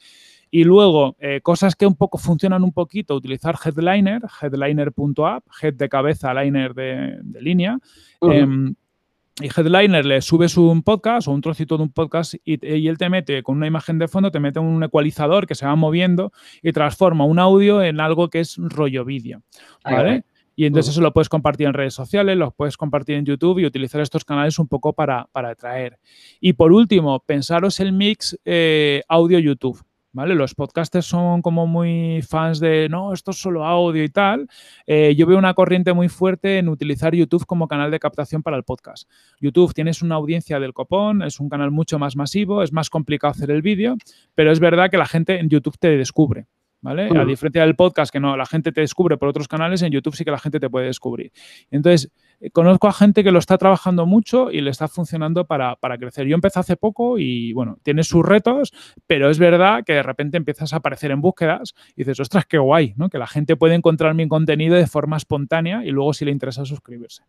Y 0.50 0.64
luego, 0.64 1.16
eh, 1.18 1.40
cosas 1.42 1.74
que 1.74 1.86
un 1.86 1.96
poco 1.96 2.18
funcionan 2.18 2.62
un 2.62 2.72
poquito, 2.72 3.14
utilizar 3.14 3.56
Headliner, 3.62 4.22
headliner.app, 4.40 5.44
head 5.60 5.74
de 5.74 5.88
cabeza, 5.88 6.32
liner 6.32 6.74
de, 6.74 7.20
línea. 7.40 7.78
Em, 8.20 8.74
y 9.40 9.48
Headliner 9.48 10.06
le 10.06 10.22
subes 10.22 10.56
un 10.56 10.82
podcast 10.82 11.28
o 11.28 11.32
un 11.32 11.42
trocito 11.42 11.76
de 11.76 11.82
un 11.82 11.92
podcast 11.92 12.34
y, 12.42 12.88
él 12.88 12.96
te 12.96 13.10
mete 13.10 13.42
con 13.42 13.58
una 13.58 13.66
imagen 13.66 13.98
de 13.98 14.08
fondo, 14.08 14.30
te 14.30 14.40
mete 14.40 14.60
un 14.60 14.82
ecualizador 14.82 15.46
que 15.46 15.54
se 15.54 15.66
va 15.66 15.76
moviendo 15.76 16.32
y 16.62 16.72
transforma 16.72 17.26
un 17.26 17.38
audio 17.38 17.82
en 17.82 18.00
algo 18.00 18.30
que 18.30 18.40
es 18.40 18.56
rollo 18.56 19.04
vídeo. 19.04 19.42
¿Vale? 19.84 20.24
Y 20.58 20.64
entonces 20.64 20.92
eso 20.92 21.02
lo 21.02 21.12
puedes 21.12 21.28
compartir 21.28 21.66
en 21.66 21.74
redes 21.74 21.92
sociales, 21.92 22.34
lo 22.34 22.50
puedes 22.50 22.78
compartir 22.78 23.16
en 23.16 23.26
YouTube 23.26 23.58
y 23.58 23.66
utilizar 23.66 24.00
estos 24.00 24.24
canales 24.24 24.58
un 24.58 24.68
poco 24.68 24.94
para, 24.94 25.28
para 25.30 25.50
atraer. 25.50 25.98
Y 26.40 26.54
por 26.54 26.72
último, 26.72 27.20
pensaros 27.20 27.78
el 27.78 27.92
mix 27.92 28.38
eh, 28.46 29.02
audio-YouTube. 29.06 29.84
Los 30.24 30.54
podcasters 30.54 31.04
son 31.04 31.42
como 31.42 31.66
muy 31.66 32.22
fans 32.22 32.58
de, 32.58 32.88
no, 32.88 33.12
esto 33.12 33.32
es 33.32 33.36
solo 33.36 33.64
audio 33.66 34.02
y 34.02 34.08
tal. 34.08 34.48
Eh, 34.86 35.14
yo 35.14 35.26
veo 35.26 35.36
una 35.36 35.52
corriente 35.52 35.92
muy 35.92 36.08
fuerte 36.08 36.58
en 36.58 36.70
utilizar 36.70 37.14
YouTube 37.14 37.44
como 37.44 37.68
canal 37.68 37.90
de 37.90 38.00
captación 38.00 38.42
para 38.42 38.56
el 38.56 38.62
podcast. 38.62 39.10
YouTube 39.40 39.74
tienes 39.74 40.00
una 40.00 40.14
audiencia 40.14 40.58
del 40.58 40.72
copón, 40.72 41.22
es 41.22 41.38
un 41.38 41.50
canal 41.50 41.70
mucho 41.70 41.98
más 41.98 42.16
masivo, 42.16 42.62
es 42.62 42.72
más 42.72 42.88
complicado 42.88 43.32
hacer 43.32 43.50
el 43.50 43.60
vídeo, 43.60 43.96
pero 44.34 44.50
es 44.50 44.58
verdad 44.58 44.90
que 44.90 44.96
la 44.96 45.06
gente 45.06 45.38
en 45.38 45.50
YouTube 45.50 45.76
te 45.78 45.96
descubre. 45.96 46.46
¿Vale? 46.82 47.08
A 47.18 47.24
diferencia 47.24 47.62
del 47.62 47.74
podcast, 47.74 48.12
que 48.12 48.20
no, 48.20 48.36
la 48.36 48.46
gente 48.46 48.70
te 48.70 48.80
descubre 48.80 49.16
por 49.16 49.28
otros 49.28 49.48
canales, 49.48 49.82
en 49.82 49.90
YouTube 49.90 50.14
sí 50.14 50.24
que 50.24 50.30
la 50.30 50.38
gente 50.38 50.60
te 50.60 50.70
puede 50.70 50.86
descubrir. 50.86 51.32
Entonces, 51.70 52.12
conozco 52.52 52.88
a 52.88 52.92
gente 52.92 53.24
que 53.24 53.30
lo 53.30 53.38
está 53.38 53.58
trabajando 53.58 54.06
mucho 54.06 54.50
y 54.50 54.60
le 54.60 54.70
está 54.70 54.88
funcionando 54.88 55.46
para, 55.46 55.76
crecer. 55.98 56.26
Yo 56.26 56.34
empecé 56.34 56.60
hace 56.60 56.76
poco 56.76 57.18
y, 57.18 57.52
bueno, 57.52 57.78
tiene 57.82 58.02
sus 58.02 58.24
retos, 58.24 58.72
pero 59.06 59.30
es 59.30 59.38
verdad 59.38 59.84
que 59.84 59.94
de 59.94 60.02
repente 60.02 60.36
empiezas 60.36 60.72
a 60.72 60.76
aparecer 60.76 61.10
en 61.10 61.20
búsquedas 61.20 61.74
y 61.94 62.02
dices, 62.02 62.20
ostras, 62.20 62.46
qué 62.46 62.58
guay, 62.58 62.94
¿no? 62.96 63.08
Que 63.08 63.18
la 63.18 63.26
gente 63.26 63.56
puede 63.56 63.74
encontrar 63.74 64.14
mi 64.14 64.28
contenido 64.28 64.76
de 64.76 64.86
forma 64.86 65.16
espontánea 65.16 65.84
y 65.84 65.90
luego 65.90 66.12
si 66.12 66.24
le 66.24 66.30
interesa 66.30 66.64
suscribirse. 66.64 67.22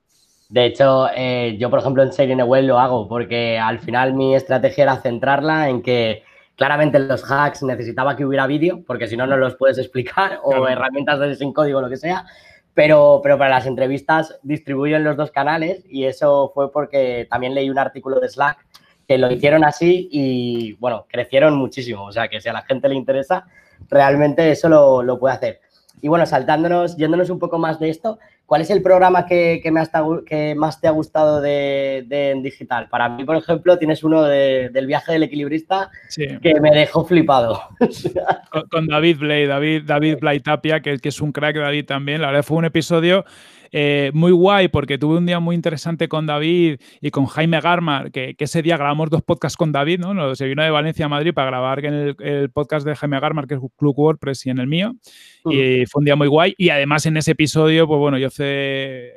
De 0.49 0.65
hecho, 0.65 1.07
eh, 1.15 1.57
yo, 1.59 1.69
por 1.69 1.79
ejemplo, 1.79 2.03
en 2.03 2.13
Serie 2.13 2.35
Web 2.41 2.63
lo 2.65 2.79
hago 2.79 3.07
porque 3.07 3.59
al 3.59 3.79
final 3.79 4.13
mi 4.13 4.33
estrategia 4.35 4.83
era 4.83 5.01
centrarla 5.01 5.69
en 5.69 5.81
que 5.81 6.23
claramente 6.55 6.99
los 6.99 7.23
hacks 7.29 7.63
necesitaba 7.63 8.15
que 8.15 8.25
hubiera 8.25 8.47
vídeo, 8.47 8.83
porque 8.85 9.07
si 9.07 9.17
no, 9.17 9.27
no 9.27 9.37
los 9.37 9.55
puedes 9.55 9.77
explicar, 9.77 10.39
o 10.43 10.67
herramientas 10.67 11.19
de 11.19 11.35
sin 11.35 11.53
código, 11.53 11.81
lo 11.81 11.89
que 11.89 11.97
sea. 11.97 12.25
Pero, 12.77 13.21
pero 13.23 13.39
para 13.39 13.49
las 13.49 13.65
entrevistas 13.65 14.37
distribuyen 14.43 15.03
los 15.03 15.17
dos 15.17 15.31
canales 15.31 15.83
y 15.89 16.05
eso 16.05 16.51
fue 16.53 16.71
porque 16.71 17.25
también 17.27 17.55
leí 17.55 17.71
un 17.71 17.79
artículo 17.79 18.19
de 18.19 18.29
Slack 18.29 18.63
que 19.07 19.17
lo 19.17 19.31
hicieron 19.31 19.63
así 19.63 20.07
y, 20.11 20.73
bueno, 20.73 21.07
crecieron 21.09 21.55
muchísimo. 21.57 22.03
O 22.03 22.11
sea, 22.11 22.27
que 22.27 22.39
si 22.39 22.49
a 22.49 22.53
la 22.53 22.61
gente 22.61 22.87
le 22.87 22.93
interesa, 22.93 23.47
realmente 23.89 24.51
eso 24.51 24.69
lo, 24.69 25.01
lo 25.01 25.17
puede 25.17 25.33
hacer. 25.33 25.61
Y 26.01 26.07
bueno, 26.07 26.25
saltándonos, 26.25 26.95
yéndonos 26.97 27.29
un 27.29 27.39
poco 27.39 27.57
más 27.57 27.79
de 27.79 27.89
esto, 27.89 28.19
¿cuál 28.45 28.61
es 28.61 28.69
el 28.69 28.81
programa 28.81 29.25
que, 29.25 29.59
que, 29.63 29.71
más 29.71 29.89
te 30.79 30.87
ha 30.87 30.91
gustado 30.91 31.41
de, 31.41 32.05
en 32.09 32.43
digital? 32.43 32.87
Para 32.89 33.09
mí, 33.09 33.23
por 33.23 33.35
ejemplo, 33.35 33.77
tienes 33.79 34.03
uno 34.03 34.21
del 34.23 34.85
viaje 34.85 35.13
del 35.13 35.23
equilibrista 35.23 35.89
que 36.15 36.59
me 36.61 36.71
dejó 36.71 37.05
flipado. 37.05 37.61
Con, 38.69 38.87
David 38.87 39.17
Blay, 39.19 39.47
David, 39.47 39.83
David 39.85 40.17
Blay 40.19 40.39
Tapia, 40.39 40.81
que, 40.81 40.99
que 40.99 41.09
es 41.09 41.19
un 41.19 41.31
crack 41.31 41.57
David 41.57 41.85
también. 41.85 42.21
La 42.21 42.27
verdad 42.27 42.43
fue 42.43 42.57
un 42.57 42.65
episodio 42.65 43.25
eh, 43.71 44.11
muy 44.13 44.31
guay 44.31 44.67
porque 44.67 44.97
tuve 44.97 45.17
un 45.17 45.25
día 45.25 45.39
muy 45.39 45.55
interesante 45.55 46.07
con 46.07 46.25
David 46.25 46.79
y 47.01 47.11
con 47.11 47.25
Jaime 47.25 47.59
Garmar, 47.59 48.11
que, 48.11 48.35
ese 48.37 48.61
día 48.61 48.77
grabamos 48.77 49.09
dos 49.09 49.21
podcasts 49.23 49.57
con 49.57 49.71
David, 49.71 49.99
¿no? 49.99 50.35
Se 50.35 50.45
vino 50.45 50.63
de 50.63 50.69
Valencia 50.69 51.05
a 51.05 51.09
Madrid 51.09 51.33
para 51.33 51.47
grabar 51.47 51.83
en 51.85 52.15
el, 52.17 52.49
podcast 52.51 52.85
de 52.85 52.95
Jaime 52.95 53.19
Garmar, 53.19 53.47
que 53.47 53.55
es 53.55 53.59
Club 53.75 53.93
WordPress, 53.97 54.45
y 54.45 54.49
en 54.49 54.59
el 54.59 54.67
mío. 54.67 54.95
Y 55.49 55.85
fue 55.85 55.99
un 55.99 56.05
día 56.05 56.15
muy 56.15 56.27
guay. 56.27 56.53
Y 56.57 56.69
además 56.69 57.05
en 57.05 57.17
ese 57.17 57.31
episodio, 57.31 57.87
pues 57.87 57.99
bueno, 57.99 58.17
yo 58.17 58.29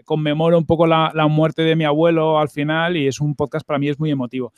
conmemoro 0.05 0.59
un 0.59 0.67
poco 0.67 0.87
la, 0.87 1.13
muerte 1.29 1.63
de 1.63 1.77
mi 1.77 1.85
abuelo 1.85 2.39
al 2.39 2.49
final 2.49 2.97
y 2.97 3.07
es 3.07 3.21
un 3.21 3.35
podcast 3.35 3.67
para 3.67 3.79
mí 3.79 3.89
es 3.89 3.99
muy 3.99 4.11
emotivo. 4.11 4.53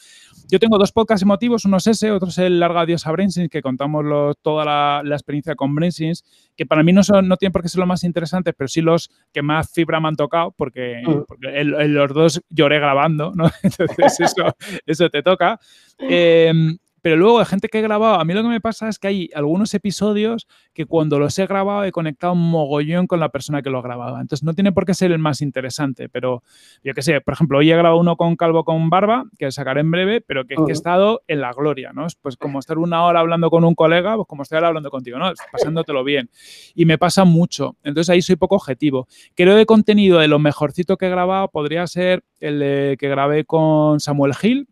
Yo 0.51 0.59
tengo 0.59 0.79
dos 0.79 0.93
podcasts 0.93 1.23
emotivos, 1.23 1.65
uno 1.65 1.77
es 1.77 1.87
ese, 1.87 2.11
otro 2.11 2.29
es 2.29 2.39
el 2.39 2.61
Larga 2.61 2.83
Adiós 2.83 3.07
a 3.07 3.13
Brainsins, 3.13 3.49
que 3.49 3.63
contamos 3.63 4.05
toda 4.43 4.65
la, 4.65 5.15
experiencia 5.15 5.55
con 5.55 5.75
Brainsins, 5.75 6.25
que 6.57 6.67
para 6.67 6.83
mí 6.83 6.93
no, 6.93 7.03
son, 7.03 7.29
no 7.29 7.37
tienen 7.37 7.53
por 7.53 7.63
qué 7.63 7.69
ser 7.69 7.81
los 7.81 7.89
más 7.89 8.05
interesantes, 8.05 8.55
pero 8.57 8.69
sí 8.69 8.81
los 8.81 9.11
que 9.33 9.43
más 9.43 9.71
fibra 9.83 10.01
me 10.01 10.09
han 10.09 10.17
tocado, 10.17 10.53
porque, 10.57 11.03
en, 11.43 11.95
los 11.95 12.13
dos 12.13 12.41
lloré 12.49 12.79
grabando, 12.79 13.33
¿no? 13.35 13.51
Entonces 13.63 14.21
eso, 14.21 14.57
eso 14.87 15.11
te 15.11 15.23
toca. 15.23 15.59
Eh, 15.99 16.53
pero 17.03 17.17
luego 17.17 17.41
de 17.41 17.45
gente 17.45 17.69
que 17.69 17.81
he 17.81 17.83
grabado, 17.83 18.15
a 18.15 18.25
mí 18.25 18.33
lo 18.33 18.43
que 18.43 18.49
me 18.49 18.61
pasa 18.61 18.89
es 18.89 18.99
que 18.99 19.09
hay 19.09 19.31
algunos 19.35 19.75
episodios 19.75 20.47
que 20.73 20.87
cuando 20.87 21.19
los 21.19 21.37
he 21.39 21.47
grabado 21.47 21.85
he 21.85 21.93
conectado 21.93 22.33
un 22.33 22.51
mogollón 22.51 23.09
con 23.09 23.19
la 23.21 23.29
persona 23.31 23.61
que 23.61 23.71
lo 23.71 23.83
grababa. 23.83 24.21
Entonces 24.21 24.45
no 24.45 24.55
tiene 24.55 24.73
por 24.73 24.87
qué 24.87 24.95
ser 24.95 25.11
el 25.11 25.19
más 25.19 25.43
interesante, 25.43 26.09
pero 26.09 26.43
yo 26.85 26.95
qué 26.95 27.03
sé, 27.03 27.21
por 27.21 27.35
ejemplo, 27.35 27.59
hoy 27.59 27.71
he 27.71 27.77
grabado 27.77 27.99
uno 27.99 28.17
con 28.17 28.37
Calvo 28.37 28.65
con 28.65 28.89
Barba, 28.89 29.25
que 29.37 29.51
sacaré 29.51 29.81
en 29.81 29.91
breve, 29.91 30.21
pero 30.21 30.47
que, 30.47 30.55
que 30.55 30.71
he 30.71 30.73
estado 30.73 31.23
en 31.27 31.41
la 31.41 31.53
gloria, 31.53 31.93
¿no? 31.93 32.07
Es 32.07 32.15
pues 32.15 32.37
como 32.37 32.61
estar 32.61 32.79
una 32.79 33.05
hora 33.05 33.21
hablando 33.21 33.51
con 33.51 33.65
un 33.65 33.75
colega, 33.75 34.15
pues 34.15 34.29
como 34.29 34.45
estoy 34.45 34.57
ahora 34.57 34.69
hablando 34.69 34.91
contigo, 34.91 35.19
¿no? 35.19 35.33
Pasándotelo 35.51 36.05
bien. 36.05 36.31
Y 36.75 36.85
me 36.85 36.99
pasa 36.99 37.25
mucho. 37.25 37.77
Entonces 37.83 38.11
ahí 38.11 38.23
soy 38.23 38.37
poco 38.37 38.55
objetivo. 38.55 39.09
Creo 39.35 39.57
de 39.57 39.67
contenido 39.67 40.21
de 40.21 40.29
lo 40.29 40.39
mejorcito 40.39 40.97
que 40.97 41.07
he 41.07 41.11
grabado 41.11 41.49
podría 41.49 41.87
ser 41.89 42.23
el 42.39 42.97
que 42.97 43.09
grabé 43.09 43.45
con 43.45 44.01
Samuel 44.01 44.35
Gil, 44.35 44.69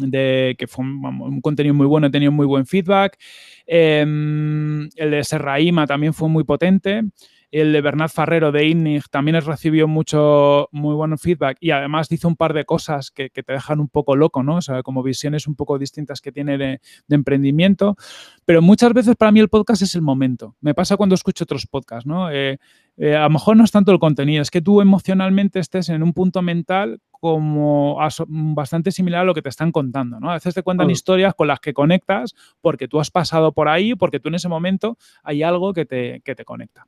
de, 0.00 0.56
que 0.58 0.66
fue 0.66 0.84
un, 0.84 1.40
contenido 1.40 1.74
muy 1.74 1.86
bueno, 1.86 2.06
he 2.06 2.10
tenido 2.10 2.32
muy 2.32 2.46
buen 2.46 2.66
feedback. 2.66 3.18
Em, 3.66 4.88
el 4.96 5.10
de 5.10 5.24
Serraima 5.24 5.86
también 5.86 6.14
fue 6.14 6.28
muy 6.28 6.44
potente. 6.44 7.02
El 7.50 7.72
de 7.72 7.80
Bernat 7.80 8.10
Farrero 8.10 8.52
de 8.52 8.66
INNIG 8.66 9.08
también 9.08 9.40
recibió 9.40 9.88
mucho, 9.88 10.68
muy 10.70 10.94
buen 10.94 11.16
feedback 11.16 11.56
y 11.60 11.70
además 11.70 12.10
dice 12.10 12.26
un 12.26 12.36
par 12.36 12.52
de 12.52 12.66
cosas 12.66 13.10
que, 13.10 13.30
te 13.30 13.52
dejan 13.52 13.80
un 13.80 13.88
poco 13.88 14.16
loco, 14.16 14.42
¿no? 14.42 14.56
O 14.56 14.60
sea, 14.60 14.82
como 14.82 15.02
visiones 15.02 15.46
un 15.46 15.54
poco 15.54 15.78
distintas 15.78 16.20
que 16.20 16.30
tiene 16.30 16.58
de, 16.58 16.80
emprendimiento. 17.08 17.96
Pero 18.44 18.60
muchas 18.60 18.92
veces 18.92 19.16
para 19.16 19.32
mí 19.32 19.40
el 19.40 19.48
podcast 19.48 19.80
es 19.80 19.94
el 19.94 20.02
momento. 20.02 20.56
Me 20.60 20.74
pasa 20.74 20.98
cuando 20.98 21.14
escucho 21.14 21.44
otros 21.44 21.66
podcasts, 21.66 22.06
¿no? 22.06 22.30
Eh, 22.30 22.58
eh, 22.98 23.16
a 23.16 23.22
lo 23.22 23.30
mejor 23.30 23.56
no 23.56 23.64
es 23.64 23.70
tanto 23.70 23.92
el 23.92 23.98
contenido, 23.98 24.42
es 24.42 24.50
que 24.50 24.60
tú 24.60 24.82
emocionalmente 24.82 25.58
estés 25.60 25.88
en 25.88 26.02
un 26.02 26.12
punto 26.12 26.42
mental 26.42 27.00
como 27.10 27.98
bastante 28.28 28.92
similar 28.92 29.22
a 29.22 29.24
lo 29.24 29.34
que 29.34 29.42
te 29.42 29.48
están 29.48 29.72
contando, 29.72 30.20
¿no? 30.20 30.30
A 30.30 30.34
veces 30.34 30.54
te 30.54 30.62
cuentan 30.62 30.90
historias 30.90 31.34
con 31.34 31.48
las 31.48 31.60
que 31.60 31.72
conectas 31.72 32.34
porque 32.60 32.88
tú 32.88 33.00
has 33.00 33.10
pasado 33.10 33.52
por 33.52 33.68
ahí, 33.68 33.94
porque 33.94 34.20
tú 34.20 34.28
en 34.28 34.36
ese 34.36 34.48
momento 34.48 34.98
hay 35.22 35.42
algo 35.42 35.72
que 35.72 35.84
te, 35.84 36.20
que 36.24 36.34
te 36.34 36.44
conecta. 36.44 36.86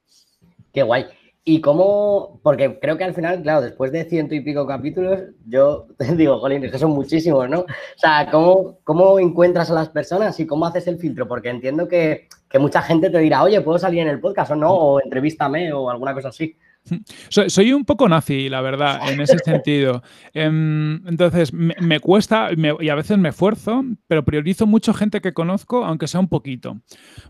Qué 0.72 0.82
guay. 0.82 1.06
Y 1.42 1.60
cómo, 1.62 2.38
porque 2.42 2.78
creo 2.78 2.98
que 2.98 3.04
al 3.04 3.14
final, 3.14 3.42
claro, 3.42 3.62
después 3.62 3.90
de 3.92 4.04
ciento 4.04 4.34
y 4.34 4.40
pico 4.40 4.66
capítulos, 4.66 5.20
yo 5.46 5.86
te 5.96 6.04
digo, 6.16 6.38
jolín, 6.38 6.64
es 6.64 6.70
que 6.70 6.78
son 6.78 6.90
muchísimos, 6.90 7.48
¿no? 7.48 7.60
O 7.60 7.66
sea, 7.96 8.28
¿cómo, 8.30 8.78
¿cómo 8.84 9.18
encuentras 9.18 9.70
a 9.70 9.74
las 9.74 9.88
personas 9.88 10.38
y 10.38 10.46
cómo 10.46 10.66
haces 10.66 10.86
el 10.86 10.98
filtro? 10.98 11.26
Porque 11.26 11.48
entiendo 11.48 11.88
que, 11.88 12.28
mucha 12.58 12.82
gente 12.82 13.10
te 13.10 13.18
dirá, 13.18 13.42
oye, 13.42 13.60
¿puedo 13.62 13.78
salir 13.78 14.00
en 14.00 14.08
el 14.08 14.20
podcast 14.20 14.52
o 14.52 14.56
no? 14.56 14.72
O 14.72 15.00
entrevístame 15.00 15.72
o 15.72 15.88
alguna 15.88 16.14
cosa 16.14 16.28
así. 16.28 16.56
Soy, 17.28 17.72
un 17.72 17.84
poco 17.84 18.08
nazi, 18.08 18.48
la 18.48 18.60
verdad, 18.60 19.00
en 19.10 19.20
ese 19.20 19.38
sentido. 19.44 20.02
Em, 20.32 21.06
entonces, 21.06 21.52
me, 21.52 22.00
cuesta 22.00 22.50
y 22.80 22.88
a 22.88 22.94
veces 22.94 23.18
me 23.18 23.30
esfuerzo, 23.30 23.84
pero 24.06 24.24
priorizo 24.24 24.66
mucho 24.66 24.94
gente 24.94 25.20
que 25.20 25.32
conozco, 25.32 25.84
aunque 25.84 26.06
sea 26.06 26.20
un 26.20 26.28
poquito, 26.28 26.80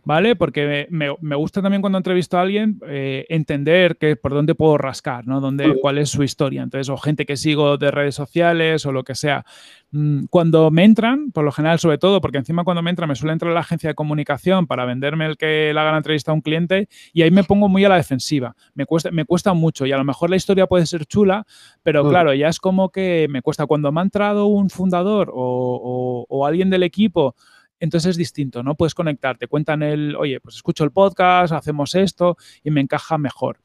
¿vale? 0.04 0.36
Porque 0.36 0.86
me, 0.90 1.34
gusta 1.36 1.62
también 1.62 1.80
cuando 1.80 1.98
entrevisto 1.98 2.38
a 2.38 2.42
alguien 2.42 2.78
eh, 2.86 3.26
entender 3.28 3.96
que, 3.96 4.16
por 4.16 4.32
dónde 4.32 4.54
puedo 4.54 4.78
rascar, 4.78 5.26
¿no? 5.26 5.40
Dónde, 5.40 5.76
cuál 5.80 5.98
es 5.98 6.10
su 6.10 6.22
historia. 6.22 6.62
Entonces, 6.62 6.88
o 6.88 6.96
gente 6.96 7.26
que 7.26 7.36
sigo 7.36 7.76
de 7.76 7.90
redes 7.90 8.14
sociales 8.14 8.86
o 8.86 8.92
lo 8.92 9.04
que 9.04 9.14
sea. 9.14 9.44
Mm, 9.92 10.26
cuando 10.30 10.70
me 10.70 10.84
entran, 10.84 11.32
por 11.32 11.44
lo 11.44 11.50
general, 11.50 11.80
sobre 11.80 11.98
todo, 11.98 12.20
porque 12.20 12.38
encima 12.38 12.62
cuando 12.62 12.80
me 12.80 12.90
entran 12.90 13.08
me 13.08 13.16
suele 13.16 13.32
entrar 13.32 13.52
la 13.52 13.60
agencia 13.60 13.90
de 13.90 13.94
comunicación 13.94 14.68
para 14.68 14.84
venderme 14.84 15.26
el 15.26 15.36
que 15.36 15.72
le 15.74 15.80
haga 15.80 15.90
la 15.90 15.96
entrevista 15.96 16.30
a 16.30 16.34
un 16.34 16.42
cliente 16.42 16.88
y 17.12 17.22
ahí 17.22 17.32
me 17.32 17.42
pongo 17.42 17.68
muy 17.68 17.84
a 17.84 17.88
la 17.88 17.96
defensiva. 17.96 18.54
Me 18.74 18.86
cuesta, 18.86 19.10
me 19.10 19.24
cuesta 19.24 19.52
mucho 19.52 19.86
y 19.86 19.92
a 19.92 19.96
lo 19.96 20.04
mejor 20.04 20.30
la 20.30 20.36
historia 20.36 20.68
puede 20.68 20.86
ser 20.86 21.06
chula, 21.06 21.44
pero 21.82 22.08
claro, 22.08 22.32
ya 22.34 22.48
es 22.48 22.60
como 22.60 22.90
que 22.90 23.26
me 23.30 23.42
cuesta. 23.42 23.66
Cuando 23.66 23.90
me 23.90 24.00
ha 24.00 24.04
entrado 24.04 24.46
un 24.46 24.70
fundador 24.70 25.30
o, 25.34 26.46
alguien 26.46 26.70
del 26.70 26.84
equipo, 26.84 27.34
entonces 27.80 28.10
es 28.10 28.16
distinto, 28.16 28.62
¿no? 28.62 28.76
Puedes 28.76 28.94
conectarte, 28.94 29.46
cuentan 29.48 29.82
el, 29.82 30.14
oye, 30.16 30.40
pues 30.40 30.56
escucho 30.56 30.84
el 30.84 30.92
podcast, 30.92 31.52
hacemos 31.52 31.94
esto 31.94 32.36
y 32.62 32.70
me 32.70 32.80
encaja 32.80 33.18
mejor. 33.18 33.58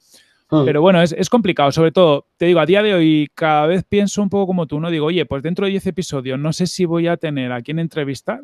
Mm. 0.49 0.65
Pero 0.65 0.81
bueno, 0.81 1.01
es, 1.01 1.29
complicado, 1.29 1.71
sobre 1.71 1.91
todo, 1.91 2.27
te 2.37 2.45
digo, 2.45 2.59
a 2.59 2.65
día 2.65 2.83
de 2.83 2.93
hoy 2.93 3.27
cada 3.33 3.65
vez 3.65 3.83
pienso 3.83 4.21
un 4.21 4.29
poco 4.29 4.47
como 4.47 4.67
tú, 4.67 4.79
¿no? 4.79 4.91
Digo, 4.91 5.07
oye, 5.07 5.25
pues 5.25 5.41
dentro 5.41 5.65
de 5.65 5.71
10 5.71 5.87
episodios 5.87 6.39
no 6.39 6.53
sé 6.53 6.67
si 6.67 6.85
voy 6.85 7.07
a 7.07 7.17
tener 7.17 7.51
a 7.51 7.61
quien 7.61 7.79
entrevistar, 7.79 8.41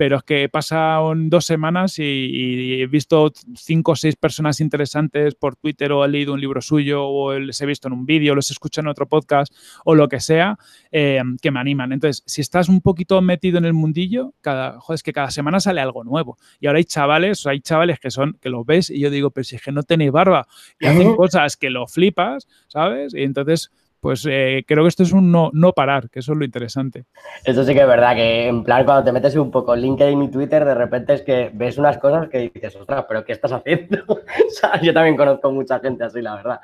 pero 0.00 0.16
es 0.16 0.22
que 0.22 0.44
he 0.44 0.48
pasado 0.48 1.12
dos 1.14 1.44
semanas 1.44 1.98
y, 1.98 2.80
he 2.80 2.86
visto 2.86 3.30
cinco 3.54 3.92
o 3.92 3.96
seis 3.96 4.16
personas 4.16 4.58
interesantes 4.62 5.34
por 5.34 5.56
Twitter 5.56 5.92
o 5.92 6.02
he 6.02 6.08
leído 6.08 6.32
un 6.32 6.40
libro 6.40 6.62
suyo 6.62 7.06
o 7.06 7.38
les 7.38 7.60
he 7.60 7.66
visto 7.66 7.86
en 7.88 7.92
un 7.92 8.06
vídeo, 8.06 8.34
los 8.34 8.50
he 8.50 8.54
escuchado 8.54 8.86
en 8.86 8.92
otro 8.92 9.06
podcast 9.06 9.54
o 9.84 9.94
lo 9.94 10.08
que 10.08 10.20
sea, 10.20 10.56
eh, 10.90 11.20
que 11.42 11.50
me 11.50 11.60
animan. 11.60 11.92
Entonces, 11.92 12.22
si 12.24 12.40
estás 12.40 12.70
un 12.70 12.80
poquito 12.80 13.20
metido 13.20 13.58
en 13.58 13.66
el 13.66 13.74
mundillo, 13.74 14.32
cada, 14.40 14.80
joder, 14.80 14.94
es 14.94 15.02
que 15.02 15.12
cada 15.12 15.30
semana 15.30 15.60
sale 15.60 15.82
algo 15.82 16.02
nuevo. 16.02 16.38
Y 16.60 16.66
ahora 16.66 16.78
hay 16.78 16.84
chavales, 16.84 17.46
hay 17.46 17.60
chavales 17.60 18.00
que 18.00 18.10
son, 18.10 18.38
que 18.40 18.48
los 18.48 18.64
ves 18.64 18.88
y 18.88 19.00
yo 19.00 19.10
digo, 19.10 19.30
pero 19.32 19.44
si 19.44 19.56
es 19.56 19.62
que 19.62 19.70
no 19.70 19.82
tenéis 19.82 20.12
barba 20.12 20.48
y 20.80 20.86
hacen 20.86 21.14
cosas 21.14 21.58
que 21.58 21.68
lo 21.68 21.86
flipas, 21.86 22.48
¿sabes? 22.68 23.12
Y 23.12 23.22
entonces 23.24 23.70
pues 24.00 24.26
eh, 24.28 24.64
creo 24.66 24.84
que 24.84 24.88
esto 24.88 25.02
es 25.02 25.12
un 25.12 25.30
no, 25.30 25.50
no 25.52 25.72
parar, 25.72 26.08
que 26.08 26.20
eso 26.20 26.32
es 26.32 26.38
lo 26.38 26.44
interesante. 26.44 27.04
Eso 27.44 27.64
sí 27.64 27.74
que 27.74 27.80
es 27.80 27.86
verdad, 27.86 28.14
que 28.14 28.48
en 28.48 28.64
plan 28.64 28.84
cuando 28.84 29.04
te 29.04 29.12
metes 29.12 29.36
un 29.36 29.50
poco 29.50 29.74
en 29.74 29.82
LinkedIn 29.82 30.22
y 30.22 30.30
Twitter, 30.30 30.64
de 30.64 30.74
repente 30.74 31.14
es 31.14 31.22
que 31.22 31.50
ves 31.52 31.76
unas 31.76 31.98
cosas 31.98 32.28
que 32.28 32.50
dices, 32.52 32.74
ostras, 32.76 33.04
pero 33.06 33.24
¿qué 33.24 33.32
estás 33.32 33.52
haciendo? 33.52 33.98
o 34.08 34.50
sea, 34.50 34.80
yo 34.80 34.94
también 34.94 35.16
conozco 35.16 35.52
mucha 35.52 35.78
gente 35.80 36.04
así, 36.04 36.22
la 36.22 36.36
verdad. 36.36 36.60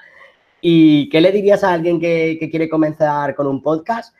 ¿Y 0.61 1.09
qué 1.11 1.20
le 1.20 1.31
dirías 1.31 1.62
a 1.62 1.75
alguien 1.75 2.01
que, 2.01 2.38
quiere 2.51 2.68
comenzar 2.68 3.35
con 3.35 3.46
un 3.46 3.62
podcast? 3.62 4.14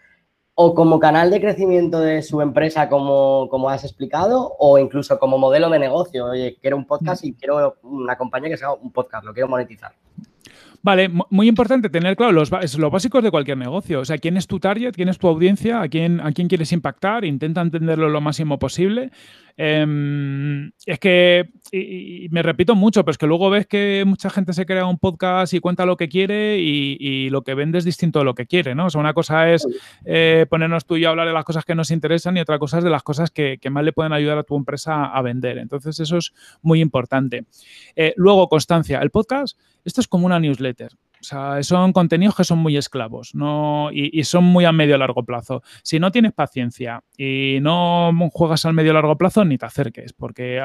o 0.59 0.75
como 0.75 0.99
canal 0.99 1.31
de 1.31 1.39
crecimiento 1.39 2.01
de 2.01 2.23
su 2.23 2.41
empresa, 2.41 2.89
como, 2.89 3.47
como, 3.51 3.69
has 3.69 3.85
explicado, 3.85 4.57
o 4.59 4.79
incluso 4.79 5.19
como 5.19 5.37
modelo 5.37 5.69
de 5.69 5.79
negocio. 5.79 6.25
Oye, 6.25 6.57
quiero 6.63 6.79
un 6.79 6.87
podcast 6.87 7.23
y 7.27 7.35
quiero 7.35 7.77
una 7.83 8.17
compañía 8.17 8.49
que 8.49 8.57
sea 8.57 8.73
un 8.73 8.91
podcast, 8.91 9.27
lo 9.27 9.35
quiero 9.35 9.49
monetizar. 9.49 9.93
Vale, 10.87 11.11
muy 11.31 11.49
importante 11.49 11.91
tener 11.91 12.15
claro 12.15 12.31
los, 12.31 12.49
los, 12.53 12.93
básicos 12.93 13.21
de 13.25 13.33
cualquier 13.33 13.59
negocio. 13.59 13.99
O 13.99 14.05
sea, 14.05 14.19
quién 14.19 14.37
es 14.37 14.47
tu 14.47 14.61
target, 14.61 14.93
quién 14.93 15.09
es 15.09 15.19
tu 15.19 15.27
audiencia, 15.27 15.83
a 15.83 15.89
quién, 15.89 16.21
a 16.21 16.31
quién 16.31 16.47
quieres 16.47 16.71
impactar, 16.71 17.25
intenta 17.25 17.61
entenderlo 17.61 18.09
lo 18.09 18.21
máximo 18.21 18.61
posible. 18.61 19.11
Em, 19.59 20.71
es 20.85 20.99
que, 20.99 21.49
y, 21.73 22.29
me 22.31 22.43
repito 22.43 22.75
mucho, 22.75 23.05
pero 23.05 23.13
es 23.13 23.19
que 23.19 23.27
luego 23.27 23.49
ves 23.49 23.67
que 23.67 24.05
mucha 24.07 24.29
gente 24.29 24.53
se 24.53 24.67
crea 24.67 24.87
un 24.87 24.99
podcast 24.99 25.55
y 25.55 25.61
cuenta 25.61 25.87
lo 25.87 25.97
que 25.97 26.09
quiere 26.09 26.59
y, 26.59 27.31
lo 27.31 27.43
que 27.43 27.55
vende 27.55 27.79
es 27.79 27.85
distinto 27.85 28.19
de 28.19 28.25
lo 28.25 28.35
que 28.35 28.47
quiere, 28.47 28.75
¿no? 28.75 28.87
O 28.87 28.91
sea, 28.91 29.01
una 29.01 29.15
cosa 29.15 29.53
es 29.53 29.67
eh, 30.05 30.47
ponernos 30.49 30.85
tú 30.85 30.97
y 30.97 31.01
yo 31.01 31.09
a 31.09 31.11
hablar 31.11 31.27
de 31.27 31.33
las 31.33 31.45
cosas 31.45 31.65
que 31.65 31.75
nos 31.75 31.91
interesan 31.91 32.37
y 32.37 32.41
otra 32.41 32.59
cosa 32.59 32.79
es 32.79 32.85
de 32.85 32.91
las 32.91 33.03
cosas 33.03 33.31
que, 33.31 33.59
más 33.71 33.85
le 33.85 33.93
pueden 33.93 34.13
ayudar 34.13 34.39
a 34.39 34.43
tu 34.45 34.57
empresa 34.57 35.07
a 35.07 35.23
vender. 35.23 35.59
Entonces, 35.59 35.99
eso 35.99 36.19
es 36.19 36.33
muy 36.63 36.81
importante. 36.81 37.47
Eh, 37.97 38.15
luego, 38.17 38.49
constancia. 38.49 39.01
El 39.01 39.11
podcast, 39.11 39.59
esto 39.85 40.01
es 40.01 40.09
como 40.09 40.27
una 40.27 40.39
newsletter. 40.39 40.93
O 41.21 41.25
sea, 41.25 41.63
son 41.63 41.93
contenidos 41.93 42.37
que 42.37 42.45
son 42.45 42.59
muy 42.59 42.77
esclavos 42.77 43.35
¿no? 43.35 43.91
y, 43.93 44.23
son 44.25 44.45
muy 44.45 44.65
a 44.65 44.73
medio 44.73 44.99
largo 44.99 45.25
plazo. 45.25 45.63
Si 45.83 45.99
no 45.99 46.11
tienes 46.11 46.33
paciencia 46.33 47.03
y 47.17 47.59
no 47.61 48.13
juegas 48.33 48.65
al 48.67 48.75
medio 48.75 48.93
largo 48.93 49.17
plazo, 49.17 49.45
ni 49.45 49.59
te 49.59 49.67
acerques, 49.67 50.13
porque 50.13 50.61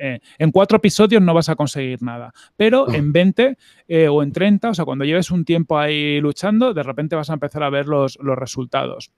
eh, 0.00 0.20
en 0.38 0.52
cuatro 0.52 0.76
episodios 0.76 1.22
no 1.22 1.34
vas 1.34 1.48
a 1.48 1.56
conseguir 1.56 2.02
nada. 2.02 2.32
Pero 2.56 2.92
en 2.92 3.12
20 3.12 3.56
eh, 3.88 4.08
o 4.08 4.22
en 4.22 4.32
30, 4.32 4.70
o 4.70 4.74
sea, 4.74 4.84
cuando 4.84 5.04
lleves 5.04 5.30
un 5.30 5.44
tiempo 5.44 5.78
ahí 5.78 6.20
luchando, 6.20 6.72
de 6.72 6.82
repente 6.82 7.16
vas 7.16 7.30
a 7.30 7.34
empezar 7.34 7.62
a 7.62 7.70
ver 7.70 7.86
los, 7.86 8.18
los 8.20 8.36
resultados. 8.36 9.12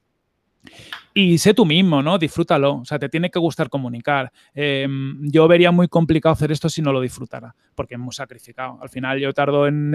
Y 1.12 1.38
sé 1.38 1.54
tú 1.54 1.66
mismo, 1.66 2.02
¿no? 2.02 2.18
Disfrútalo. 2.18 2.76
O 2.76 2.84
sea, 2.84 2.98
te 2.98 3.08
tiene 3.08 3.30
que 3.30 3.38
gustar 3.40 3.68
comunicar. 3.68 4.30
Em, 4.54 5.28
yo 5.30 5.48
vería 5.48 5.72
muy 5.72 5.88
complicado 5.88 6.32
hacer 6.32 6.52
esto 6.52 6.68
si 6.68 6.82
no 6.82 6.92
lo 6.92 7.00
disfrutara, 7.00 7.54
porque 7.74 7.94
es 7.94 8.00
muy 8.00 8.12
sacrificado. 8.12 8.78
Al 8.80 8.88
final 8.88 9.18
yo 9.18 9.32
tardo 9.32 9.66
en, 9.66 9.90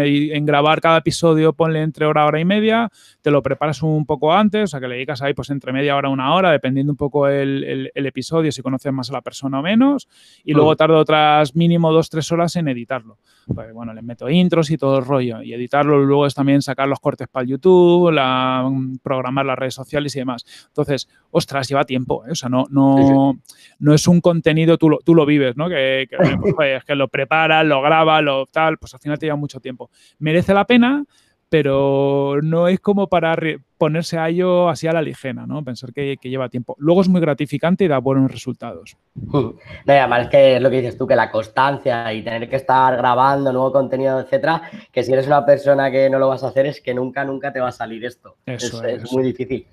grabar 0.46 0.82
cada 0.82 0.98
episodio, 0.98 1.54
ponle 1.54 1.82
entre 1.82 2.06
hora, 2.06 2.26
hora 2.26 2.40
y 2.40 2.46
media, 2.46 2.90
te 3.22 3.32
lo 3.32 3.42
preparas 3.42 3.82
un 3.82 4.06
poco 4.06 4.34
antes, 4.34 4.64
o 4.64 4.68
sea, 4.68 4.80
que 4.82 4.88
le 4.88 4.96
dedicas 4.96 5.22
ahí 5.22 5.34
pues 5.34 5.50
entre 5.50 5.72
media 5.72 5.96
hora, 5.96 6.10
una 6.10 6.34
hora, 6.34 6.52
dependiendo 6.52 6.92
un 6.92 6.98
poco 6.98 7.28
el, 7.28 7.92
episodio, 7.96 8.52
si 8.52 8.62
conoces 8.62 8.92
más 8.92 9.10
a 9.10 9.14
la 9.14 9.22
persona 9.22 9.60
o 9.60 9.62
menos, 9.62 10.08
y 10.44 10.54
luego 10.54 10.74
mm. 10.74 10.76
tardo 10.76 11.00
otras 11.00 11.56
mínimo 11.56 11.92
dos, 11.92 12.10
tres 12.10 12.32
horas 12.32 12.56
en 12.56 12.68
editarlo. 12.68 13.18
Pues 13.54 13.74
bueno, 13.74 13.94
le 13.94 14.02
meto 14.02 14.30
intros 14.30 14.70
y 14.70 14.78
todo 14.78 15.00
el 15.00 15.06
rollo, 15.06 15.42
y 15.42 15.54
editarlo 15.54 16.04
luego 16.04 16.26
es 16.26 16.34
también 16.34 16.62
sacar 16.62 16.88
los 16.88 17.00
cortes 17.00 17.28
para 17.28 17.44
el 17.44 17.50
YouTube, 17.52 18.12
la, 18.12 18.70
programar 19.02 19.46
las 19.46 19.58
redes 19.58 19.74
sociales 19.74 20.16
y 20.16 20.20
demás. 20.20 20.46
Entonces, 20.68 21.05
ostras, 21.32 21.68
lleva 21.68 21.84
tiempo, 21.84 22.26
¿eh? 22.26 22.32
o 22.32 22.36
sea, 22.36 22.48
no, 22.48 22.66
no, 22.70 23.38
no 23.80 23.94
es 23.94 24.08
un 24.08 24.22
contenido, 24.22 24.78
tú 24.78 24.90
lo, 24.90 25.00
tú 25.00 25.14
lo 25.14 25.26
vives, 25.26 25.58
¿no? 25.58 25.68
Que, 25.68 26.08
pues, 26.56 26.84
que 26.86 26.96
lo 26.96 27.10
preparas, 27.10 27.66
lo 27.66 27.82
grabas, 27.82 28.24
lo 28.24 28.46
tal, 28.46 28.78
pues 28.78 28.94
al 28.94 29.02
final 29.02 29.20
te 29.20 29.26
lleva 29.26 29.36
mucho 29.36 29.60
tiempo. 29.60 29.90
Merece 30.20 30.54
la 30.54 30.66
pena, 30.66 31.04
pero 31.50 32.40
no 32.42 32.68
es 32.68 32.80
como 32.80 33.08
para 33.08 33.36
ponerse 33.78 34.18
a 34.18 34.30
ello 34.30 34.70
así 34.70 34.88
a 34.88 34.94
la 34.94 35.02
ligera, 35.02 35.46
¿no? 35.46 35.64
Pensar 35.64 35.92
que, 35.92 36.18
lleva 36.24 36.50
tiempo. 36.50 36.76
Luego 36.80 37.02
es 37.02 37.10
muy 37.10 37.22
gratificante 37.22 37.84
y 37.84 37.88
da 37.88 37.98
buenos 38.00 38.32
resultados. 38.32 38.96
No, 39.16 39.56
además 39.88 40.24
es 40.24 40.30
que 40.30 40.56
es 40.56 40.62
lo 40.62 40.70
que 40.70 40.78
dices 40.78 40.98
tú, 40.98 41.06
que 41.06 41.16
la 41.16 41.32
constancia 41.32 42.14
y 42.14 42.24
tener 42.24 42.50
que 42.50 42.56
estar 42.56 42.96
grabando 42.96 43.52
nuevo 43.52 43.72
contenido, 43.72 44.20
etcétera, 44.22 44.62
que 44.92 45.04
si 45.04 45.12
eres 45.12 45.28
una 45.28 45.46
persona 45.46 45.92
que 45.92 46.10
no 46.10 46.18
lo 46.18 46.30
vas 46.30 46.44
a 46.44 46.48
hacer 46.48 46.66
es 46.66 46.82
que 46.82 46.94
nunca, 46.94 47.26
nunca 47.26 47.52
te 47.52 47.60
va 47.60 47.68
a 47.68 47.74
salir 47.74 48.06
esto. 48.06 48.38
Eso 48.46 48.84
es, 48.86 49.04
es 49.04 49.12
muy 49.12 49.24
difícil. 49.24 49.68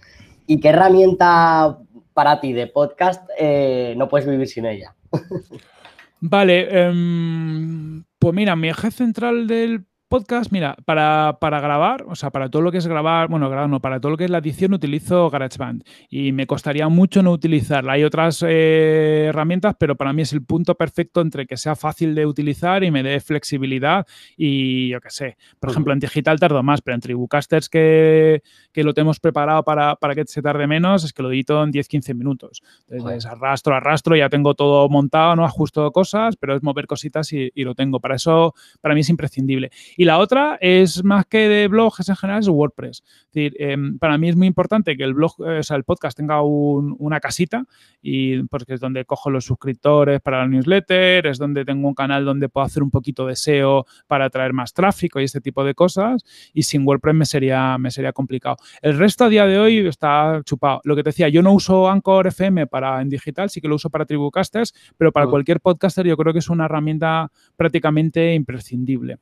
¿Y 0.46 0.60
qué 0.60 0.68
herramienta 0.68 1.78
para 2.12 2.40
ti 2.40 2.52
de 2.52 2.66
podcast 2.66 3.28
eh, 3.38 3.94
no 3.96 4.08
puedes 4.08 4.26
vivir 4.28 4.48
sin 4.48 4.66
ella? 4.66 4.94
Vale, 6.20 6.68
em, 6.70 8.04
pues 8.18 8.34
mira, 8.34 8.54
mi 8.54 8.68
eje 8.68 8.90
central 8.90 9.46
del 9.46 9.84
podcast, 10.12 10.52
mira, 10.52 10.76
para, 10.84 11.38
grabar, 11.40 12.04
o 12.06 12.14
sea, 12.14 12.28
para 12.28 12.50
todo 12.50 12.60
lo 12.60 12.70
que 12.70 12.76
es 12.76 12.86
grabar, 12.86 13.28
bueno, 13.28 13.48
grabar 13.48 13.70
no, 13.70 13.80
para 13.80 13.98
todo 13.98 14.10
lo 14.10 14.18
que 14.18 14.24
es 14.24 14.30
la 14.30 14.38
edición 14.38 14.74
utilizo 14.74 15.30
GarageBand 15.30 15.84
y 16.10 16.32
me 16.32 16.46
costaría 16.46 16.86
mucho 16.88 17.22
no 17.22 17.32
utilizarla. 17.32 17.94
Hay 17.94 18.04
otras 18.04 18.44
eh, 18.46 19.24
herramientas, 19.30 19.74
pero 19.78 19.96
para 19.96 20.12
mí 20.12 20.20
es 20.20 20.34
el 20.34 20.44
punto 20.44 20.74
perfecto 20.74 21.22
entre 21.22 21.46
que 21.46 21.56
sea 21.56 21.76
fácil 21.76 22.14
de 22.14 22.26
utilizar 22.26 22.84
y 22.84 22.90
me 22.90 23.02
dé 23.02 23.20
flexibilidad 23.20 24.06
y 24.36 24.90
yo 24.90 25.00
qué 25.00 25.08
sé. 25.08 25.38
Por 25.58 25.70
ejemplo, 25.70 25.94
en 25.94 25.98
digital 25.98 26.38
tardo 26.38 26.62
más, 26.62 26.82
pero 26.82 26.94
en 26.94 27.00
Tribucasters 27.00 27.70
que, 27.70 28.42
que 28.70 28.84
lo 28.84 28.92
tenemos 28.92 29.18
preparado 29.18 29.62
para, 29.62 29.96
que 30.14 30.24
se 30.26 30.42
tarde 30.42 30.66
menos, 30.66 31.04
es 31.04 31.14
que 31.14 31.22
lo 31.22 31.32
edito 31.32 31.64
en 31.64 31.72
10-15 31.72 32.14
minutos. 32.14 32.62
Entonces, 32.86 33.24
arrastro, 33.24 33.74
arrastro, 33.74 34.14
ya 34.14 34.28
tengo 34.28 34.52
todo 34.52 34.86
montado, 34.90 35.36
no 35.36 35.46
ajusto 35.46 35.90
cosas, 35.90 36.36
pero 36.36 36.54
es 36.54 36.62
mover 36.62 36.86
cositas 36.86 37.32
y, 37.32 37.50
y 37.54 37.64
lo 37.64 37.74
tengo. 37.74 37.98
Para 37.98 38.16
eso, 38.16 38.54
para 38.82 38.94
mí 38.94 39.00
es 39.00 39.08
imprescindible. 39.08 39.70
Y 40.01 40.01
la 40.04 40.18
otra 40.18 40.58
es 40.60 41.04
más 41.04 41.26
que 41.26 41.48
de 41.48 41.68
blogs 41.68 42.08
en 42.08 42.16
general, 42.16 42.40
es 42.40 42.48
WordPress. 42.48 43.02
Es 43.06 43.32
decir, 43.32 43.54
em, 43.58 43.98
para 43.98 44.18
mí 44.18 44.28
es 44.28 44.36
muy 44.36 44.46
importante 44.46 44.96
que 44.96 45.04
el 45.04 45.14
blog, 45.14 45.34
eh, 45.46 45.58
o 45.58 45.62
sea, 45.62 45.76
el 45.76 45.84
podcast 45.84 46.16
tenga 46.16 46.42
una 46.42 47.20
casita 47.20 47.64
y 48.00 48.42
porque 48.44 48.74
es 48.74 48.80
donde 48.80 49.04
cojo 49.04 49.30
los 49.30 49.44
suscriptores 49.44 50.20
para 50.20 50.38
la 50.38 50.48
newsletter, 50.48 51.26
es 51.26 51.38
donde 51.38 51.64
tengo 51.64 51.88
un 51.88 51.94
canal 51.94 52.24
donde 52.24 52.48
puedo 52.48 52.66
hacer 52.66 52.82
un 52.82 52.90
poquito 52.90 53.26
de 53.26 53.36
SEO 53.36 53.86
para 54.06 54.26
atraer 54.26 54.52
más 54.52 54.72
tráfico 54.72 55.20
y 55.20 55.24
este 55.24 55.40
tipo 55.40 55.64
de 55.64 55.74
cosas. 55.74 56.22
Y 56.52 56.62
sin 56.62 56.86
WordPress 56.86 57.14
me 57.14 57.26
sería, 57.26 57.78
me 57.78 57.90
sería 57.90 58.12
complicado. 58.12 58.56
El 58.80 58.98
resto 58.98 59.24
a 59.24 59.28
día 59.28 59.46
de 59.46 59.58
hoy 59.58 59.78
está 59.86 60.40
chupado. 60.44 60.80
Lo 60.84 60.96
que 60.96 61.02
te 61.02 61.10
decía, 61.10 61.28
yo 61.28 61.42
no 61.42 61.52
uso 61.52 61.88
Anchor 61.88 62.26
FM 62.28 62.66
para 62.66 63.00
en 63.00 63.08
digital, 63.08 63.50
sí 63.50 63.60
que 63.60 63.68
lo 63.68 63.76
uso 63.76 63.90
para 63.90 64.06
Tribucasters, 64.06 64.74
pero 64.96 65.12
para 65.12 65.26
mm. 65.26 65.30
cualquier 65.30 65.60
podcaster 65.60 66.06
yo 66.06 66.16
creo 66.16 66.32
que 66.32 66.38
es 66.38 66.48
una 66.48 66.64
herramienta 66.64 67.30
prácticamente 67.56 68.34
imprescindible. 68.34 69.18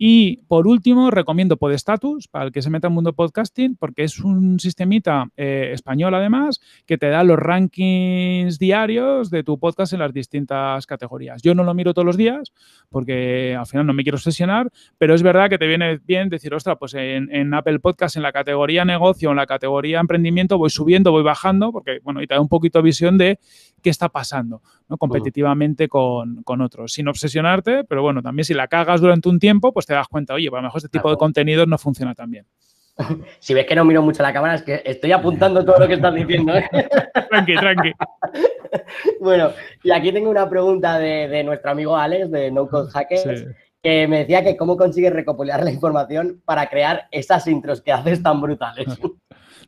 Y 0.00 0.44
por 0.46 0.68
último, 0.68 1.10
recomiendo 1.10 1.56
Podestatus 1.56 2.28
para 2.28 2.44
el 2.44 2.52
que 2.52 2.62
se 2.62 2.70
meta 2.70 2.86
en 2.86 2.92
mundo 2.92 3.14
podcasting, 3.14 3.74
porque 3.74 4.04
es 4.04 4.20
un 4.20 4.60
sistemita 4.60 5.26
eh, 5.36 5.70
español 5.72 6.14
además 6.14 6.60
que 6.86 6.98
te 6.98 7.08
da 7.08 7.24
los 7.24 7.36
rankings 7.36 8.60
diarios 8.60 9.28
de 9.28 9.42
tu 9.42 9.58
podcast 9.58 9.92
en 9.92 9.98
las 9.98 10.12
distintas 10.12 10.86
categorías. 10.86 11.42
Yo 11.42 11.52
no 11.56 11.64
lo 11.64 11.74
miro 11.74 11.94
todos 11.94 12.06
los 12.06 12.16
días 12.16 12.52
porque 12.90 13.56
al 13.58 13.66
final 13.66 13.86
no 13.88 13.92
me 13.92 14.04
quiero 14.04 14.18
obsesionar, 14.18 14.70
pero 14.98 15.16
es 15.16 15.24
verdad 15.24 15.50
que 15.50 15.58
te 15.58 15.66
viene 15.66 15.98
bien 15.98 16.28
decir, 16.28 16.54
ostras, 16.54 16.76
pues 16.78 16.94
en, 16.94 17.34
en 17.34 17.52
Apple 17.52 17.80
Podcast, 17.80 18.16
en 18.16 18.22
la 18.22 18.30
categoría 18.30 18.84
negocio, 18.84 19.30
en 19.30 19.36
la 19.36 19.46
categoría 19.46 19.98
emprendimiento, 19.98 20.58
voy 20.58 20.70
subiendo, 20.70 21.10
voy 21.10 21.24
bajando, 21.24 21.72
porque 21.72 21.98
bueno, 22.04 22.22
y 22.22 22.28
te 22.28 22.34
da 22.34 22.40
un 22.40 22.48
poquito 22.48 22.78
de 22.78 22.84
visión 22.84 23.18
de 23.18 23.40
qué 23.82 23.90
está 23.90 24.08
pasando 24.08 24.62
¿no? 24.88 24.96
competitivamente 24.96 25.88
con, 25.88 26.42
otros, 26.60 26.92
sin 26.92 27.08
obsesionarte, 27.08 27.84
pero 27.84 28.02
bueno, 28.02 28.22
también 28.22 28.44
si 28.44 28.54
la 28.54 28.68
cagas 28.68 29.00
durante 29.00 29.28
un 29.28 29.38
tiempo, 29.38 29.72
pues 29.72 29.86
te 29.86 29.94
das 29.94 30.08
cuenta, 30.08 30.34
oye, 30.34 30.48
a 30.48 30.56
lo 30.56 30.62
mejor 30.62 30.78
este 30.78 30.88
tipo 30.88 31.10
de 31.10 31.16
contenidos 31.16 31.68
no 31.68 31.78
funciona 31.78 32.14
tan 32.14 32.30
bien. 32.30 32.46
Si 33.38 33.54
ves 33.54 33.64
que 33.64 33.76
no 33.76 33.84
miro 33.84 34.02
mucho 34.02 34.24
la 34.24 34.32
cámara, 34.32 34.56
es 34.56 34.62
que 34.62 34.82
estoy 34.84 35.12
apuntando 35.12 35.64
todo 35.64 35.78
lo 35.78 35.86
que 35.86 35.94
estás 35.94 36.12
diciendo. 36.12 36.52
¿eh? 36.56 36.68
tranqui, 37.30 37.54
tranqui. 37.54 37.92
Bueno, 39.20 39.50
y 39.82 39.90
aquí 39.92 40.12
tengo 40.12 40.28
una 40.28 40.48
pregunta 40.48 40.98
de, 40.98 41.42
nuestro 41.44 41.70
amigo 41.70 41.96
Alex, 41.96 42.30
de 42.30 42.50
No 42.50 42.68
Code 42.68 42.90
Hackers, 42.90 43.46
que 43.82 44.06
me 44.08 44.18
decía 44.18 44.42
que 44.42 44.56
cómo 44.56 44.76
consigues 44.76 45.12
recopilar 45.12 45.62
la 45.62 45.70
información 45.70 46.42
para 46.44 46.68
crear 46.68 47.06
esas 47.10 47.46
intros 47.46 47.80
que 47.80 47.92
haces 47.92 48.22
tan 48.22 48.40
brutales. 48.40 48.86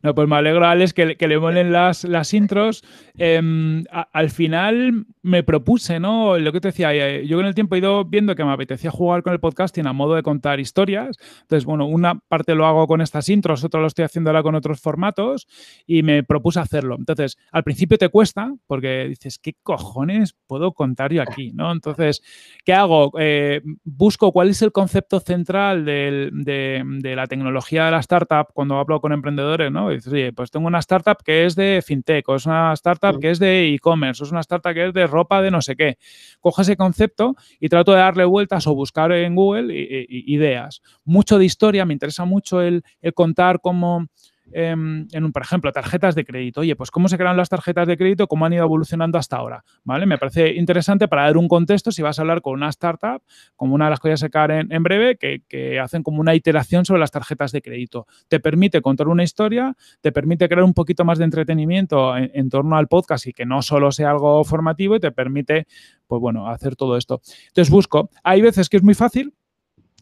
No, 0.02 0.14
pues 0.14 0.26
me 0.26 0.36
alegro, 0.36 0.66
Alex, 0.66 0.94
que, 0.94 1.16
le 1.18 1.38
molen 1.38 1.72
las, 1.72 2.04
las 2.04 2.32
intros. 2.32 2.82
Em, 3.18 3.84
al 3.90 4.30
final 4.30 5.04
me 5.22 5.42
propuse, 5.42 6.00
¿no? 6.00 6.38
Lo 6.38 6.52
que 6.52 6.60
te 6.60 6.68
decía, 6.68 6.94
eh, 6.94 7.26
yo 7.26 7.36
con 7.36 7.44
el 7.44 7.54
tiempo 7.54 7.74
he 7.74 7.78
ido 7.78 8.06
viendo 8.06 8.34
que 8.34 8.42
me 8.42 8.52
apetecía 8.52 8.90
jugar 8.90 9.22
con 9.22 9.34
el 9.34 9.40
podcasting 9.40 9.86
a 9.86 9.92
modo 9.92 10.14
de 10.14 10.22
contar 10.22 10.58
historias. 10.58 11.18
Entonces, 11.42 11.66
bueno, 11.66 11.84
una 11.84 12.18
parte 12.28 12.54
lo 12.54 12.64
hago 12.66 12.86
con 12.86 13.02
estas 13.02 13.28
intros, 13.28 13.62
otra 13.62 13.80
lo 13.80 13.88
estoy 13.88 14.06
haciendo 14.06 14.30
ahora 14.30 14.42
con 14.42 14.54
otros 14.54 14.80
formatos 14.80 15.46
y 15.86 16.02
me 16.02 16.22
propuse 16.22 16.60
hacerlo. 16.60 16.96
Entonces, 16.98 17.36
al 17.52 17.62
principio 17.62 17.98
te 17.98 18.08
cuesta 18.08 18.54
porque 18.66 19.06
dices, 19.06 19.38
¿qué 19.38 19.52
cojones 19.62 20.34
puedo 20.46 20.72
contar 20.72 21.12
yo 21.12 21.20
aquí? 21.20 21.52
¿no? 21.52 21.72
Entonces, 21.72 22.22
¿qué 22.64 22.72
hago? 22.72 23.12
Eh, 23.18 23.60
busco 23.84 24.32
cuál 24.32 24.48
es 24.48 24.62
el 24.62 24.72
concepto 24.72 25.20
central 25.20 25.84
de, 25.84 26.30
de 26.32 27.16
la 27.16 27.26
tecnología 27.26 27.84
de 27.84 27.90
la 27.90 28.00
startup 28.00 28.46
cuando 28.54 28.78
hablo 28.78 29.00
con 29.02 29.12
emprendedores, 29.12 29.70
¿no? 29.70 29.89
Dices, 29.92 30.12
oye, 30.12 30.32
pues 30.32 30.50
tengo 30.50 30.66
una 30.66 30.78
startup 30.78 31.16
que 31.24 31.46
es 31.46 31.54
de 31.54 31.82
fintech, 31.84 32.28
o 32.28 32.36
es 32.36 32.46
una 32.46 32.72
startup 32.74 33.18
que 33.20 33.30
es 33.30 33.38
de 33.38 33.74
e-commerce, 33.74 34.22
o 34.22 34.26
es 34.26 34.32
una 34.32 34.40
startup 34.40 34.72
que 34.72 34.88
es 34.88 34.94
de 34.94 35.06
ropa 35.06 35.42
de 35.42 35.50
no 35.50 35.62
sé 35.62 35.76
qué. 35.76 35.98
Cojo 36.40 36.62
ese 36.62 36.76
concepto 36.76 37.36
y 37.58 37.68
trato 37.68 37.92
de 37.92 37.98
darle 37.98 38.24
vueltas 38.24 38.66
o 38.66 38.74
buscar 38.74 39.12
en 39.12 39.34
Google 39.34 39.74
ideas. 40.08 40.82
Mucho 41.04 41.38
de 41.38 41.44
historia, 41.44 41.84
me 41.84 41.92
interesa 41.92 42.24
mucho 42.24 42.60
el, 42.60 42.82
el 43.00 43.14
contar 43.14 43.60
cómo 43.60 44.06
Em, 44.52 45.06
en 45.12 45.24
un, 45.24 45.32
por 45.32 45.42
ejemplo, 45.42 45.72
tarjetas 45.72 46.14
de 46.14 46.24
crédito. 46.24 46.60
Oye, 46.60 46.74
pues 46.76 46.90
cómo 46.90 47.08
se 47.08 47.16
crean 47.16 47.36
las 47.36 47.48
tarjetas 47.48 47.86
de 47.86 47.96
crédito, 47.96 48.26
cómo 48.26 48.46
han 48.46 48.52
ido 48.52 48.64
evolucionando 48.64 49.18
hasta 49.18 49.36
ahora, 49.36 49.64
¿vale? 49.84 50.06
Me 50.06 50.18
parece 50.18 50.54
interesante 50.54 51.08
para 51.08 51.22
dar 51.22 51.36
un 51.36 51.48
contexto 51.48 51.92
si 51.92 52.02
vas 52.02 52.18
a 52.18 52.22
hablar 52.22 52.42
con 52.42 52.54
una 52.54 52.68
startup, 52.68 53.22
como 53.56 53.74
una 53.74 53.86
de 53.86 53.90
las 53.90 54.00
que 54.00 54.08
voy 54.08 54.14
a 54.14 54.16
sacar 54.16 54.50
en, 54.50 54.72
en 54.72 54.82
breve, 54.82 55.16
que, 55.16 55.40
hacen 55.80 56.02
como 56.02 56.20
una 56.20 56.34
iteración 56.34 56.84
sobre 56.84 57.00
las 57.00 57.10
tarjetas 57.10 57.52
de 57.52 57.62
crédito. 57.62 58.06
Te 58.28 58.40
permite 58.40 58.82
contar 58.82 59.08
una 59.08 59.22
historia, 59.22 59.76
te 60.00 60.12
permite 60.12 60.48
crear 60.48 60.64
un 60.64 60.74
poquito 60.74 61.04
más 61.04 61.18
de 61.18 61.24
entretenimiento 61.24 62.16
en, 62.16 62.30
en 62.34 62.48
torno 62.48 62.76
al 62.76 62.88
podcast 62.88 63.26
y 63.26 63.32
que 63.32 63.46
no 63.46 63.62
solo 63.62 63.92
sea 63.92 64.10
algo 64.10 64.42
formativo 64.44 64.96
y 64.96 65.00
te 65.00 65.12
permite, 65.12 65.66
pues 66.06 66.20
bueno, 66.20 66.48
hacer 66.48 66.76
todo 66.76 66.96
esto. 66.96 67.20
Entonces 67.48 67.70
busco, 67.70 68.10
hay 68.24 68.42
veces 68.42 68.68
que 68.68 68.76
es 68.76 68.82
muy 68.82 68.94
fácil, 68.94 69.34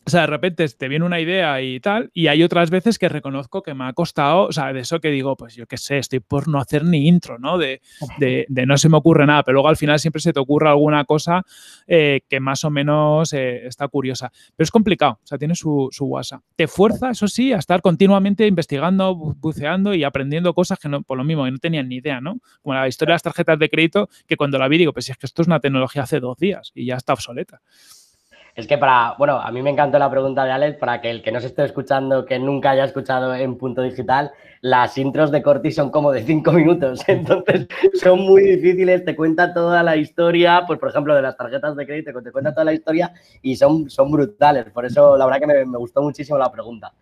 o 0.09 0.11
sea, 0.11 0.23
de 0.23 0.27
repente 0.29 0.67
te 0.67 0.89
viene 0.89 1.05
una 1.05 1.21
idea 1.21 1.61
y 1.61 1.81
tal, 1.81 2.11
y 2.15 2.29
hay 2.29 2.43
otras 2.43 2.71
veces 2.71 2.99
que 2.99 3.11
reconozco 3.11 3.61
que 3.63 3.75
me 3.75 3.85
ha 3.85 3.93
costado, 3.93 4.47
o 4.47 4.53
sea, 4.53 4.73
de 4.73 4.81
eso 4.81 5.01
que 5.01 5.11
digo, 5.11 5.37
pues 5.37 5.55
yo 5.55 5.67
qué 5.67 5.77
sé, 5.77 5.99
estoy 5.99 6.21
por 6.21 6.49
no 6.49 6.59
hacer 6.59 6.83
ni 6.83 7.07
intro, 7.07 7.39
¿no? 7.39 7.59
De, 7.59 7.83
de, 8.19 8.47
no 8.49 8.79
se 8.79 8.89
me 8.89 8.97
ocurre 8.97 9.27
nada, 9.27 9.43
pero 9.43 9.57
luego 9.57 9.69
al 9.69 9.77
final 9.77 9.99
siempre 9.99 10.23
se 10.23 10.33
te 10.33 10.41
ocurre 10.41 10.71
alguna 10.71 11.05
cosa 11.05 11.43
eh, 11.87 12.23
que 12.27 12.41
más 12.41 12.65
o 12.65 12.71
menos 12.71 13.35
eh, 13.35 13.67
está 13.67 13.87
curiosa. 13.89 14.33
Pero 14.57 14.65
es 14.65 14.71
complicado, 14.71 15.21
o 15.23 15.27
sea, 15.27 15.37
tiene 15.37 15.55
su, 15.55 15.89
su 15.91 16.07
WhatsApp. 16.07 16.41
Te 16.57 16.69
fuerza, 16.69 17.11
eso 17.11 17.29
sí, 17.29 17.53
a 17.53 17.59
estar 17.59 17.83
continuamente 17.83 18.47
investigando, 18.47 19.15
buceando 19.15 19.93
y 19.93 20.05
aprendiendo 20.05 20.55
cosas 20.55 20.79
que 20.79 20.89
no, 20.89 21.03
por 21.03 21.19
lo 21.19 21.25
mismo, 21.25 21.45
que 21.45 21.51
no 21.51 21.59
tenían 21.59 21.87
ni 21.87 21.97
idea, 21.97 22.23
¿no? 22.23 22.41
Como 22.63 22.75
la 22.75 22.89
historia 22.89 23.13
de 23.13 23.17
las 23.17 23.23
tarjetas 23.25 23.59
de 23.59 23.69
crédito, 23.69 24.09
que 24.27 24.39
cuando 24.39 24.59
la 24.59 24.69
vi 24.69 24.79
digo, 24.79 24.95
pues 24.95 25.05
si 25.05 25.13
es 25.13 25.19
que 25.19 25.27
esto 25.27 25.43
es 25.43 25.49
una 25.49 25.61
tecnología 25.61 26.05
hace 26.05 26.19
dos 26.19 26.39
días 26.39 26.73
y 26.75 26.87
ya 26.87 26.97
está 26.97 27.13
obsoleta. 27.13 27.61
Es 28.59 28.67
que 28.67 28.77
para, 28.77 29.15
bueno, 29.17 29.41
a 29.41 29.53
mí 29.53 29.63
me 29.63 29.71
encantó 29.71 30.01
la 30.01 30.11
pregunta 30.11 30.45
de 30.45 30.51
Alex, 30.51 30.79
para 30.79 31.01
que 31.01 31.09
el 31.11 31.23
que 31.23 31.31
no 31.31 31.39
se 31.39 31.47
esté 31.47 31.65
escuchando, 31.65 32.27
que 32.27 32.41
nunca 32.41 32.71
haya 32.71 32.83
escuchado 32.83 33.33
en 33.33 33.57
Punto 33.57 33.83
Digital, 33.83 34.33
las 34.63 34.99
intros 34.99 35.31
de 35.31 35.45
Corti 35.45 35.71
son 35.71 35.93
como 35.93 36.11
de 36.11 36.25
cinco 36.25 36.51
minutos, 36.51 37.05
entonces 37.07 37.69
son 38.03 38.19
muy 38.19 38.43
difíciles, 38.43 39.05
te 39.05 39.15
cuenta 39.15 39.55
toda 39.55 39.85
la 39.85 39.97
historia, 39.97 40.65
pues 40.67 40.81
por 40.81 40.89
ejemplo 40.89 41.15
de 41.15 41.23
las 41.23 41.37
tarjetas 41.37 41.77
de 41.77 41.87
crédito, 41.87 42.21
te 42.21 42.33
cuenta 42.33 42.53
toda 42.53 42.65
la 42.65 42.73
historia 42.73 43.13
y 43.43 43.55
son, 43.55 43.89
son 43.89 44.11
brutales, 44.11 44.65
por 44.73 44.85
eso 44.85 45.17
la 45.17 45.27
verdad 45.27 45.39
que 45.39 45.65
me 45.65 45.79
gustó 45.79 46.03
muchísimo 46.03 46.37
la 46.37 46.51
pregunta. 46.51 46.93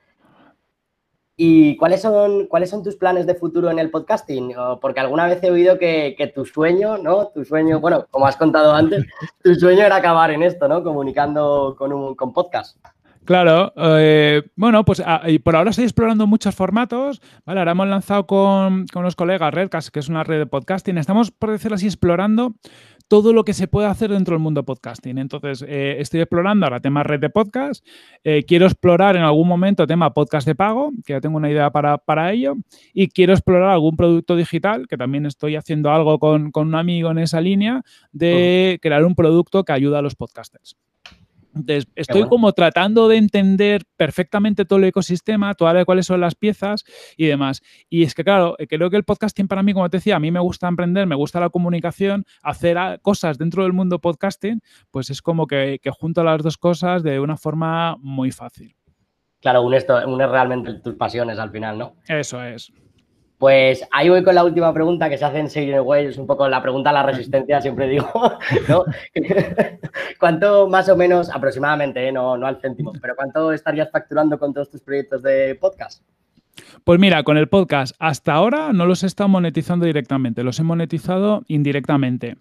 ¿Y 1.38 1.76
cuáles 1.76 2.00
son, 2.00 2.46
cuáles 2.46 2.70
son 2.70 2.82
tus 2.82 2.96
planes 2.96 3.26
de 3.26 3.34
futuro 3.34 3.70
en 3.70 3.78
el 3.78 3.90
podcasting? 3.90 4.54
Porque 4.80 5.00
alguna 5.00 5.26
vez 5.26 5.42
he 5.42 5.50
oído 5.50 5.78
que, 5.78 6.32
tu 6.34 6.46
sueño, 6.46 6.96
¿no? 6.96 7.28
Tu 7.28 7.44
sueño, 7.44 7.78
bueno, 7.78 8.06
como 8.10 8.26
has 8.26 8.36
contado 8.36 8.72
antes, 8.72 9.04
tu 9.42 9.54
sueño 9.54 9.84
era 9.84 9.96
acabar 9.96 10.30
en 10.30 10.42
esto, 10.42 10.66
¿no? 10.66 10.82
Comunicando 10.82 11.74
con, 11.78 11.92
un, 11.92 12.14
con 12.14 12.32
podcast. 12.32 12.78
Claro, 13.26 13.72
eh, 13.76 14.44
bueno, 14.54 14.84
pues 14.84 15.02
ah, 15.04 15.22
por 15.42 15.56
ahora 15.56 15.70
estoy 15.70 15.84
explorando 15.84 16.28
muchos 16.28 16.54
formatos, 16.54 17.20
¿vale? 17.44 17.58
Ahora 17.58 17.72
hemos 17.72 17.88
lanzado 17.88 18.24
con, 18.24 18.86
con 18.86 19.02
los 19.02 19.16
colegas 19.16 19.52
Redcast, 19.52 19.88
que 19.88 19.98
es 19.98 20.08
una 20.08 20.22
red 20.22 20.38
de 20.38 20.46
podcasting, 20.46 20.96
estamos, 20.96 21.32
por 21.32 21.50
decirlo 21.50 21.74
así, 21.74 21.86
explorando 21.86 22.54
todo 23.08 23.32
lo 23.32 23.44
que 23.44 23.52
se 23.52 23.66
puede 23.66 23.88
hacer 23.88 24.10
dentro 24.10 24.34
del 24.34 24.42
mundo 24.42 24.64
podcasting. 24.64 25.18
Entonces, 25.18 25.64
eh, 25.66 25.96
estoy 25.98 26.20
explorando 26.20 26.66
ahora 26.66 26.78
tema 26.78 27.02
red 27.02 27.18
de 27.18 27.30
podcast. 27.30 27.84
Eh, 28.22 28.44
quiero 28.46 28.66
explorar 28.66 29.16
en 29.16 29.22
algún 29.22 29.48
momento 29.48 29.88
tema 29.88 30.14
podcast 30.14 30.46
de 30.46 30.54
pago, 30.54 30.92
que 31.04 31.12
ya 31.14 31.20
tengo 31.20 31.36
una 31.36 31.50
idea 31.50 31.70
para, 31.70 32.32
ello. 32.32 32.54
Y 32.94 33.08
quiero 33.08 33.32
explorar 33.32 33.70
algún 33.70 33.96
producto 33.96 34.36
digital, 34.36 34.86
que 34.88 34.96
también 34.96 35.26
estoy 35.26 35.56
haciendo 35.56 35.90
algo 35.90 36.20
con, 36.20 36.52
con 36.52 36.68
un 36.68 36.76
amigo 36.76 37.10
en 37.10 37.18
esa 37.18 37.40
línea, 37.40 37.82
de 38.12 38.78
crear 38.80 39.04
un 39.04 39.16
producto 39.16 39.64
que 39.64 39.72
ayuda 39.72 39.98
a 39.98 40.02
los 40.02 40.14
podcasters. 40.14 40.76
Estoy 41.94 42.28
como 42.28 42.52
tratando 42.52 43.08
de 43.08 43.16
entender 43.16 43.82
perfectamente 43.96 44.64
todo 44.64 44.78
el 44.78 44.86
ecosistema, 44.86 45.54
todas 45.54 45.84
cuáles 45.84 46.06
son 46.06 46.20
las 46.20 46.34
piezas 46.34 46.84
y 47.16 47.26
demás. 47.26 47.62
Y 47.88 48.02
es 48.02 48.14
que, 48.14 48.24
claro, 48.24 48.56
eh, 48.58 48.66
creo 48.66 48.90
que 48.90 48.96
el 48.96 49.04
podcasting 49.04 49.48
para 49.48 49.62
mí, 49.62 49.72
como 49.72 49.88
te 49.88 49.98
decía, 49.98 50.16
a 50.16 50.20
mí 50.20 50.30
me 50.30 50.40
gusta 50.40 50.68
emprender, 50.68 51.06
me 51.06 51.16
gusta 51.16 51.40
la 51.40 51.50
comunicación, 51.50 52.24
hacer 52.42 52.76
cosas 53.02 53.38
dentro 53.38 53.62
del 53.62 53.72
mundo 53.72 54.00
podcasting, 54.00 54.60
pues 54.90 55.10
es 55.10 55.22
como 55.22 55.46
que, 55.46 55.80
junto 55.98 56.22
las 56.24 56.42
dos 56.42 56.58
cosas 56.58 57.02
de 57.02 57.20
una 57.20 57.36
forma 57.36 57.96
muy 58.00 58.30
fácil. 58.30 58.74
Claro, 59.40 59.62
unes, 59.62 59.86
unes 60.06 60.28
realmente 60.28 60.74
tus 60.74 60.94
pasiones 60.94 61.38
al 61.38 61.50
final, 61.50 61.78
¿no? 61.78 61.96
Eso 62.08 62.42
es. 62.42 62.72
Pues 63.38 63.86
ahí 63.92 64.08
voy 64.08 64.24
con 64.24 64.34
la 64.34 64.44
última 64.44 64.72
pregunta 64.72 65.10
que 65.10 65.18
se 65.18 65.24
hace 65.24 65.38
en 65.38 65.50
Seguir 65.50 65.80
Way, 65.80 66.06
es 66.06 66.16
un 66.16 66.26
poco 66.26 66.48
la 66.48 66.62
pregunta 66.62 66.88
a 66.88 66.92
la 66.94 67.02
resistencia, 67.02 67.60
siempre 67.60 67.86
digo, 67.86 68.08
¿no? 68.68 68.84
¿Cuánto 70.18 70.68
más 70.68 70.88
o 70.88 70.96
menos, 70.96 71.28
aproximadamente, 71.28 72.08
¿eh? 72.08 72.12
no, 72.12 72.38
no 72.38 72.46
al 72.46 72.60
céntimo, 72.60 72.92
pero 73.00 73.14
cuánto 73.14 73.52
estarías 73.52 73.90
facturando 73.90 74.38
con 74.38 74.54
todos 74.54 74.70
tus 74.70 74.80
proyectos 74.80 75.22
de 75.22 75.54
podcast? 75.60 76.02
Pues 76.84 77.00
mira, 77.00 77.22
con 77.22 77.36
el 77.36 77.48
podcast 77.48 77.94
hasta 77.98 78.32
ahora 78.32 78.72
no 78.72 78.86
los 78.86 79.02
he 79.02 79.06
estado 79.06 79.28
monetizando 79.28 79.86
directamente, 79.86 80.42
los 80.42 80.58
he 80.58 80.62
monetizado 80.62 81.42
indirectamente. 81.48 82.36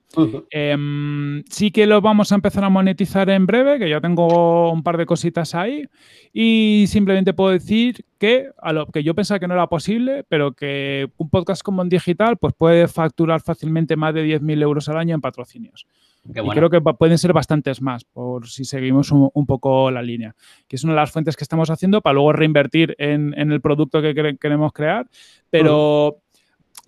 Em, 0.52 1.44
sí 1.50 1.72
que 1.72 1.86
los 1.88 2.02
vamos 2.02 2.32
a 2.32 2.36
empezar 2.36 2.64
a 2.64 2.70
monetizar 2.70 3.30
en 3.30 3.46
breve, 3.46 3.80
que 3.80 3.90
ya 3.90 4.02
tengo 4.02 4.72
un 4.72 4.84
par 4.84 4.98
de 4.98 5.06
cositas 5.06 5.56
ahí. 5.56 5.86
Y 6.32 6.86
simplemente 6.88 7.34
puedo 7.34 7.52
decir 7.52 8.06
que 8.18 8.50
a 8.62 8.74
lo 8.74 8.88
que 8.88 9.04
yo 9.04 9.16
pensaba 9.16 9.40
que 9.40 9.48
no 9.48 9.54
era 9.54 9.68
posible, 9.68 10.24
pero 10.28 10.54
que 10.54 11.10
un 11.18 11.30
podcast 11.30 11.62
como 11.62 11.82
en 11.82 11.90
digital 11.90 12.38
pues 12.38 12.54
puede 12.58 12.88
facturar 12.88 13.42
fácilmente 13.42 13.96
más 13.96 14.14
de 14.14 14.26
10.000 14.26 14.62
euros 14.62 14.90
al 14.90 14.98
año 14.98 15.16
en 15.16 15.22
patrocinios. 15.22 15.88
Y 16.28 16.50
creo 16.50 16.70
que 16.70 16.82
pueden 16.82 17.18
ser 17.18 17.34
bastantes 17.34 17.82
más, 17.82 18.04
por 18.04 18.48
si 18.48 18.66
seguimos 18.66 19.12
un, 19.12 19.46
poco 19.46 19.92
la 19.92 20.02
línea, 20.02 20.36
que 20.68 20.76
es 20.76 20.84
una 20.84 20.94
de 20.94 21.00
las 21.00 21.12
fuentes 21.12 21.36
que 21.36 21.44
estamos 21.44 21.70
haciendo 21.70 22.02
para 22.02 22.16
luego 22.16 22.34
reinvertir 22.34 22.96
en, 22.98 23.34
el 23.34 23.62
producto 23.62 24.02
que 24.02 24.38
queremos 24.40 24.74
crear. 24.74 25.08
Pero 25.50 26.22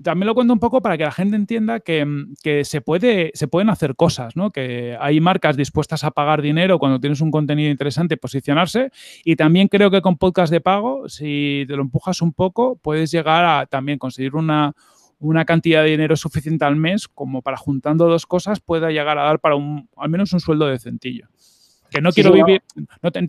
también 0.02 0.28
lo 0.28 0.36
cuento 0.36 0.54
un 0.54 0.60
poco 0.60 0.82
para 0.82 0.98
que 0.98 1.04
la 1.04 1.12
gente 1.12 1.36
entienda 1.36 1.80
que, 1.80 2.06
se, 2.64 2.82
puede, 2.82 3.32
se 3.34 3.48
pueden 3.48 3.70
hacer 3.70 3.96
cosas, 3.96 4.36
¿no? 4.36 4.52
que 4.52 4.98
hay 5.00 5.20
marcas 5.20 5.58
dispuestas 5.58 6.04
a 6.04 6.12
pagar 6.12 6.42
dinero 6.42 6.80
cuando 6.80 7.00
tienes 7.00 7.22
un 7.22 7.32
contenido 7.32 7.72
interesante, 7.72 8.18
posicionarse. 8.18 8.92
Y 9.24 9.36
también 9.36 9.68
creo 9.68 9.90
que 9.90 10.02
con 10.02 10.18
podcast 10.18 10.52
de 10.52 10.62
pago, 10.62 11.10
si 11.10 11.66
te 11.68 11.76
lo 11.76 11.82
empujas 11.82 12.22
un 12.22 12.34
poco, 12.34 12.78
puedes 12.78 13.12
llegar 13.12 13.46
a 13.46 13.66
también 13.66 13.98
conseguir 13.98 14.36
una 14.36 14.76
una 15.20 15.46
cantidad 15.46 15.84
de 15.84 15.90
dinero 15.90 16.16
suficiente 16.16 16.66
al 16.66 16.76
mes 16.76 17.08
como 17.08 17.42
para 17.42 17.58
juntando 17.58 18.08
dos 18.08 18.26
cosas 18.26 18.60
pueda 18.60 18.92
llegar 18.92 19.18
a 19.18 19.24
dar 19.24 19.40
para 19.40 19.56
un, 19.56 19.90
al 19.98 20.10
menos 20.10 20.34
un 20.34 20.40
sueldo 20.40 20.68
decentillo. 20.68 21.28
que 21.90 22.02
no 22.02 22.12
quiero 22.12 22.34
vivir, 22.34 22.62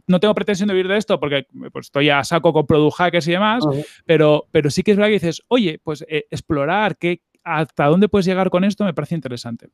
no. 0.06 0.20
tengo 0.20 0.34
pretensión 0.34 0.68
de 0.68 0.74
vivir 0.74 0.88
de 0.88 0.98
esto 0.98 1.18
porque 1.20 1.46
pues, 1.72 1.86
estoy 1.86 2.10
a 2.10 2.24
saco 2.24 2.52
con 2.52 2.66
product 2.66 2.96
hackers 2.96 3.28
y 3.28 3.32
demás, 3.32 3.64
pero, 4.04 4.46
pero 4.50 4.70
sí 4.70 4.82
que 4.82 4.90
es 4.90 4.96
verdad 4.96 5.08
que 5.08 5.14
dices, 5.14 5.42
oye, 5.48 5.80
pues 5.82 6.04
eh, 6.08 6.26
explorar 6.30 6.96
qué, 6.96 7.22
hasta 7.44 7.86
dónde 7.86 8.08
puedes 8.08 8.26
llegar 8.26 8.50
con 8.50 8.64
esto 8.64 8.84
me 8.84 8.94
parece 8.94 9.14
interesante. 9.14 9.70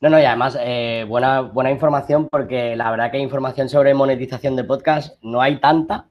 No, 0.00 0.08
no, 0.08 0.18
y 0.18 0.24
además, 0.24 0.56
eh, 0.58 1.04
buena, 1.06 1.42
buena 1.42 1.70
información 1.70 2.28
porque 2.30 2.74
la 2.74 2.90
verdad 2.90 3.10
que 3.10 3.18
información 3.18 3.68
sobre 3.68 3.92
monetización 3.92 4.56
de 4.56 4.64
podcast 4.64 5.22
no 5.22 5.42
hay 5.42 5.60
tanta 5.60 6.06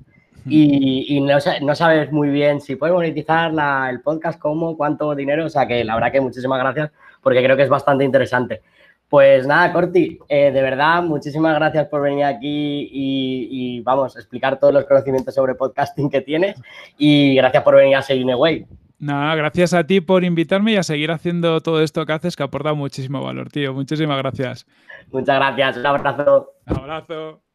y, 0.50 1.22
no, 1.22 1.38
no, 1.62 1.76
sabes 1.76 2.12
muy 2.12 2.30
bien 2.30 2.62
si 2.62 2.76
puedes 2.76 2.93
monetizar 2.93 3.52
el 3.89 4.02
podcast, 4.02 4.39
cómo, 4.39 4.76
cuánto 4.76 5.14
dinero, 5.16 5.45
o 5.45 5.50
sea 5.50 5.68
que 5.68 5.84
la 5.84 5.95
verdad 5.95 6.12
que 6.12 6.22
muchísimas 6.22 6.60
gracias 6.60 6.91
porque 7.22 7.43
creo 7.43 7.56
que 7.56 7.64
es 7.64 7.70
bastante 7.70 8.04
interesante. 8.04 8.62
Pues 9.10 9.47
nada, 9.47 9.74
Corti, 9.74 10.20
eh, 10.28 10.52
de 10.52 10.62
verdad, 10.62 11.02
muchísimas 11.02 11.56
gracias 11.56 11.88
por 11.88 12.04
venir 12.04 12.26
aquí 12.26 12.89
y, 12.91 13.47
y, 13.52 13.82
vamos, 13.82 14.16
explicar 14.16 14.60
todos 14.60 14.74
los 14.74 14.86
conocimientos 14.86 15.34
sobre 15.34 15.56
podcasting 15.56 16.12
que 16.12 16.22
tienes 16.22 16.62
y 16.97 17.36
gracias 17.36 17.64
por 17.64 17.76
venir 17.76 17.95
a 17.95 18.04
Seguir 18.04 18.28
Way. 18.36 18.68
Nada, 19.00 19.34
gracias 19.36 19.74
a 19.74 19.86
ti 19.86 20.02
por 20.02 20.26
invitarme 20.26 20.74
y 20.74 20.76
a 20.76 20.84
seguir 20.84 21.10
haciendo 21.10 21.62
todo 21.62 21.82
esto 21.82 22.06
que 22.06 22.14
haces, 22.14 22.36
que 22.36 22.43
aporta 22.43 22.74
muchísimo 22.74 23.24
valor, 23.24 23.50
tío. 23.50 23.74
Muchísimas 23.74 24.18
gracias. 24.18 24.68
Muchas 25.12 25.38
gracias. 25.38 25.78
Un 25.78 25.86
abrazo. 25.86 26.54
Un 26.68 26.78
abrazo. 26.78 27.49